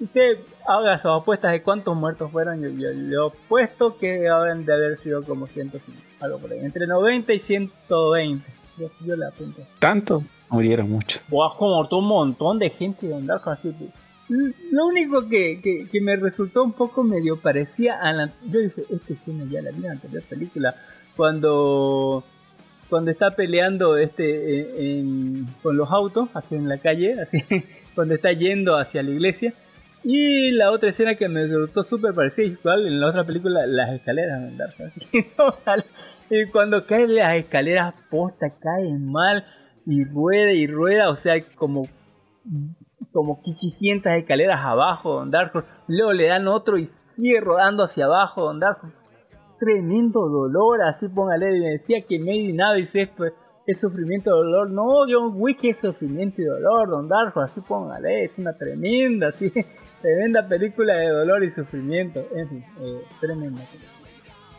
usted 0.00 0.38
haga 0.66 0.98
sus 0.98 1.10
apuestas 1.10 1.52
de 1.52 1.62
cuántos 1.62 1.96
muertos 1.96 2.30
fueron, 2.32 2.60
yo, 2.62 2.68
yo, 2.70 2.88
yo 3.08 3.26
apuesto 3.26 3.96
que 3.98 4.28
habrán 4.28 4.64
de 4.64 4.72
haber 4.72 4.98
sido 4.98 5.22
como 5.24 5.46
105, 5.46 6.00
algo 6.20 6.38
por 6.38 6.52
ahí, 6.52 6.58
entre 6.60 6.86
90 6.86 7.32
y 7.34 7.38
120, 7.40 8.44
yo, 8.78 8.88
yo 9.04 9.14
le 9.16 9.26
apunto. 9.26 9.62
Tanto 9.78 10.22
murieron 10.50 10.90
muchos. 10.90 11.22
Buah, 11.28 11.56
como 11.56 11.76
muerto 11.76 11.98
un 11.98 12.08
montón 12.08 12.58
de 12.58 12.70
gente 12.70 13.06
de 13.06 13.22
Dark 13.22 13.42
L- 13.62 14.54
Lo 14.72 14.86
único 14.86 15.28
que, 15.28 15.60
que, 15.62 15.88
que 15.90 16.00
me 16.00 16.16
resultó 16.16 16.62
un 16.62 16.72
poco 16.72 17.02
medio 17.02 17.36
parecía 17.40 17.98
a 18.00 18.12
la... 18.12 18.30
Yo 18.50 18.60
dije, 18.60 18.84
esta 18.90 19.12
escena 19.12 19.44
ya 19.50 19.62
la 19.62 19.70
vi 19.70 19.78
en 19.78 19.82
la 19.84 19.92
anterior 19.92 20.22
película. 20.28 20.74
Cuando 21.16 22.24
cuando 22.88 23.12
está 23.12 23.30
peleando 23.36 23.96
este 23.96 24.24
eh, 24.60 24.98
en- 24.98 25.46
con 25.62 25.76
los 25.76 25.90
autos, 25.90 26.28
así 26.34 26.56
en 26.56 26.68
la 26.68 26.78
calle, 26.78 27.20
así 27.20 27.38
cuando 27.94 28.14
está 28.14 28.32
yendo 28.32 28.76
hacia 28.76 29.02
la 29.02 29.10
iglesia. 29.10 29.54
Y 30.02 30.50
la 30.52 30.70
otra 30.72 30.88
escena 30.90 31.14
que 31.14 31.28
me 31.28 31.42
resultó 31.46 31.82
súper 31.84 32.14
parecida 32.14 32.46
igual 32.46 32.86
en 32.86 32.98
la 33.00 33.08
otra 33.08 33.22
película, 33.24 33.66
las 33.66 33.90
escaleras 33.92 34.40
de 34.42 34.56
Dark. 34.56 34.74
Y 36.30 36.46
cuando 36.46 36.86
caen 36.86 37.16
las 37.16 37.34
escaleras 37.36 37.92
posta, 38.08 38.46
caen 38.60 39.04
mal 39.10 39.44
y 39.86 40.04
rueda 40.04 40.52
y 40.52 40.66
rueda, 40.66 41.10
o 41.10 41.16
sea, 41.16 41.34
como 41.56 41.86
como 43.12 43.40
500 43.42 44.12
escaleras 44.12 44.60
abajo, 44.64 45.14
Don 45.14 45.30
Dark 45.30 45.50
Horse. 45.54 45.68
Luego 45.88 46.12
le 46.12 46.28
dan 46.28 46.46
otro 46.48 46.78
y 46.78 46.88
sigue 47.16 47.40
rodando 47.40 47.84
hacia 47.84 48.06
abajo, 48.06 48.44
Don 48.44 48.60
Dark. 48.60 48.78
Tremendo 49.58 50.28
dolor, 50.28 50.82
así 50.82 51.08
póngale. 51.08 51.56
y 51.56 51.60
decía 51.60 52.02
que 52.08 52.18
Made 52.18 52.50
in 52.50 52.62
Abyss 52.62 52.94
es, 52.94 53.10
es 53.66 53.80
sufrimiento 53.80 54.30
y 54.30 54.32
dolor. 54.32 54.70
No, 54.70 55.04
John 55.08 55.32
Wick 55.34 55.64
es 55.64 55.78
sufrimiento 55.78 56.40
y 56.40 56.44
dolor, 56.44 56.88
Don 56.88 57.08
Dark 57.08 57.36
así 57.38 57.60
póngale. 57.60 58.24
Es 58.24 58.32
una 58.38 58.56
tremenda, 58.56 59.28
así, 59.28 59.50
tremenda 60.02 60.46
película 60.46 60.94
de 60.94 61.08
dolor 61.08 61.44
y 61.44 61.50
sufrimiento. 61.50 62.20
En 62.34 62.48
fin, 62.48 62.64
eh, 62.80 63.00
tremenda. 63.20 63.62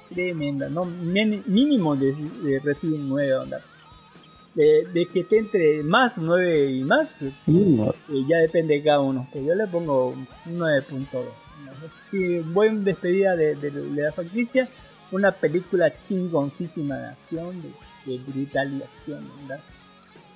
Tremenda, 0.09 0.69
no, 0.69 0.83
mínimo 0.83 1.95
de, 1.95 2.13
de 2.13 2.59
Resident 2.59 3.05
9, 3.07 3.29
Don 3.29 3.49
Dark. 3.49 3.70
De, 4.53 4.85
de 4.93 5.05
que 5.05 5.21
esté 5.21 5.37
entre 5.37 5.81
más 5.83 6.13
9 6.17 6.71
y 6.71 6.83
más, 6.83 7.07
Mm, 7.45 7.83
y 8.09 8.27
ya 8.27 8.37
depende 8.39 8.75
de 8.75 8.83
cada 8.83 8.99
uno. 8.99 9.27
Que 9.31 9.43
yo 9.45 9.55
le 9.55 9.65
pongo 9.67 10.07
un 10.09 10.27
9.2. 10.45 11.23
Sí, 12.09 12.39
buen 12.39 12.83
despedida 12.83 13.35
de, 13.35 13.55
de- 13.55 13.71
de 13.71 14.01
la 14.03 14.11
franquicia. 14.11 14.67
Una 15.11 15.31
película 15.31 15.91
chingoncísima 16.07 16.97
de 16.97 17.07
acción, 17.07 17.61
de, 17.61 17.69
de 18.11 18.17
brutal 18.23 18.73
y 18.73 18.83
acción, 18.83 19.29
¿verdad? 19.47 19.63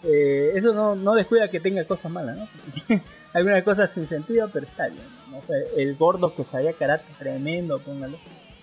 Eh, 0.04 0.52
eso 0.56 0.74
no, 0.74 0.96
no 0.96 1.14
descuida 1.16 1.50
que 1.50 1.60
tenga 1.60 1.84
cosas 1.86 2.12
malas, 2.12 2.38
¿no? 2.38 2.48
Algunas 3.34 3.64
cosas 3.64 3.90
sin 3.94 4.08
sentido, 4.08 4.50
pero 4.54 4.66
está 4.66 4.88
bien. 4.88 5.04
¿no? 5.32 5.38
O 5.40 5.42
sea, 5.46 5.58
el 5.78 5.96
gordo 5.96 6.34
que 6.36 6.44
sabía 6.46 6.74
karate 6.74 7.06
tremendo, 7.20 7.80
póngalo. 7.80 8.18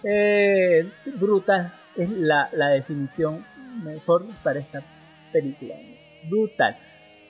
Eh, 0.04 0.88
brutal 1.16 1.72
es 1.96 2.08
la, 2.10 2.48
la 2.52 2.68
definición 2.70 3.44
mejor 3.84 4.24
para 4.42 4.60
esta 4.60 4.82
película. 5.32 5.74
Brutal. 6.28 6.76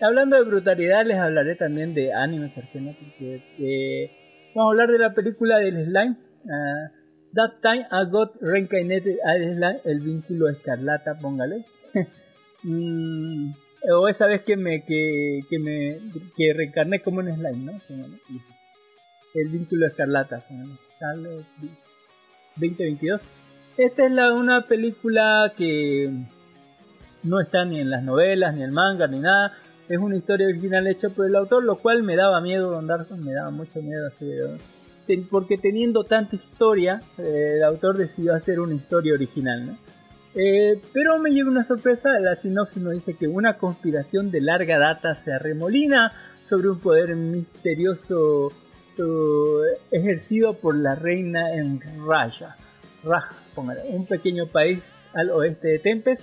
Hablando 0.00 0.36
de 0.36 0.44
brutalidad, 0.44 1.06
les 1.06 1.18
hablaré 1.18 1.54
también 1.54 1.94
de 1.94 2.12
animes 2.12 2.56
argenos, 2.58 2.96
porque 2.96 3.42
eh, 3.58 4.10
vamos 4.54 4.70
a 4.70 4.72
hablar 4.72 4.90
de 4.90 4.98
la 4.98 5.14
película 5.14 5.58
del 5.58 5.84
slime. 5.84 6.16
ah, 6.50 6.90
that 7.34 7.60
time 7.62 7.86
I 7.90 8.04
got 8.10 8.34
reincarnated 8.40 9.18
as 9.24 9.38
slime, 9.56 9.80
el 9.84 10.00
vínculo 10.00 10.48
escarlata, 10.48 11.18
póngale. 11.20 11.64
Mm, 12.64 13.54
o 13.90 14.06
esa 14.06 14.26
vez 14.28 14.42
que 14.42 14.56
me 14.56 14.84
que, 14.84 15.40
que 15.50 15.58
me 15.58 15.98
que 16.36 16.52
reencarné 16.52 17.00
como 17.00 17.18
un 17.18 17.34
slime, 17.34 17.72
¿no? 17.72 17.72
El 19.34 19.48
vínculo 19.48 19.88
escarlata, 19.88 20.44
póngale. 20.46 20.74
Sale 20.96 21.28
2022. 22.54 23.20
Esta 23.78 24.06
es 24.06 24.12
la, 24.12 24.32
una 24.32 24.68
película 24.68 25.52
que 25.56 26.08
no 27.22 27.40
está 27.40 27.64
ni 27.64 27.80
en 27.80 27.90
las 27.90 28.02
novelas, 28.02 28.54
ni 28.54 28.62
en 28.62 28.72
manga, 28.72 29.06
ni 29.06 29.20
nada. 29.20 29.52
Es 29.88 29.98
una 29.98 30.16
historia 30.16 30.46
original 30.46 30.86
hecha 30.86 31.08
por 31.10 31.26
el 31.26 31.36
autor, 31.36 31.64
lo 31.64 31.76
cual 31.76 32.02
me 32.02 32.16
daba 32.16 32.40
miedo, 32.40 32.80
me 32.80 33.32
daba 33.32 33.50
mucho 33.50 33.82
miedo 33.82 34.06
así, 34.06 34.30
porque 35.30 35.58
teniendo 35.58 36.04
tanta 36.04 36.36
historia, 36.36 37.02
eh, 37.18 37.54
el 37.56 37.64
autor 37.64 37.98
decidió 37.98 38.34
hacer 38.34 38.60
una 38.60 38.74
historia 38.74 39.14
original, 39.14 39.66
¿no? 39.66 39.78
Eh, 40.34 40.80
pero 40.94 41.18
me 41.18 41.30
llegó 41.30 41.50
una 41.50 41.62
sorpresa, 41.62 42.18
la 42.18 42.36
sinopsis 42.36 42.82
nos 42.82 42.94
dice 42.94 43.14
que 43.14 43.28
una 43.28 43.58
conspiración 43.58 44.30
de 44.30 44.40
larga 44.40 44.78
data 44.78 45.14
se 45.16 45.32
arremolina 45.32 46.12
sobre 46.48 46.70
un 46.70 46.80
poder 46.80 47.14
misterioso 47.16 48.50
eh, 48.98 49.78
ejercido 49.90 50.54
por 50.54 50.74
la 50.76 50.94
reina 50.94 51.52
en 51.54 51.80
Raya, 52.06 52.56
póngale, 53.54 53.82
un 53.88 54.06
pequeño 54.06 54.46
país 54.46 54.80
al 55.12 55.30
oeste 55.30 55.68
de 55.68 55.78
Tempest, 55.80 56.22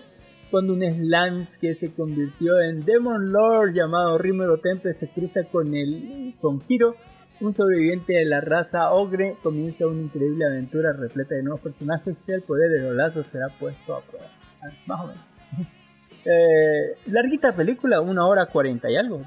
cuando 0.49 0.73
un 0.73 0.81
slime 0.81 1.47
que 1.61 1.75
se 1.75 1.91
convirtió 1.93 2.59
en 2.59 2.83
Demon 2.83 3.31
Lord 3.31 3.73
llamado 3.73 4.17
Rimuro 4.17 4.57
Tempest 4.57 4.99
se 4.99 5.07
cruza 5.09 5.43
con 5.45 5.75
el 5.75 6.35
con 6.41 6.61
Hiro, 6.67 6.95
un 7.41 7.53
sobreviviente 7.53 8.13
de 8.13 8.25
la 8.25 8.41
raza 8.41 8.91
Ogre, 8.91 9.35
comienza 9.41 9.87
una 9.87 10.01
increíble 10.01 10.45
aventura 10.45 10.91
repleta 10.93 11.35
de 11.35 11.43
nuevos 11.43 11.61
personajes 11.61 12.15
y 12.27 12.31
el 12.31 12.41
poder 12.41 12.69
de 12.71 12.81
los 12.81 12.95
lazos 12.95 13.25
será 13.31 13.47
puesto 13.47 13.95
a 13.95 14.01
prueba. 14.01 14.27
Ah, 14.61 14.69
Más 14.85 15.01
o 15.01 15.07
menos. 15.07 15.23
Eh, 16.25 16.97
larguita 17.07 17.55
película, 17.55 18.01
una 18.01 18.27
hora 18.27 18.45
cuarenta 18.47 18.91
y 18.91 18.97
algo. 18.97 19.21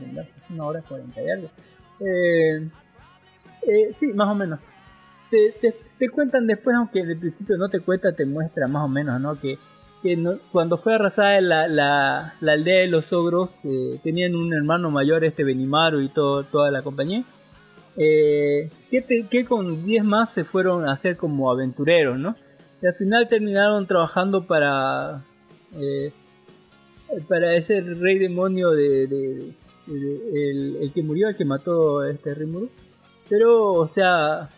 Una 0.50 0.64
hora 0.64 0.82
cuarenta 0.82 1.22
y 1.22 1.30
algo. 1.30 1.48
Eh, 1.98 2.68
eh, 3.62 3.94
sí, 3.98 4.08
más 4.08 4.28
o 4.28 4.34
menos. 4.34 4.60
Te, 5.30 5.54
te, 5.58 5.74
te 5.98 6.10
cuentan 6.10 6.46
después, 6.46 6.76
aunque 6.76 7.02
de 7.04 7.16
principio 7.16 7.56
no 7.56 7.70
te 7.70 7.80
cuenta, 7.80 8.12
te 8.12 8.26
muestra 8.26 8.68
más 8.68 8.84
o 8.84 8.88
menos, 8.88 9.18
¿no? 9.20 9.40
Que, 9.40 9.58
que 10.02 10.16
no- 10.16 10.38
cuando 10.50 10.78
fue 10.78 10.94
arrasada 10.94 11.40
la, 11.40 11.68
la, 11.68 12.34
la 12.40 12.52
aldea 12.52 12.80
de 12.80 12.88
los 12.88 13.12
ogros, 13.12 13.50
eh, 13.64 13.98
tenían 14.02 14.34
un 14.34 14.52
hermano 14.52 14.90
mayor, 14.90 15.24
este 15.24 15.44
Benimaru 15.44 16.00
y 16.00 16.08
todo, 16.08 16.44
toda 16.44 16.70
la 16.70 16.82
compañía. 16.82 17.22
Eh, 17.96 18.70
que, 18.90 19.02
te- 19.02 19.26
que 19.30 19.44
con 19.44 19.84
10 19.84 20.04
más 20.04 20.32
se 20.32 20.44
fueron 20.44 20.88
a 20.88 20.92
hacer 20.92 21.16
como 21.16 21.50
aventureros, 21.50 22.18
¿no? 22.18 22.34
Y 22.82 22.86
al 22.86 22.94
final 22.94 23.28
terminaron 23.28 23.86
trabajando 23.86 24.44
para 24.46 25.22
eh, 25.78 26.10
para 27.28 27.54
ese 27.54 27.80
rey 27.82 28.18
demonio 28.18 28.70
de, 28.70 29.06
de- 29.06 29.52
de- 29.86 30.50
el, 30.50 30.76
el 30.80 30.92
que 30.92 31.02
murió, 31.02 31.28
el 31.28 31.36
que 31.36 31.44
mató 31.44 32.00
a 32.00 32.10
este 32.10 32.34
Rimuru. 32.34 32.70
Pero, 33.28 33.72
o 33.74 33.88
sea, 33.88 34.48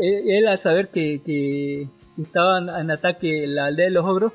él 0.00 0.46
al 0.48 0.58
saber 0.58 0.88
que, 0.88 1.20
que 1.24 1.88
estaban 2.18 2.68
en 2.68 2.90
ataque 2.90 3.46
la 3.46 3.66
aldea 3.66 3.86
de 3.86 3.92
los 3.92 4.04
ogros, 4.04 4.32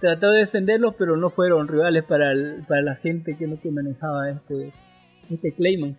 trató 0.00 0.30
de 0.30 0.40
defenderlos, 0.40 0.94
pero 0.98 1.16
no 1.16 1.30
fueron 1.30 1.68
rivales 1.68 2.04
para, 2.04 2.32
para 2.68 2.82
la 2.82 2.96
gente 2.96 3.36
que 3.36 3.46
que 3.62 3.70
manejaba 3.70 4.30
este, 4.30 4.72
este 5.30 5.52
Clayman. 5.52 5.96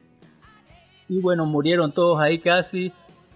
Y 1.08 1.20
bueno, 1.22 1.46
murieron 1.46 1.92
todos 1.94 2.20
ahí 2.20 2.40
casi, 2.40 2.92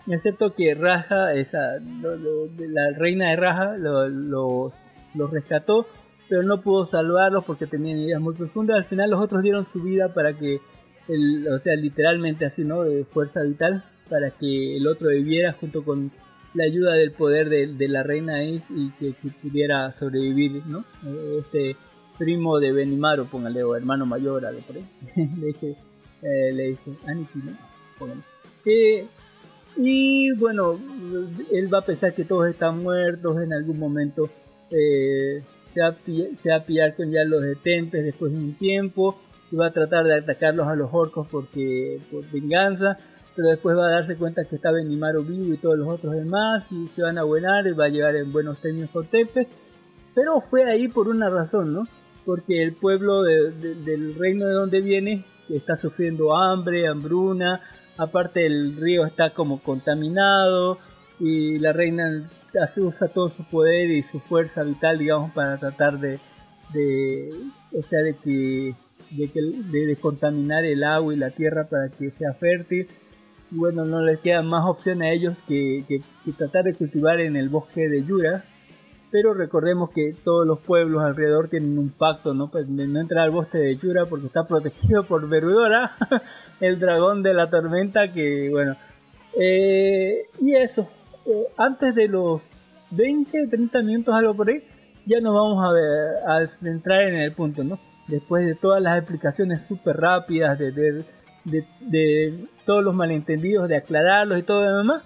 excepto 0.07 0.53
que 0.55 0.73
Raja, 0.75 1.33
esa, 1.33 1.77
lo- 2.01 2.15
la 2.57 2.97
reina 2.97 3.29
de 3.29 3.35
Raja, 3.35 3.77
lo- 3.77 4.07
lo- 4.09 4.73
los 5.15 5.31
rescató, 5.31 5.87
pero 6.27 6.43
no 6.43 6.61
pudo 6.61 6.85
salvarlos 6.85 7.43
porque 7.45 7.65
tenían 7.65 7.99
ideas 7.99 8.21
muy 8.21 8.35
profundas. 8.35 8.77
Al 8.77 8.83
final 8.85 9.09
los 9.09 9.21
otros 9.21 9.41
dieron 9.41 9.65
su 9.73 9.81
vida 9.81 10.13
para 10.13 10.33
que, 10.33 10.59
el, 11.07 11.47
o 11.51 11.57
sea, 11.59 11.75
literalmente 11.75 12.45
así, 12.45 12.63
¿no? 12.63 12.83
De 12.83 13.03
fuerza 13.05 13.41
vital, 13.41 13.83
para 14.09 14.29
que 14.31 14.77
el 14.77 14.85
otro 14.87 15.09
viviera 15.09 15.53
junto 15.53 15.83
con 15.83 16.11
la 16.53 16.63
ayuda 16.63 16.93
del 16.93 17.11
poder 17.11 17.49
de, 17.49 17.67
de 17.67 17.87
la 17.87 18.03
reina 18.03 18.43
y 18.43 18.59
que, 18.99 19.13
que 19.13 19.29
pudiera 19.41 19.91
sobrevivir, 19.99 20.63
¿no? 20.65 20.83
Este 21.39 21.75
primo 22.17 22.59
de 22.59 22.71
Benimaru, 22.71 23.25
póngale, 23.27 23.63
o 23.63 23.75
hermano 23.75 24.05
mayor, 24.05 24.45
algo 24.45 24.61
por 24.61 24.75
ahí. 24.75 24.85
de 25.15 25.49
ese, 25.49 25.75
eh, 26.21 26.51
le 26.53 26.63
dice 26.69 26.91
¿no? 26.91 27.51
Póngale. 27.97 28.21
Eh, 28.65 29.05
y 29.77 30.31
bueno, 30.33 30.77
él 31.51 31.73
va 31.73 31.79
a 31.79 31.85
pensar 31.85 32.13
que 32.13 32.25
todos 32.25 32.49
están 32.49 32.83
muertos 32.83 33.41
en 33.41 33.53
algún 33.53 33.79
momento. 33.79 34.29
eh, 34.69 35.41
se, 35.73 35.81
va 35.81 35.95
se 36.41 36.49
va 36.49 36.55
a 36.57 36.65
pillar 36.65 36.95
con 36.95 37.11
ya 37.11 37.23
los 37.23 37.41
detentes 37.41 38.03
después 38.03 38.31
de 38.31 38.37
un 38.37 38.53
tiempo 38.55 39.19
y 39.51 39.55
va 39.55 39.67
a 39.67 39.71
tratar 39.71 40.05
de 40.05 40.15
atacarlos 40.15 40.67
a 40.67 40.75
los 40.75 40.89
orcos 40.91 41.27
porque 41.29 41.99
por 42.11 42.29
venganza. 42.31 42.97
Pero 43.39 43.51
después 43.51 43.77
va 43.77 43.87
a 43.87 43.91
darse 43.91 44.17
cuenta 44.17 44.43
que 44.43 44.57
está 44.57 44.69
Benimaru 44.69 45.23
vivo 45.23 45.53
y 45.53 45.57
todos 45.57 45.77
los 45.79 45.87
otros 45.87 46.13
demás 46.13 46.65
y 46.71 46.87
se 46.93 47.01
van 47.03 47.17
a 47.17 47.23
buenar 47.23 47.65
y 47.67 47.71
va 47.71 47.85
a 47.85 47.87
llegar 47.87 48.13
en 48.17 48.33
buenos 48.33 48.59
términos 48.59 48.89
con 48.89 49.05
Tepe. 49.07 49.47
Pero 50.13 50.41
fue 50.41 50.69
ahí 50.69 50.89
por 50.89 51.07
una 51.07 51.29
razón, 51.29 51.73
¿no? 51.73 51.87
Porque 52.25 52.61
el 52.61 52.73
pueblo 52.73 53.21
de- 53.23 53.51
de- 53.51 53.75
del 53.75 54.15
reino 54.19 54.45
de 54.45 54.51
donde 54.51 54.81
viene 54.81 55.23
está 55.47 55.77
sufriendo 55.77 56.35
hambre, 56.35 56.85
hambruna, 56.89 57.61
aparte 57.95 58.45
el 58.45 58.75
río 58.75 59.05
está 59.05 59.29
como 59.29 59.63
contaminado 59.63 60.77
y 61.17 61.59
la 61.59 61.71
reina 61.71 62.29
usa 62.75 63.07
todo 63.07 63.29
su 63.29 63.45
poder 63.45 63.89
y 63.89 64.03
su 64.03 64.19
fuerza 64.19 64.63
vital, 64.63 64.97
digamos, 64.99 65.31
para 65.31 65.57
tratar 65.57 65.97
de, 65.97 66.19
de 66.73 67.29
o 67.71 67.81
sea, 67.83 68.01
de 68.01 68.15
que 68.15 68.75
de, 69.11 69.31
que, 69.31 69.39
de 69.41 69.85
descontaminar 69.85 70.65
el 70.65 70.83
agua 70.83 71.13
y 71.13 71.17
la 71.17 71.29
tierra 71.31 71.69
para 71.69 71.87
que 71.87 72.11
sea 72.11 72.33
fértil. 72.33 72.89
Bueno, 73.51 73.83
no 73.85 74.01
les 74.01 74.19
queda 74.19 74.41
más 74.43 74.65
opción 74.65 75.01
a 75.01 75.09
ellos 75.11 75.35
que, 75.47 75.83
que- 75.87 76.01
que 76.23 76.31
tratar 76.33 76.63
de 76.65 76.75
cultivar 76.75 77.19
en 77.19 77.35
el 77.35 77.49
bosque 77.49 77.87
de 77.87 78.03
Yura. 78.05 78.43
Pero 79.11 79.33
recordemos 79.33 79.89
que 79.89 80.13
todos 80.23 80.45
los 80.45 80.59
pueblos 80.59 81.01
alrededor 81.03 81.49
tienen 81.49 81.79
un 81.79 81.89
pacto, 81.89 82.35
¿no? 82.35 82.49
Pues 82.51 82.67
de 82.67 82.85
no 82.87 82.99
entrar 83.01 83.23
al 83.25 83.31
bosque 83.31 83.57
de 83.57 83.75
Yura 83.77 84.05
porque 84.05 84.27
está 84.27 84.43
protegido 84.47 85.03
por 85.03 85.27
Verudora, 85.27 85.91
el 86.59 86.79
dragón 86.79 87.23
de 87.23 87.33
la 87.33 87.49
tormenta, 87.49 88.11
que 88.13 88.49
bueno. 88.51 88.75
Eh, 89.39 90.25
y 90.39 90.53
eso, 90.55 90.87
eh, 91.25 91.45
antes 91.57 91.95
de 91.95 92.07
los 92.07 92.41
20, 92.91 93.47
30 93.47 93.81
minutos, 93.81 94.13
algo 94.13 94.35
por 94.35 94.49
ahí, 94.49 94.61
ya 95.07 95.19
nos 95.21 95.33
vamos 95.33 95.63
a 95.65 95.71
ver, 95.71 95.83
a 96.27 96.47
centrar 96.47 97.01
en 97.09 97.15
el 97.15 97.31
punto, 97.33 97.63
¿no? 97.63 97.79
Después 98.07 98.45
de 98.45 98.53
todas 98.55 98.81
las 98.81 98.97
explicaciones 98.99 99.65
súper 99.67 99.97
rápidas, 99.97 100.59
de, 100.59 100.71
de, 100.71 101.03
de- 101.45 102.45
todos 102.65 102.83
los 102.83 102.93
malentendidos, 102.93 103.67
de 103.67 103.77
aclararlos 103.77 104.39
y 104.39 104.43
todo 104.43 104.61
lo 104.63 104.77
demás, 104.79 105.03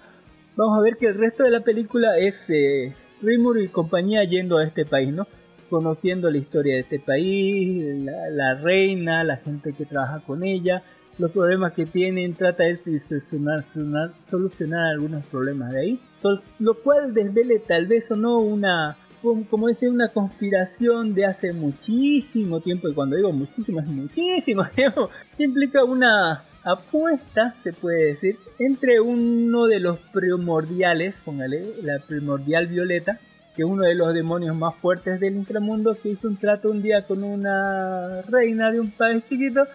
vamos 0.56 0.78
a 0.78 0.82
ver 0.82 0.96
que 0.96 1.06
el 1.06 1.14
resto 1.14 1.44
de 1.44 1.50
la 1.50 1.60
película 1.60 2.18
es 2.18 2.48
eh, 2.50 2.94
Rimuru 3.22 3.60
y 3.60 3.68
compañía 3.68 4.22
yendo 4.24 4.58
a 4.58 4.64
este 4.64 4.84
país, 4.84 5.12
¿no? 5.12 5.26
Conociendo 5.70 6.30
la 6.30 6.38
historia 6.38 6.74
de 6.74 6.80
este 6.80 6.98
país, 7.00 8.04
la, 8.30 8.54
reina, 8.54 9.24
la 9.24 9.38
gente 9.38 9.72
que 9.72 9.86
trabaja 9.86 10.20
con 10.20 10.44
ella, 10.44 10.82
los 11.18 11.30
problemas 11.30 11.72
que 11.72 11.86
tienen, 11.86 12.34
trata 12.34 12.64
de 12.64 12.78
solucionar, 14.30 14.86
algunos 14.92 15.24
problemas 15.26 15.72
de 15.72 15.80
ahí, 15.80 16.00
lo 16.58 16.74
cual 16.74 17.14
desvele 17.14 17.60
tal 17.60 17.86
vez 17.86 18.10
o 18.10 18.16
no 18.16 18.40
una, 18.40 18.96
como, 19.24 19.48
como 19.48 19.66
decir, 19.68 19.88
una 19.88 20.10
conspiración 20.10 21.14
de 21.14 21.26
hace 21.26 21.52
muchísimo 21.52 22.60
tiempo, 22.60 22.88
y 22.88 22.94
cuando 22.94 23.16
digo 23.16 23.32
muchísimo 23.32 23.80
es 23.80 23.86
muchísimo 23.86 24.64
tiempo, 24.74 25.10
implica 25.38 25.82
una 25.82 26.44
apuesta, 26.62 27.54
se 27.64 27.72
puede 27.72 28.14
decir, 28.14 28.36
entre 28.58 29.00
uno 29.00 29.66
de 29.66 29.80
los 29.80 29.98
primordiales, 30.12 31.16
póngale, 31.24 31.64
la 31.82 31.98
primordial 31.98 32.66
violeta, 32.66 33.18
que 33.56 33.62
es 33.62 33.68
uno 33.68 33.84
de 33.84 33.94
los 33.94 34.12
demonios 34.14 34.56
más 34.56 34.74
fuertes 34.76 35.20
del 35.20 35.36
inframundo, 35.36 35.96
que 36.00 36.10
hizo 36.10 36.28
un 36.28 36.36
trato 36.36 36.70
un 36.70 36.82
día 36.82 37.06
con 37.06 37.22
una 37.24 38.22
reina 38.22 38.70
de 38.70 38.80
un 38.80 38.90
país 38.90 39.24
chiquito, 39.28 39.66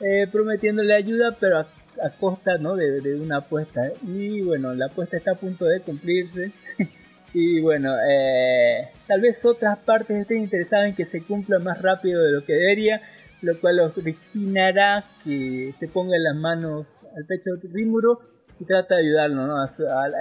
eh, 0.00 0.26
prometiéndole 0.30 0.94
ayuda, 0.94 1.36
pero 1.38 1.58
a, 1.58 1.66
a 2.02 2.10
costa 2.18 2.58
¿no? 2.58 2.76
de, 2.76 3.00
de 3.00 3.20
una 3.20 3.38
apuesta. 3.38 3.80
Y 4.06 4.42
bueno, 4.42 4.74
la 4.74 4.86
apuesta 4.86 5.16
está 5.16 5.32
a 5.32 5.36
punto 5.36 5.64
de 5.64 5.80
cumplirse. 5.80 6.52
y 7.34 7.60
bueno, 7.60 7.94
eh, 7.98 8.88
tal 9.06 9.20
vez 9.20 9.44
otras 9.44 9.78
partes 9.78 10.16
estén 10.16 10.38
interesadas 10.38 10.88
en 10.88 10.94
que 10.94 11.04
se 11.06 11.22
cumpla 11.22 11.58
más 11.58 11.80
rápido 11.82 12.22
de 12.22 12.32
lo 12.32 12.44
que 12.44 12.54
debería, 12.54 13.02
lo 13.42 13.58
cual 13.60 13.80
originará 13.80 15.04
que 15.24 15.74
se 15.78 15.88
ponga 15.88 16.16
las 16.18 16.36
manos 16.36 16.86
al 17.16 17.24
pecho 17.26 17.56
de 17.62 17.68
Rimuro 17.72 18.20
y 18.58 18.64
trata 18.64 18.96
de 18.96 19.02
ayudarlo 19.02 19.46
¿no? 19.46 19.62
a, 19.62 19.70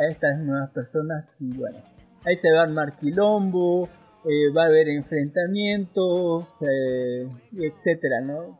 estas 0.09 0.37
nuevas 0.39 0.69
personas. 0.71 1.25
Y 1.39 1.57
bueno, 1.57 1.77
ahí 2.25 2.35
se 2.35 2.51
va 2.51 2.59
a 2.59 2.63
armar 2.63 2.97
quilombo, 2.99 3.89
eh, 4.25 4.51
va 4.55 4.63
a 4.63 4.67
haber 4.67 4.89
enfrentamientos, 4.89 6.45
eh, 6.61 7.27
etcétera, 7.53 8.21
¿no? 8.21 8.59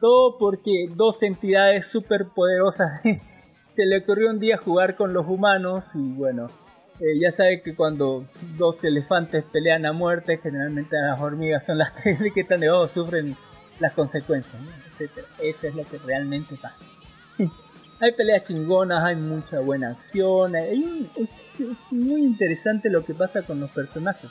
Todo 0.00 0.38
porque 0.38 0.88
dos 0.94 1.22
entidades 1.22 1.86
súper 1.88 2.26
poderosas 2.34 3.02
se 3.76 3.86
le 3.86 3.98
ocurrió 3.98 4.30
un 4.30 4.38
día 4.38 4.56
jugar 4.56 4.96
con 4.96 5.12
los 5.12 5.26
humanos 5.26 5.84
y 5.94 6.12
bueno, 6.12 6.48
eh, 7.02 7.18
ya 7.18 7.32
sabe 7.32 7.62
que 7.62 7.74
cuando 7.74 8.24
dos 8.56 8.76
elefantes 8.84 9.42
pelean 9.50 9.84
a 9.86 9.92
muerte, 9.92 10.38
generalmente 10.38 10.94
las 10.96 11.20
hormigas 11.20 11.66
son 11.66 11.78
las 11.78 11.92
que 12.02 12.40
están 12.40 12.60
de 12.60 12.70
oh, 12.70 12.86
sufren 12.86 13.36
las 13.80 13.92
consecuencias, 13.92 14.54
¿no? 14.54 14.70
etcétera. 14.92 15.26
Eso 15.40 15.66
es 15.66 15.74
lo 15.74 15.84
que 15.84 15.98
realmente 15.98 16.54
pasa. 16.54 16.76
hay 18.00 18.12
peleas 18.12 18.44
chingonas, 18.44 19.02
hay 19.02 19.16
mucha 19.16 19.58
buena 19.58 19.90
acción, 19.90 20.54
es, 20.54 20.78
muy 21.90 22.22
interesante 22.22 22.88
lo 22.88 23.04
que 23.04 23.14
pasa 23.14 23.42
con 23.42 23.58
los 23.58 23.70
personajes. 23.70 24.30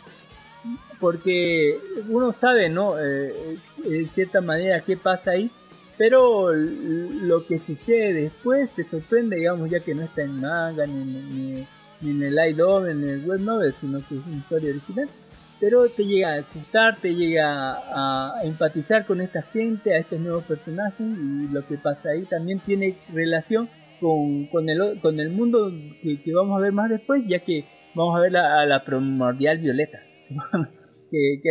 Porque 0.99 1.77
uno 2.07 2.31
sabe, 2.31 2.69
¿no? 2.69 2.97
Eh, 2.99 3.57
de 3.83 4.05
cierta 4.13 4.39
manera 4.39 4.79
qué 4.81 4.95
pasa 4.95 5.31
ahí, 5.31 5.51
pero 5.97 6.53
lo 6.53 7.45
que 7.47 7.59
sucede 7.59 8.13
después 8.13 8.69
te 8.75 8.85
sorprende, 8.85 9.37
digamos, 9.37 9.69
ya 9.69 9.81
que 9.81 9.93
no 9.93 10.03
está 10.03 10.21
en 10.21 10.39
manga, 10.39 10.85
ni, 10.85 11.03
ni- 11.03 11.67
ni 12.01 12.11
en 12.11 12.23
el 12.23 12.35
ni 12.35 13.03
en 13.03 13.09
el 13.09 13.25
web 13.25 13.39
novel, 13.41 13.73
sino 13.79 13.99
que 14.07 14.15
es 14.15 14.25
una 14.25 14.37
historia 14.37 14.71
original. 14.71 15.09
Pero 15.59 15.87
te 15.89 16.03
llega 16.05 16.33
a 16.33 16.41
gustar, 16.53 16.97
te 16.97 17.13
llega 17.13 17.45
a, 17.45 18.41
empatizar 18.43 19.05
con 19.05 19.21
esta 19.21 19.43
gente, 19.43 19.93
a 19.93 19.99
estos 19.99 20.19
nuevos 20.19 20.43
personajes, 20.45 20.99
y 20.99 21.53
lo 21.53 21.65
que 21.67 21.77
pasa 21.77 22.09
ahí 22.09 22.23
también 22.23 22.59
tiene 22.59 22.97
relación 23.13 23.69
con, 23.99 24.47
con, 24.47 24.67
el, 24.69 24.99
con 25.01 25.19
el 25.19 25.29
mundo 25.29 25.71
que, 26.01 26.19
vamos 26.33 26.57
a 26.57 26.63
ver 26.63 26.71
más 26.71 26.89
después, 26.89 27.21
ya 27.27 27.39
que 27.39 27.65
vamos 27.93 28.17
a 28.17 28.21
ver 28.21 28.31
la, 28.31 28.61
a 28.61 28.65
la 28.65 28.83
primordial 28.83 29.59
violeta. 29.59 29.99
que, 31.11 31.41
que 31.43 31.49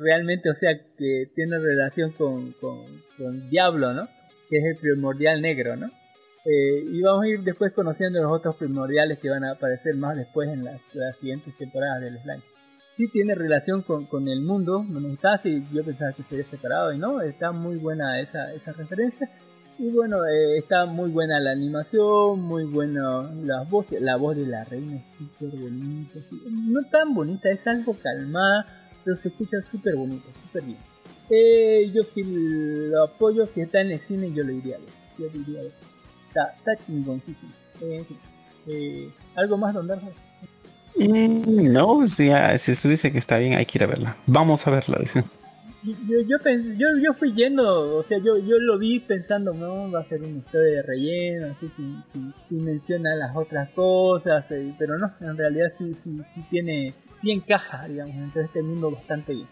realmente, 0.00 0.48
o 0.48 0.54
sea, 0.54 0.70
que 0.96 1.26
tiene 1.34 1.58
relación 1.58 2.12
con, 2.12 2.52
con, 2.52 3.02
con 3.18 3.50
Diablo, 3.50 3.92
¿no? 3.92 4.08
Que 4.48 4.56
es 4.56 4.64
el 4.64 4.76
primordial 4.76 5.42
negro, 5.42 5.76
¿no? 5.76 5.90
Eh, 6.44 6.84
y 6.90 7.02
vamos 7.02 7.24
a 7.24 7.28
ir 7.28 7.42
después 7.42 7.72
conociendo 7.72 8.22
los 8.22 8.32
otros 8.32 8.56
primordiales 8.56 9.18
que 9.18 9.28
van 9.28 9.44
a 9.44 9.52
aparecer 9.52 9.94
más 9.96 10.16
después 10.16 10.48
en 10.48 10.64
las, 10.64 10.80
las 10.94 11.16
siguientes 11.18 11.56
temporadas 11.56 12.00
del 12.00 12.18
slime. 12.18 12.42
Sí 12.96 13.08
tiene 13.08 13.34
relación 13.34 13.82
con, 13.82 14.06
con 14.06 14.28
el 14.28 14.40
mundo, 14.40 14.84
no 14.88 15.00
me 15.00 15.08
gustaba 15.10 15.38
si 15.38 15.64
yo 15.72 15.84
pensaba 15.84 16.12
que 16.12 16.22
sería 16.24 16.44
separado 16.44 16.92
y 16.92 16.98
no, 16.98 17.20
está 17.20 17.52
muy 17.52 17.76
buena 17.76 18.20
esa, 18.20 18.52
esa 18.52 18.72
referencia. 18.72 19.28
Y 19.78 19.90
bueno, 19.90 20.26
eh, 20.26 20.58
está 20.58 20.84
muy 20.84 21.10
buena 21.10 21.40
la 21.40 21.52
animación, 21.52 22.40
muy 22.40 22.64
buena 22.64 23.30
la 23.42 23.62
voz, 23.62 23.86
la 23.92 24.16
voz 24.16 24.36
de 24.36 24.46
la 24.46 24.64
reina 24.64 24.96
es 24.96 25.04
súper 25.16 25.58
bonita, 25.58 26.20
no 26.50 26.80
tan 26.90 27.14
bonita, 27.14 27.50
es 27.50 27.66
algo 27.66 27.96
calmada, 28.02 28.66
pero 29.02 29.16
se 29.16 29.28
escucha 29.28 29.56
súper 29.70 29.96
bonito, 29.96 30.28
súper 30.42 30.64
bien. 30.64 30.78
Eh, 31.30 31.90
yo 31.94 32.02
sí 32.14 32.22
lo 32.24 33.04
apoyo, 33.04 33.46
si 33.54 33.62
está 33.62 33.80
en 33.80 33.92
el 33.92 34.00
cine 34.00 34.32
yo 34.34 34.44
lo 34.44 34.52
iría 34.52 34.76
a 34.76 34.80
ver, 34.80 34.88
yo 35.18 35.26
lo 35.32 35.40
iría 35.40 35.60
a 35.60 35.62
ver. 35.62 35.89
Está, 36.30 36.54
está 36.56 36.84
chingoncísimo. 36.86 37.52
Eh. 37.82 38.04
Eh, 38.66 39.10
¿Algo 39.36 39.56
más, 39.56 39.74
Don 39.74 39.86
Darjo? 39.86 40.12
Mm, 40.96 41.72
no, 41.72 42.06
si, 42.06 42.30
ah, 42.30 42.58
si 42.58 42.72
usted 42.72 42.90
dice 42.90 43.10
que 43.12 43.18
está 43.18 43.38
bien, 43.38 43.54
hay 43.54 43.66
que 43.66 43.78
ir 43.78 43.84
a 43.84 43.86
verla. 43.86 44.16
Vamos 44.26 44.66
a 44.66 44.70
verla, 44.70 44.98
dice. 45.00 45.24
yo, 45.82 46.20
yo, 46.28 46.36
pens- 46.38 46.76
yo, 46.76 46.86
yo 47.02 47.14
fui 47.14 47.32
yendo, 47.32 47.96
o 47.96 48.02
sea, 48.04 48.18
yo, 48.18 48.36
yo 48.38 48.58
lo 48.58 48.78
vi 48.78 49.00
pensando, 49.00 49.54
no, 49.54 49.90
va 49.90 50.00
a 50.00 50.04
ser 50.08 50.20
una 50.22 50.38
historia 50.38 50.76
de 50.76 50.82
relleno, 50.82 51.46
así, 51.46 51.70
sin, 51.76 52.02
sin- 52.12 52.34
sin 52.48 52.64
menciona 52.64 53.14
las 53.16 53.34
otras 53.34 53.70
cosas, 53.70 54.44
eh, 54.50 54.74
pero 54.78 54.98
no, 54.98 55.10
en 55.20 55.36
realidad 55.36 55.68
sí, 55.78 55.94
sí, 56.04 56.20
sí 56.34 56.44
tiene, 56.50 56.92
sí 57.22 57.30
encaja, 57.30 57.86
digamos, 57.88 58.14
dentro 58.16 58.40
de 58.42 58.46
este 58.46 58.62
mundo 58.62 58.90
bastante 58.90 59.32
bien. 59.32 59.48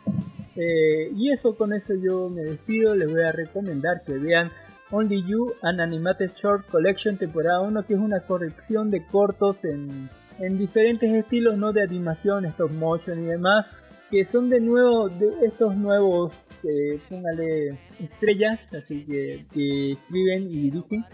Eh, 0.56 1.12
y 1.16 1.30
eso, 1.32 1.56
con 1.56 1.72
eso 1.72 1.94
yo 1.94 2.28
me 2.28 2.42
despido, 2.42 2.94
les 2.94 3.10
voy 3.10 3.22
a 3.22 3.32
recomendar 3.32 4.02
que 4.04 4.12
vean 4.14 4.50
Only 4.90 5.22
You, 5.22 5.54
an 5.62 5.80
Animated 5.80 6.34
Short 6.40 6.66
Collection 6.66 7.18
temporada 7.18 7.60
1, 7.60 7.82
que 7.86 7.94
es 7.94 8.00
una 8.00 8.20
corrección 8.20 8.90
de 8.90 9.04
cortos 9.06 9.62
en, 9.64 10.08
en 10.38 10.58
diferentes 10.58 11.12
estilos, 11.12 11.58
no 11.58 11.72
de 11.72 11.82
animación, 11.82 12.46
stop 12.46 12.70
motion 12.72 13.22
y 13.22 13.26
demás, 13.26 13.66
que 14.10 14.24
son 14.24 14.48
de 14.48 14.60
nuevo 14.60 15.08
de 15.08 15.46
estos 15.46 15.76
nuevos 15.76 16.32
eh, 16.64 16.98
póngale 17.08 17.78
estrellas 18.00 18.66
así 18.74 19.04
que, 19.04 19.46
que 19.52 19.92
escriben 19.92 20.50
y 20.50 20.70
dirigen 20.70 21.04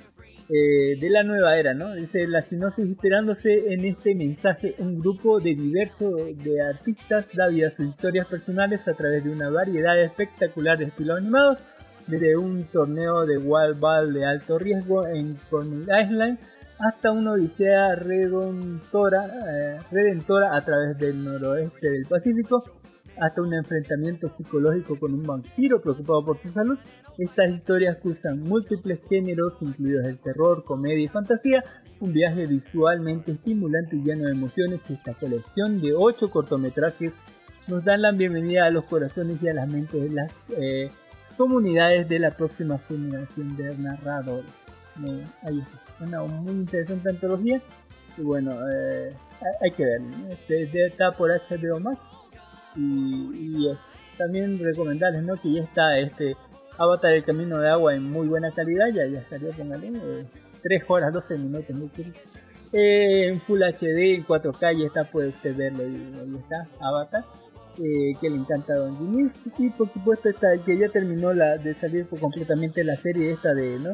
eh, 0.48 0.98
de 0.98 1.10
la 1.10 1.22
nueva 1.22 1.56
era 1.58 1.74
no 1.74 1.94
dice 1.94 2.26
la 2.26 2.40
sinopsis 2.40 2.86
inspirándose 2.86 3.72
en 3.72 3.84
este 3.84 4.14
mensaje 4.14 4.74
un 4.78 5.00
grupo 5.00 5.40
de 5.40 5.54
diversos 5.54 6.14
de 6.42 6.62
artistas 6.62 7.26
da 7.34 7.48
vida 7.48 7.68
a 7.68 7.70
sus 7.72 7.86
historias 7.86 8.26
personales 8.26 8.86
a 8.88 8.94
través 8.94 9.24
de 9.24 9.30
una 9.30 9.50
variedad 9.50 10.00
espectacular 10.00 10.78
de 10.78 10.86
estilos 10.86 11.18
animados 11.18 11.58
desde 12.06 12.36
un 12.36 12.64
torneo 12.64 13.24
de 13.24 13.38
Wild 13.38 13.78
Ball 13.78 14.12
de 14.12 14.24
alto 14.24 14.58
riesgo 14.58 15.06
en 15.06 15.38
Coney 15.50 15.86
Island 16.02 16.38
hasta 16.78 17.12
una 17.12 17.32
odisea 17.32 17.94
redentora, 17.94 19.26
eh, 19.26 19.78
redentora 19.90 20.56
a 20.56 20.64
través 20.64 20.98
del 20.98 21.24
noroeste 21.24 21.88
del 21.88 22.06
Pacífico, 22.06 22.64
hasta 23.20 23.42
un 23.42 23.54
enfrentamiento 23.54 24.28
psicológico 24.28 24.98
con 24.98 25.14
un 25.14 25.22
vampiro 25.22 25.80
preocupado 25.80 26.24
por 26.24 26.42
su 26.42 26.48
salud. 26.50 26.78
Estas 27.16 27.50
historias 27.50 27.98
cruzan 27.98 28.40
múltiples 28.40 28.98
géneros, 29.08 29.54
incluidos 29.60 30.06
el 30.06 30.18
terror, 30.18 30.64
comedia 30.64 31.04
y 31.04 31.08
fantasía, 31.08 31.62
un 32.00 32.12
viaje 32.12 32.44
visualmente 32.46 33.32
estimulante 33.32 33.96
y 33.96 34.02
lleno 34.02 34.24
de 34.24 34.32
emociones. 34.32 34.90
Esta 34.90 35.14
colección 35.14 35.80
de 35.80 35.94
8 35.94 36.28
cortometrajes 36.28 37.12
nos 37.68 37.84
dan 37.84 38.02
la 38.02 38.10
bienvenida 38.10 38.66
a 38.66 38.70
los 38.70 38.84
corazones 38.84 39.40
y 39.40 39.48
a 39.48 39.54
las 39.54 39.68
mentes 39.68 40.02
de 40.02 40.10
las 40.10 40.32
eh, 40.58 40.90
comunidades 41.34 42.08
de 42.08 42.18
la 42.18 42.30
próxima 42.30 42.78
generación 42.88 43.56
de 43.56 43.76
narradores. 43.78 44.50
Eh, 45.04 45.24
ahí 45.42 45.58
está. 45.58 46.04
Una 46.04 46.22
muy 46.22 46.52
interesante 46.52 47.10
antología. 47.10 47.60
Y 48.16 48.22
bueno, 48.22 48.52
eh, 48.72 49.10
hay- 49.62 49.70
que 49.72 49.84
verlo. 49.84 50.08
¿no? 50.16 50.28
Este, 50.28 50.86
está 50.86 51.12
por 51.12 51.30
HBO 51.30 51.80
Max. 51.80 52.00
Y, 52.76 53.30
y 53.60 53.70
es 53.70 53.78
también 54.18 54.58
recomendarles 54.58 55.22
¿no? 55.22 55.36
que 55.36 55.52
ya 55.52 55.62
está 55.62 55.98
este 55.98 56.36
Avatar 56.78 57.12
el 57.12 57.24
Camino 57.24 57.58
de 57.58 57.68
Agua 57.70 57.94
en 57.94 58.10
muy 58.10 58.26
buena 58.26 58.50
calidad. 58.50 58.86
Ya, 58.92 59.06
ya 59.06 59.22
salió, 59.28 59.50
póngale. 59.52 59.88
eh, 59.88 60.26
3 60.62 60.82
horas, 60.88 61.12
12 61.12 61.36
minutos. 61.38 61.76
muy. 61.76 61.90
Eh, 62.72 63.28
en 63.28 63.40
Full 63.42 63.62
HD, 63.62 64.14
en 64.16 64.24
4K, 64.24 64.72
ya 64.80 64.86
está, 64.86 65.04
puede 65.04 65.28
usted 65.28 65.54
verlo. 65.56 65.84
Y 65.86 65.94
ahí 65.94 66.36
está, 66.36 66.66
Avatar 66.80 67.24
eh, 67.78 68.14
que 68.20 68.30
le 68.30 68.36
encanta 68.36 68.72
a 68.74 68.76
Don 68.76 69.30
y 69.58 69.70
por 69.70 69.92
supuesto 69.92 70.28
esta 70.28 70.48
que 70.64 70.78
ya 70.78 70.88
terminó 70.88 71.32
la 71.32 71.56
de 71.58 71.74
salir 71.74 72.06
por 72.06 72.20
completamente 72.20 72.84
la 72.84 72.96
serie 72.96 73.32
esta 73.32 73.52
de 73.54 73.78
no 73.78 73.92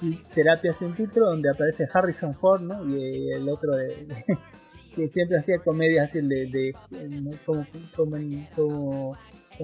Y 0.00 0.16
terapia 0.34 0.74
sin 0.78 0.94
título 0.94 1.26
donde 1.26 1.50
aparece 1.50 1.86
Harrison 1.92 2.34
Ford 2.34 2.62
¿no? 2.62 2.88
y 2.88 3.32
el 3.32 3.48
otro 3.48 3.76
de, 3.76 4.06
que 4.94 5.08
siempre 5.08 5.38
hacía 5.38 5.58
comedias 5.58 6.08
así 6.08 6.20
de, 6.20 6.46
de, 6.46 6.74
¿no? 7.08 7.30
como 7.44 7.66
como 7.94 8.16
como 8.66 9.16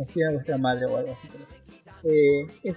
hacía 0.09 0.31
vuestra 0.33 0.59
madre 0.59 0.87
o 0.87 0.97
algo 0.99 1.13
así 1.13 1.29
pero, 1.33 2.15
eh, 2.15 2.75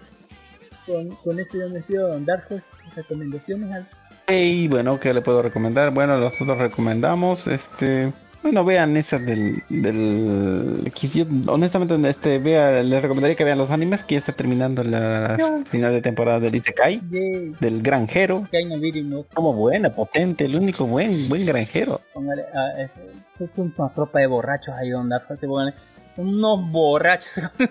con, 0.85 1.09
con 1.17 1.39
esto 1.39 1.57
yo 1.57 1.67
me 1.67 1.75
despido 1.75 2.07
Don 2.07 2.25
Dark 2.25 2.45
Horse 2.49 2.63
recomendaciones 2.95 3.85
Y 4.29 4.67
bueno, 4.67 4.99
¿qué 4.99 5.13
le 5.13 5.21
puedo 5.21 5.41
recomendar? 5.41 5.93
Bueno, 5.93 6.17
nosotros 6.17 6.57
recomendamos, 6.57 7.47
este, 7.47 8.11
bueno, 8.43 8.63
vean 8.63 8.97
esa 8.97 9.19
del, 9.19 9.63
del, 9.69 10.91
que 10.99 11.07
yo, 11.07 11.25
honestamente, 11.47 12.09
este, 12.09 12.39
vea, 12.39 12.83
les 12.83 13.01
recomendaría 13.01 13.35
que 13.35 13.43
vean 13.43 13.57
los 13.57 13.69
animes, 13.69 14.03
que 14.03 14.15
ya 14.15 14.19
está 14.19 14.33
terminando 14.33 14.83
la 14.83 15.63
final 15.69 15.91
de 15.91 16.01
temporada 16.01 16.39
del 16.39 16.55
Isekai, 16.55 17.01
Yay, 17.09 17.55
del 17.59 17.81
granjero, 17.81 18.47
no 19.03 19.25
como 19.33 19.53
buena, 19.53 19.89
potente, 19.89 20.45
el 20.45 20.55
único 20.55 20.85
buen, 20.85 21.29
buen 21.29 21.45
granjero. 21.45 22.01
Póngale, 22.13 22.43
ah, 22.53 22.81
es, 22.81 22.91
es 23.39 23.49
una 23.57 23.89
tropa 23.89 24.19
de 24.19 24.27
borrachos 24.27 24.75
ahí 24.75 24.89
donde 24.89 25.15
unos 26.17 26.71
borrachos 26.71 27.51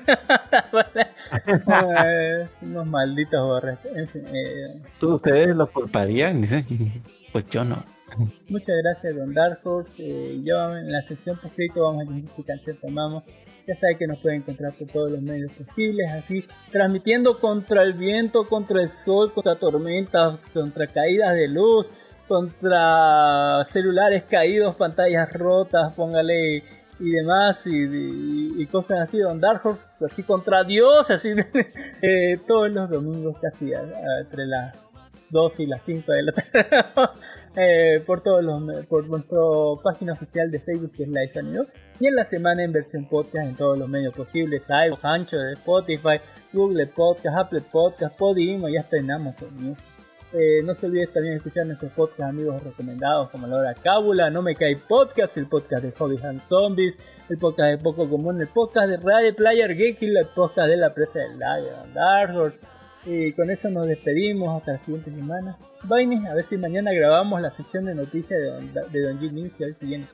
Eh, 1.47 2.47
unos 2.63 2.87
malditos 2.87 3.43
borrachos 3.43 3.91
eh, 4.15 4.81
¿Todos 5.01 5.17
ustedes 5.17 5.57
lo 5.57 5.67
culparían? 5.67 6.47
Pues 7.33 7.47
yo 7.51 7.65
no. 7.65 7.96
Muchas 8.49 8.77
gracias 8.83 9.17
Don 9.17 9.35
Dark 9.35 9.61
Horse 9.65 9.93
eh, 9.99 10.41
yo 10.43 10.77
en 10.77 10.91
la 10.91 11.03
sección 11.03 11.37
poscrito 11.39 11.83
vamos 11.83 12.07
a 12.07 12.13
decir 12.13 12.31
qué 12.37 12.45
canción 12.45 12.77
tomamos 12.81 13.25
ya 13.67 13.75
sabe 13.75 13.97
que 13.99 14.07
nos 14.07 14.19
pueden 14.21 14.43
encontrar 14.43 14.73
por 14.75 14.89
todos 14.89 15.13
los 15.13 15.23
medios 15.23 15.53
posibles 15.53 16.11
así 16.13 16.45
transmitiendo 16.71 17.39
contra 17.39 17.83
el 17.83 17.95
viento 17.95 18.45
contra 18.49 18.83
el 18.83 18.91
sol 19.05 19.33
contra 19.33 19.57
tormentas 19.57 20.39
contra 20.55 20.87
caídas 20.87 21.35
de 21.35 21.49
luz 21.49 21.87
contra 22.29 23.65
celulares 23.71 24.25
caídos 24.25 24.77
pantallas 24.77 25.33
rotas 25.33 25.93
póngale 25.95 26.63
y 26.99 27.11
demás 27.11 27.59
y, 27.67 28.65
cosas 28.67 29.01
así 29.01 29.19
Don 29.19 29.41
Dark 29.41 29.61
Horse 29.65 29.83
así 30.05 30.23
contra 30.23 30.65
Dios 30.65 31.11
así 31.11 31.31
eh, 32.03 32.39
todos 32.47 32.73
los 32.73 32.89
domingos 32.89 33.37
casi 33.41 33.73
entre 33.73 34.47
las 34.47 34.77
2 35.31 35.61
y 35.61 35.67
las 35.67 35.83
5 35.85 36.13
de 36.13 36.23
la 36.23 36.33
tarde 36.33 36.67
eh, 37.57 38.03
por 38.07 38.23
todos 38.23 38.45
los 38.45 38.85
por 38.87 39.09
nuestra 39.09 39.39
página 39.83 40.13
oficial 40.13 40.51
de 40.51 40.61
Facebook 40.61 40.93
que 40.93 41.05
es 41.05 41.09
Live 41.09 41.33
Anido 41.37 41.67
y 41.99 42.07
en 42.07 42.15
la 42.15 42.29
semana 42.29 42.63
en 42.63 42.73
versión 42.73 43.09
podcast 43.09 43.49
en 43.49 43.57
todos 43.57 43.79
los 43.79 43.89
medios 43.89 44.15
posibles 44.15 44.63
iVoox, 44.69 45.05
Anchor, 45.05 45.53
Spotify, 45.53 46.21
Google 46.53 46.87
Podcast, 46.87 47.37
Apple 47.37 47.63
Podcast, 47.73 48.17
Podimo 48.19 48.69
ya 48.69 48.81
estrenamos 48.81 49.37
sonido. 49.37 49.77
Eh, 50.33 50.61
no 50.65 50.75
se 50.75 50.87
olvides 50.87 51.13
también 51.13 51.35
escuchar 51.35 51.67
nuestros 51.67 51.93
podcast 51.93 52.29
amigos 52.29 52.63
recomendados 52.63 53.31
como 53.31 53.47
La 53.47 53.57
Hora 53.57 53.75
Cábula, 53.75 54.29
No 54.29 54.43
Me 54.43 54.55
Cae 54.55 54.77
Podcast, 54.77 55.37
el 55.39 55.47
podcast 55.47 55.83
de 55.83 55.93
Hobbies 55.93 56.25
and 56.25 56.43
Zombies, 56.49 56.95
el 57.31 57.39
podcast 57.39 57.71
de 57.71 57.79
Poco 57.79 58.09
Común, 58.09 58.41
el 58.41 58.49
podcast 58.49 58.89
de 58.89 58.97
Radio 58.99 59.35
Player 59.35 59.75
Geek 59.75 60.03
y 60.03 60.07
el 60.07 60.27
podcast 60.35 60.69
de 60.69 60.77
La 60.77 60.91
Presa 60.91 61.21
del 61.21 61.39
Lago, 61.39 61.69
Dark 61.95 62.37
Horse. 62.37 62.59
Y 63.07 63.33
con 63.33 63.51
eso 63.51 63.71
nos 63.71 63.87
despedimos 63.87 64.59
hasta 64.59 64.73
la 64.73 64.85
siguiente 64.85 65.11
semana. 65.11 65.57
Vaines, 65.89 66.25
a 66.29 66.35
ver 66.35 66.47
si 66.49 66.57
mañana 66.57 66.93
grabamos 66.93 67.41
la 67.41 67.51
sección 67.51 67.85
de 67.85 67.95
noticias 67.95 68.41
de 68.41 68.47
Don, 68.47 68.93
de 68.93 69.01
Don 69.03 69.19
Jimmy, 69.21 69.51
si 69.57 69.65
a 69.65 69.67
ver 69.67 69.77
si 69.79 69.87
viene. 69.87 70.07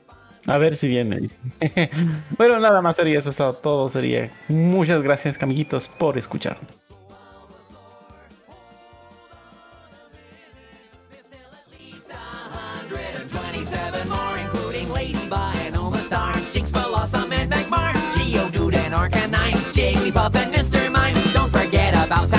A 0.45 0.57
ver 0.57 0.75
si 0.75 0.87
viene. 0.87 1.29
bueno, 2.37 2.59
nada 2.59 2.81
más 2.81 2.95
sería 2.95 3.19
eso, 3.19 3.29
es 3.29 3.37
todo 3.61 3.89
sería. 3.89 4.29
Muchas 4.49 5.01
gracias, 5.01 5.41
amiguitos, 5.41 5.87
por 5.87 6.17
escuchar. 6.17 6.57
Jigglypuff 19.73 20.35
and 20.35 20.53
Mr. 20.53 20.91
Mime. 20.91 21.15
Don't 21.33 21.51
forget 21.51 21.93
about 21.95 22.29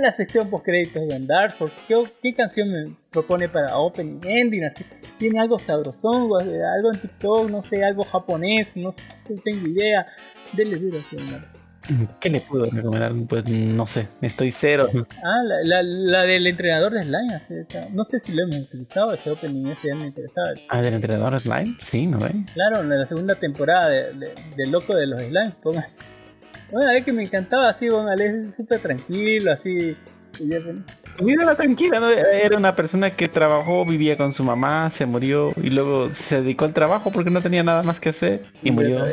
en 0.00 0.06
la 0.06 0.14
sección 0.14 0.48
post 0.50 0.64
créditos 0.64 1.06
de 1.06 1.26
Horse, 1.58 1.74
¿qué, 1.86 2.02
qué 2.22 2.32
canción 2.32 2.70
me 2.70 2.96
propone 3.10 3.48
para 3.48 3.76
Opening 3.76 4.20
Ending? 4.24 4.64
Así, 4.64 4.84
¿Tiene 5.18 5.40
algo 5.40 5.58
sabrosón, 5.58 6.22
algo 6.22 6.92
en 6.92 7.00
TikTok, 7.00 7.50
no 7.50 7.62
sé, 7.64 7.84
algo 7.84 8.04
japonés? 8.04 8.68
No 8.76 8.94
sé, 9.26 9.34
no 9.34 9.42
tengo 9.42 9.68
idea. 9.68 10.06
Dele 10.52 10.76
duro. 10.76 10.98
¿Qué 12.20 12.30
le 12.30 12.40
puedo 12.40 12.66
recomendar? 12.66 13.12
Pues 13.28 13.44
no 13.48 13.86
sé, 13.86 14.08
estoy 14.20 14.50
cero. 14.50 14.88
Ah, 15.22 15.42
la, 15.44 15.56
la, 15.64 15.82
la 15.82 16.22
del 16.22 16.46
entrenador 16.46 16.92
de 16.92 17.02
Slime. 17.02 17.42
No 17.92 18.04
sé 18.04 18.20
si 18.20 18.32
lo 18.32 18.44
hemos 18.44 18.68
utilizado, 18.68 19.12
ese 19.12 19.30
opening 19.30 19.66
ese 19.66 19.88
ya 19.88 19.94
me 19.94 20.06
interesaba. 20.06 20.50
Ah, 20.68 20.82
del 20.82 20.94
entrenador 20.94 21.40
Slime, 21.40 21.76
sí, 21.82 22.06
¿no 22.06 22.18
ven? 22.18 22.44
Claro, 22.54 22.80
en 22.82 22.90
la 22.90 23.06
segunda 23.06 23.34
temporada 23.34 23.88
de, 23.88 24.14
de, 24.14 24.34
de 24.56 24.66
Loco 24.66 24.94
de 24.94 25.06
los 25.06 25.20
Slimes, 25.20 25.54
ponga. 25.62 25.86
Bueno, 26.72 26.90
es 26.92 27.04
que 27.04 27.12
me 27.12 27.22
encantaba 27.24 27.70
así, 27.70 27.88
póngale, 27.88 28.26
es 28.26 28.50
súper 28.56 28.80
tranquilo, 28.80 29.52
así. 29.52 29.94
ya, 30.38 30.58
pues, 30.60 30.82
Mírala 31.20 31.54
tranquila, 31.54 32.00
¿no? 32.00 32.08
Era 32.10 32.56
una 32.56 32.74
persona 32.74 33.10
que 33.10 33.28
trabajó, 33.28 33.84
vivía 33.84 34.16
con 34.16 34.32
su 34.32 34.42
mamá, 34.42 34.90
se 34.90 35.04
murió 35.04 35.52
y 35.62 35.68
luego 35.70 36.12
se 36.12 36.40
dedicó 36.40 36.64
al 36.64 36.72
trabajo 36.72 37.10
porque 37.12 37.30
no 37.30 37.42
tenía 37.42 37.62
nada 37.62 37.82
más 37.82 38.00
que 38.00 38.08
hacer 38.10 38.44
y 38.62 38.70
murió. 38.70 39.04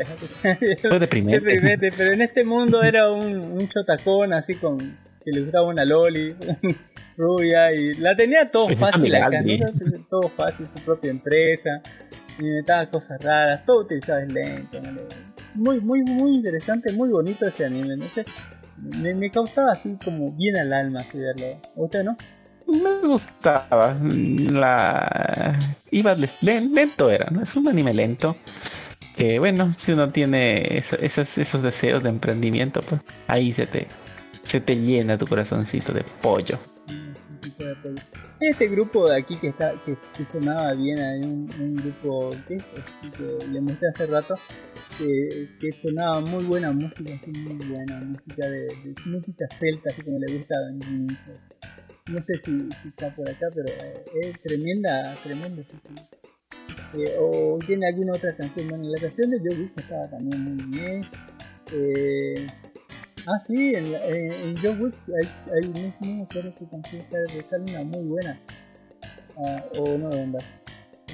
Fue 0.88 1.00
deprimente. 1.00 1.40
Deprimente, 1.42 1.92
pero 1.98 2.14
en 2.14 2.22
este 2.22 2.46
mundo 2.46 2.82
era 2.82 3.12
un, 3.12 3.36
un 3.36 3.68
chotacón 3.68 4.32
así 4.34 4.56
con 4.56 4.78
que 4.78 5.32
le 5.34 5.42
gustaba 5.42 5.68
una 5.68 5.84
loli 5.84 6.34
rubia 7.18 7.74
y 7.74 7.96
la 7.96 8.16
tenía 8.16 8.46
todo 8.46 8.68
Pues 8.68 8.80
fácil 8.80 9.14
acá. 9.16 9.40
¿no? 9.42 9.66
todo 10.10 10.30
fácil, 10.30 10.66
su 10.66 10.86
propia 10.86 11.12
empresa, 11.12 11.82
inventaba 12.40 12.86
cosas 12.90 13.22
raras, 13.22 13.66
todo 13.66 13.82
utilizaba 13.82 14.22
el 14.22 14.34
lento, 14.34 14.80
¿no? 14.80 15.02
Muy, 15.58 15.80
muy, 15.82 16.04
muy 16.04 16.36
interesante, 16.36 16.92
muy 16.94 17.10
bonito 17.10 17.48
ese 17.48 17.66
anime, 17.66 17.98
no 17.98 18.06
sé, 18.06 18.26
me, 18.78 19.14
me 19.16 19.30
causaba 19.32 19.72
así 19.74 19.98
como 20.04 20.32
bien 20.34 20.58
al 20.58 20.72
alma 20.74 21.02
así 21.02 21.18
verlo, 21.18 21.48
¿A 21.76 21.82
usted 21.82 22.04
no? 22.04 22.16
Me 22.68 23.08
gustaba. 23.08 23.96
La 24.02 25.58
iba 25.90 26.16
le- 26.16 26.30
len- 26.42 26.74
lento 26.74 27.10
era, 27.10 27.30
¿no? 27.32 27.42
Es 27.42 27.56
un 27.56 27.68
anime 27.68 27.94
lento. 27.94 28.36
Que 29.16 29.40
bueno, 29.40 29.74
si 29.78 29.94
uno 29.94 30.10
tiene 30.10 30.78
eso- 30.78 30.98
esos, 31.00 31.38
esos 31.38 31.64
deseos 31.64 32.04
de 32.04 32.10
emprendimiento, 32.10 32.82
pues 32.82 33.02
ahí 33.28 33.54
se 33.54 33.66
te 33.68 33.88
se 34.44 34.62
te 34.62 34.76
llena 34.78 35.18
tu 35.18 35.28
corazoncito 35.28 35.92
de 35.94 36.04
pollo. 36.22 36.58
Este 38.40 38.68
grupo 38.68 39.10
de 39.10 39.18
aquí 39.18 39.36
que 39.38 39.48
está 39.48 39.74
que, 39.84 39.98
sonaba 40.32 40.74
bien, 40.74 41.00
hay 41.00 41.22
un, 41.22 41.76
grupo 41.76 42.30
que, 42.48 42.58
le 43.52 43.62
mostré 43.62 43.90
hace 43.90 44.06
rato, 44.06 44.36
que, 44.98 45.50
que 45.60 45.72
sonaba 45.72 46.22
muy 46.22 46.44
buena 46.46 46.72
música, 46.72 47.14
así, 47.22 47.32
muy 47.32 47.68
buena 47.68 48.00
música 48.02 48.48
de, 48.48 48.68
música 49.06 49.48
celta, 49.60 49.90
así 49.92 50.02
como 50.02 50.20
le 50.20 50.38
gusta 50.38 50.56
a. 50.56 52.12
No 52.12 52.22
sé 52.22 52.40
si, 52.46 52.70
está 52.88 53.14
por 53.14 53.30
acá, 53.30 53.48
pero 53.54 53.68
eh, 53.68 54.04
es 54.22 54.42
tremenda, 54.42 55.14
tremenda. 55.24 55.64
Eh, 56.94 57.16
o 57.20 57.58
tiene 57.66 57.88
alguna 57.88 58.14
otra 58.14 58.34
canción. 58.36 58.68
Bueno, 58.68 58.86
la 58.90 59.02
canción 59.02 59.30
de 59.30 59.40
Joe 59.40 59.66
estaba 59.66 60.08
también 60.10 60.56
muy 60.56 60.64
bien. 60.78 61.06
Eh, 61.74 62.48
ah, 63.28 63.44
sí, 63.46 63.74
en, 63.76 63.94
en, 63.94 64.32
en 64.32 64.58
Joe 64.58 64.72
Wick 64.72 64.96
hay, 65.08 65.30
hay 65.54 65.70
me 65.70 66.24
acuerdo 66.24 66.54
qué 66.58 66.68
canción 66.68 67.02
está 67.02 67.58
de 67.58 67.72
una 67.72 67.84
muy 67.84 68.06
buena. 68.06 68.38
Ah, 69.38 69.64
o 69.78 69.98
no, 69.98 70.10
de 70.10 70.26
verdad. 70.26 70.44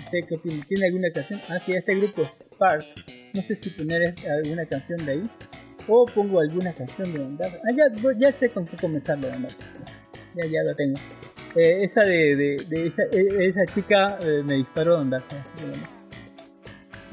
¿Usted 0.06 0.20
qué 0.28 0.36
opina? 0.36 0.64
¿Tiene 0.68 0.86
alguna 0.86 1.10
canción? 1.14 1.42
Ah, 1.50 1.60
sí, 1.66 1.74
este 1.74 1.96
grupo 1.96 2.24
Spark. 2.24 2.86
No 3.34 3.42
sé 3.42 3.56
si 3.56 3.70
poner 3.72 4.14
alguna 4.30 4.66
canción 4.66 5.06
de 5.06 5.12
ahí. 5.12 5.24
O 5.88 6.06
pongo 6.06 6.40
alguna 6.40 6.72
canción 6.74 7.14
de 7.14 7.20
verdad. 7.20 7.60
Ah, 7.64 7.74
ya, 7.76 7.84
ya 8.18 8.32
sé 8.32 8.50
con 8.50 8.66
qué 8.66 8.78
comenzar 8.78 9.20
de 9.20 9.28
verdad. 9.28 9.52
Ya, 10.36 10.46
ya 10.46 10.64
la 10.64 10.74
tengo. 10.74 11.00
Eh, 11.56 11.84
esa 11.84 12.02
de, 12.02 12.36
de, 12.36 12.66
de 12.68 13.48
esa, 13.48 13.66
chica 13.74 14.18
eh, 14.24 14.42
me 14.44 14.56
disparó 14.56 15.00
onda. 15.00 15.24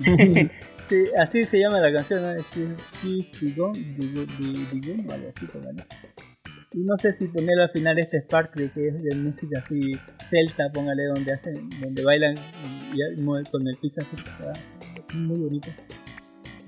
sí, 0.90 1.04
así 1.16 1.44
se 1.44 1.58
llama 1.58 1.80
la 1.80 1.92
canción, 1.92 2.22
¿no? 2.22 2.28
Algo 5.10 5.28
así, 5.34 5.46
póngale. 5.46 5.84
Y 6.72 6.80
no 6.80 6.96
sé 6.98 7.12
si 7.12 7.26
ponerlo 7.28 7.62
al 7.62 7.70
final 7.70 7.98
este 7.98 8.18
Spark 8.18 8.52
que 8.52 8.64
es 8.64 9.02
de 9.02 9.16
música 9.16 9.60
así 9.64 9.92
celta, 10.28 10.70
póngale 10.72 11.06
donde 11.06 11.32
hacen, 11.32 11.68
donde 11.80 12.04
bailan 12.04 12.34
con 13.50 13.66
el 13.66 13.76
piso 13.80 14.00
así, 14.00 14.16
¿verdad? 14.38 14.60
muy 15.14 15.40
bonito. 15.40 15.68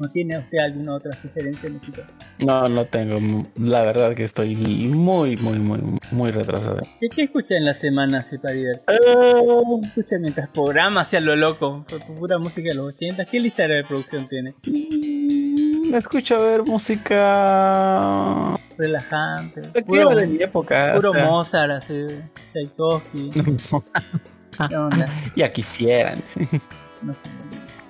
¿No 0.02 0.08
tiene 0.10 0.36
usted 0.38 0.58
alguna 0.58 0.94
otra 0.96 1.12
sugerencia 1.22 1.70
musical? 1.70 2.04
No, 2.40 2.68
no 2.68 2.84
tengo. 2.86 3.44
La 3.56 3.82
verdad 3.82 4.14
que 4.14 4.24
estoy 4.24 4.56
muy, 4.56 5.36
muy, 5.36 5.58
muy, 5.60 5.98
muy 6.10 6.30
retrasado. 6.32 6.80
¿Qué, 7.00 7.08
qué 7.08 7.22
escucha 7.22 7.54
en 7.54 7.64
la 7.66 7.74
semana 7.74 8.18
así 8.18 8.36
para 8.38 8.54
divertirse? 8.54 8.92
Eh, 9.12 9.80
escucha 9.84 10.16
mientras 10.20 10.48
programa 10.50 11.02
hacia 11.02 11.20
lo 11.20 11.36
loco, 11.36 11.84
pu- 11.86 12.00
pu- 12.00 12.18
pura 12.18 12.38
música 12.38 12.68
de 12.70 12.74
los 12.74 12.88
80. 12.88 13.24
¿Qué 13.26 13.38
lista 13.38 13.62
de 13.62 13.68
reproducción 13.82 14.26
tiene? 14.28 14.54
mm, 14.66 15.90
me 15.92 15.98
escucho 15.98 16.36
a 16.36 16.40
ver 16.40 16.62
música. 16.64 18.56
Relajante. 18.78 19.60
Activa 19.78 20.14
de 20.16 20.26
mi 20.26 20.42
época. 20.42 20.94
puro 20.96 21.10
o 21.10 21.14
sea. 21.14 21.26
Mozart, 21.26 21.70
así, 21.72 21.94
Tchaikovsky. 22.52 23.30
¿Qué 24.68 24.76
onda? 24.76 25.06
ya 25.36 25.52
quisieran. 25.52 26.18
No 27.02 27.12
sé. 27.12 27.20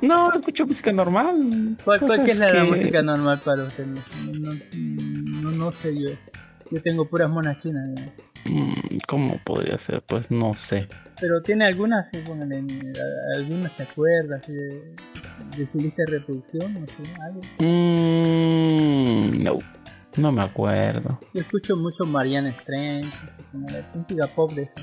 No, 0.03 0.33
escucho 0.33 0.67
música 0.67 0.93
normal. 0.93 1.77
¿Cuál, 1.85 2.29
es 2.29 2.37
la, 2.39 2.53
que- 2.53 2.63
música 2.65 3.03
normal 3.03 3.41
para 3.45 3.63
usted? 3.65 3.87
No, 3.87 5.51
no, 5.53 5.73
sé 5.73 5.99
yo. 5.99 6.11
Yo 6.71 6.83
tengo 6.83 7.05
puras 7.05 7.31
monas 7.31 7.57
chinas. 7.63 7.89
¿no? 7.89 8.01
Mm, 8.45 8.99
¿Cómo 9.07 9.39
podría 9.45 9.79
ser? 9.79 10.03
Pues 10.03 10.31
no 10.31 10.55
sé. 10.57 10.89
Pero 11.21 11.41
tiene 11.43 11.67
algunas, 11.67 12.07
sí, 12.13 12.19
póngale, 12.27 12.57
a- 12.57 13.39
algunas 13.39 13.73
se 13.77 13.83
acuerda 13.85 14.37
así 14.43 14.53
de, 14.53 14.95
de 15.57 15.69
su 15.71 15.79
lista 15.79 16.03
de 16.07 16.19
reproducción, 16.19 16.75
no 16.75 16.87
sé, 16.87 17.13
algo. 17.23 17.41
Mm, 17.61 19.43
no, 19.43 19.59
no 20.17 20.33
me 20.33 20.43
acuerdo. 20.43 21.21
Yo 21.33 21.41
escucho 21.43 21.77
mucho 21.77 22.05
Marianne 22.05 22.51
Strange, 22.51 23.07
así 23.07 23.45
como 23.53 23.69
la 23.69 23.89
música 23.95 24.27
pop 24.35 24.53
de 24.53 24.63
esa. 24.63 24.75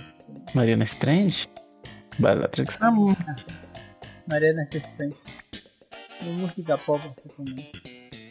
Marion 0.53 0.81
Strange. 0.83 1.49
Bellatrix. 2.19 2.77
Ah, 2.81 2.91
mm, 2.91 3.15
Mariana 4.29 4.63
Strange. 4.63 5.17
De 6.21 6.31
música 6.31 6.77
pop, 6.77 6.99
así 7.17 7.29
como. 7.35 7.55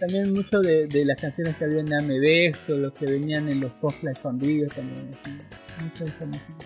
También 0.01 0.33
mucho 0.33 0.61
de, 0.61 0.87
de 0.87 1.05
las 1.05 1.21
canciones 1.21 1.57
que 1.57 1.65
había 1.65 1.81
en 1.81 1.93
AMB, 1.93 2.55
o 2.71 2.75
los 2.75 2.93
que 2.93 3.07
venían 3.07 3.49
en 3.49 3.61
los 3.61 3.73
posts 3.73 4.07
escondidos 4.09 4.73
también. 4.75 5.11
así. 5.11 5.39
Mucho 5.83 6.05
de 6.05 6.11
esa 6.11 6.27
música. 6.27 6.65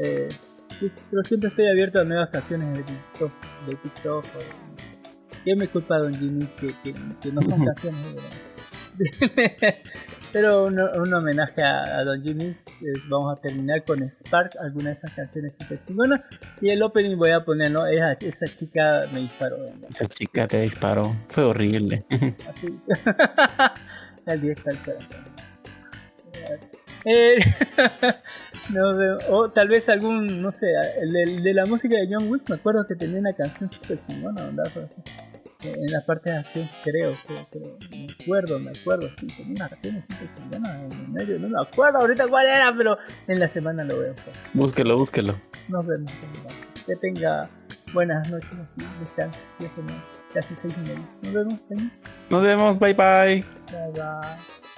Eh, 0.00 0.28
pero 1.10 1.22
siempre 1.26 1.48
estoy 1.50 1.68
abierto 1.68 2.00
a 2.00 2.04
nuevas 2.04 2.28
canciones 2.30 2.78
de 2.78 2.82
TikTok. 2.84 3.32
De 3.66 3.74
TikTok 3.76 4.24
o- 4.24 4.68
¿Qué 5.44 5.54
me 5.56 5.68
culpa 5.68 5.98
Don 5.98 6.12
Jimmy 6.14 6.46
que, 6.60 6.66
que, 6.82 6.92
que 7.20 7.32
no 7.32 7.40
son 7.42 7.64
canciones 7.74 8.00
de 8.98 9.82
Pero 10.32 10.64
un, 10.66 10.78
un 10.80 11.14
homenaje 11.14 11.62
a, 11.62 11.98
a 11.98 12.04
Don 12.04 12.22
Jimmy. 12.22 12.54
Eh, 12.80 13.00
vamos 13.08 13.38
a 13.38 13.40
terminar 13.40 13.84
con 13.84 13.98
Spark, 14.02 14.52
alguna 14.60 14.90
de 14.90 14.94
esas 14.94 15.14
canciones 15.14 15.54
super 15.58 15.82
chingonas. 15.84 16.20
Y 16.60 16.70
el 16.70 16.82
opening 16.82 17.16
voy 17.16 17.30
a 17.30 17.40
poner, 17.40 17.70
¿no? 17.70 17.86
Esa, 17.86 18.12
esa 18.12 18.56
chica 18.56 19.06
me 19.12 19.20
disparó. 19.20 19.56
¿no? 19.58 19.88
esa 19.88 20.06
chica 20.06 20.46
te 20.46 20.62
disparó. 20.62 21.14
Fue 21.28 21.44
horrible. 21.44 22.04
Así. 22.10 22.80
el 24.26 24.40
10 24.40 24.58
está 24.58 24.70
el 24.70 24.78
corazón. 24.78 25.38
Eh, 27.04 27.38
no. 28.74 28.88
O 29.30 29.48
tal 29.48 29.68
vez 29.68 29.88
algún, 29.88 30.42
no 30.42 30.52
sé, 30.52 30.66
el 31.00 31.12
de, 31.12 31.22
el 31.22 31.42
de 31.42 31.54
la 31.54 31.64
música 31.64 31.96
de 31.96 32.06
John 32.10 32.28
Wick, 32.28 32.48
me 32.48 32.56
acuerdo 32.56 32.86
que 32.86 32.94
tenía 32.94 33.20
una 33.20 33.32
canción 33.32 33.70
super 33.72 33.98
chingona. 34.06 34.50
En 35.60 35.90
la 35.90 36.00
parte 36.02 36.30
de 36.30 36.36
acción, 36.36 36.70
creo, 36.84 37.16
creo, 37.26 37.46
creo. 37.50 37.78
Me 37.90 38.06
acuerdo, 38.22 38.58
me 38.60 38.70
acuerdo, 38.70 39.08
sí, 39.18 39.26
tenía 39.26 39.54
una 39.56 39.68
canción 39.68 40.04
chingona 40.36 40.80
en 40.82 41.12
medio, 41.12 41.40
no 41.40 41.48
me 41.48 41.60
acuerdo 41.60 41.98
ahorita 41.98 42.28
cuál 42.28 42.46
era, 42.46 42.72
pero 42.76 42.96
en 43.26 43.40
la 43.40 43.48
semana 43.48 43.82
lo 43.82 43.98
veo. 43.98 44.14
pues. 44.14 44.36
búsquelo, 44.54 44.96
búsquelo. 44.96 45.34
Nos 45.68 45.84
vemos. 45.84 46.12
Que 46.86 46.94
tenga 46.94 47.50
buenas 47.92 48.28
noches, 48.30 48.50
descanse, 49.00 49.40
ya 49.58 49.74
son 49.74 49.86
casi 50.32 50.54
seis 50.62 50.78
media. 50.78 51.00
Nos 51.22 51.32
vemos, 51.34 51.54
señor. 51.66 51.90
Nos 52.30 52.42
vemos, 52.44 52.78
bye 52.78 52.94
bye. 52.94 53.44
Bye 53.72 53.92
bye. 53.94 54.68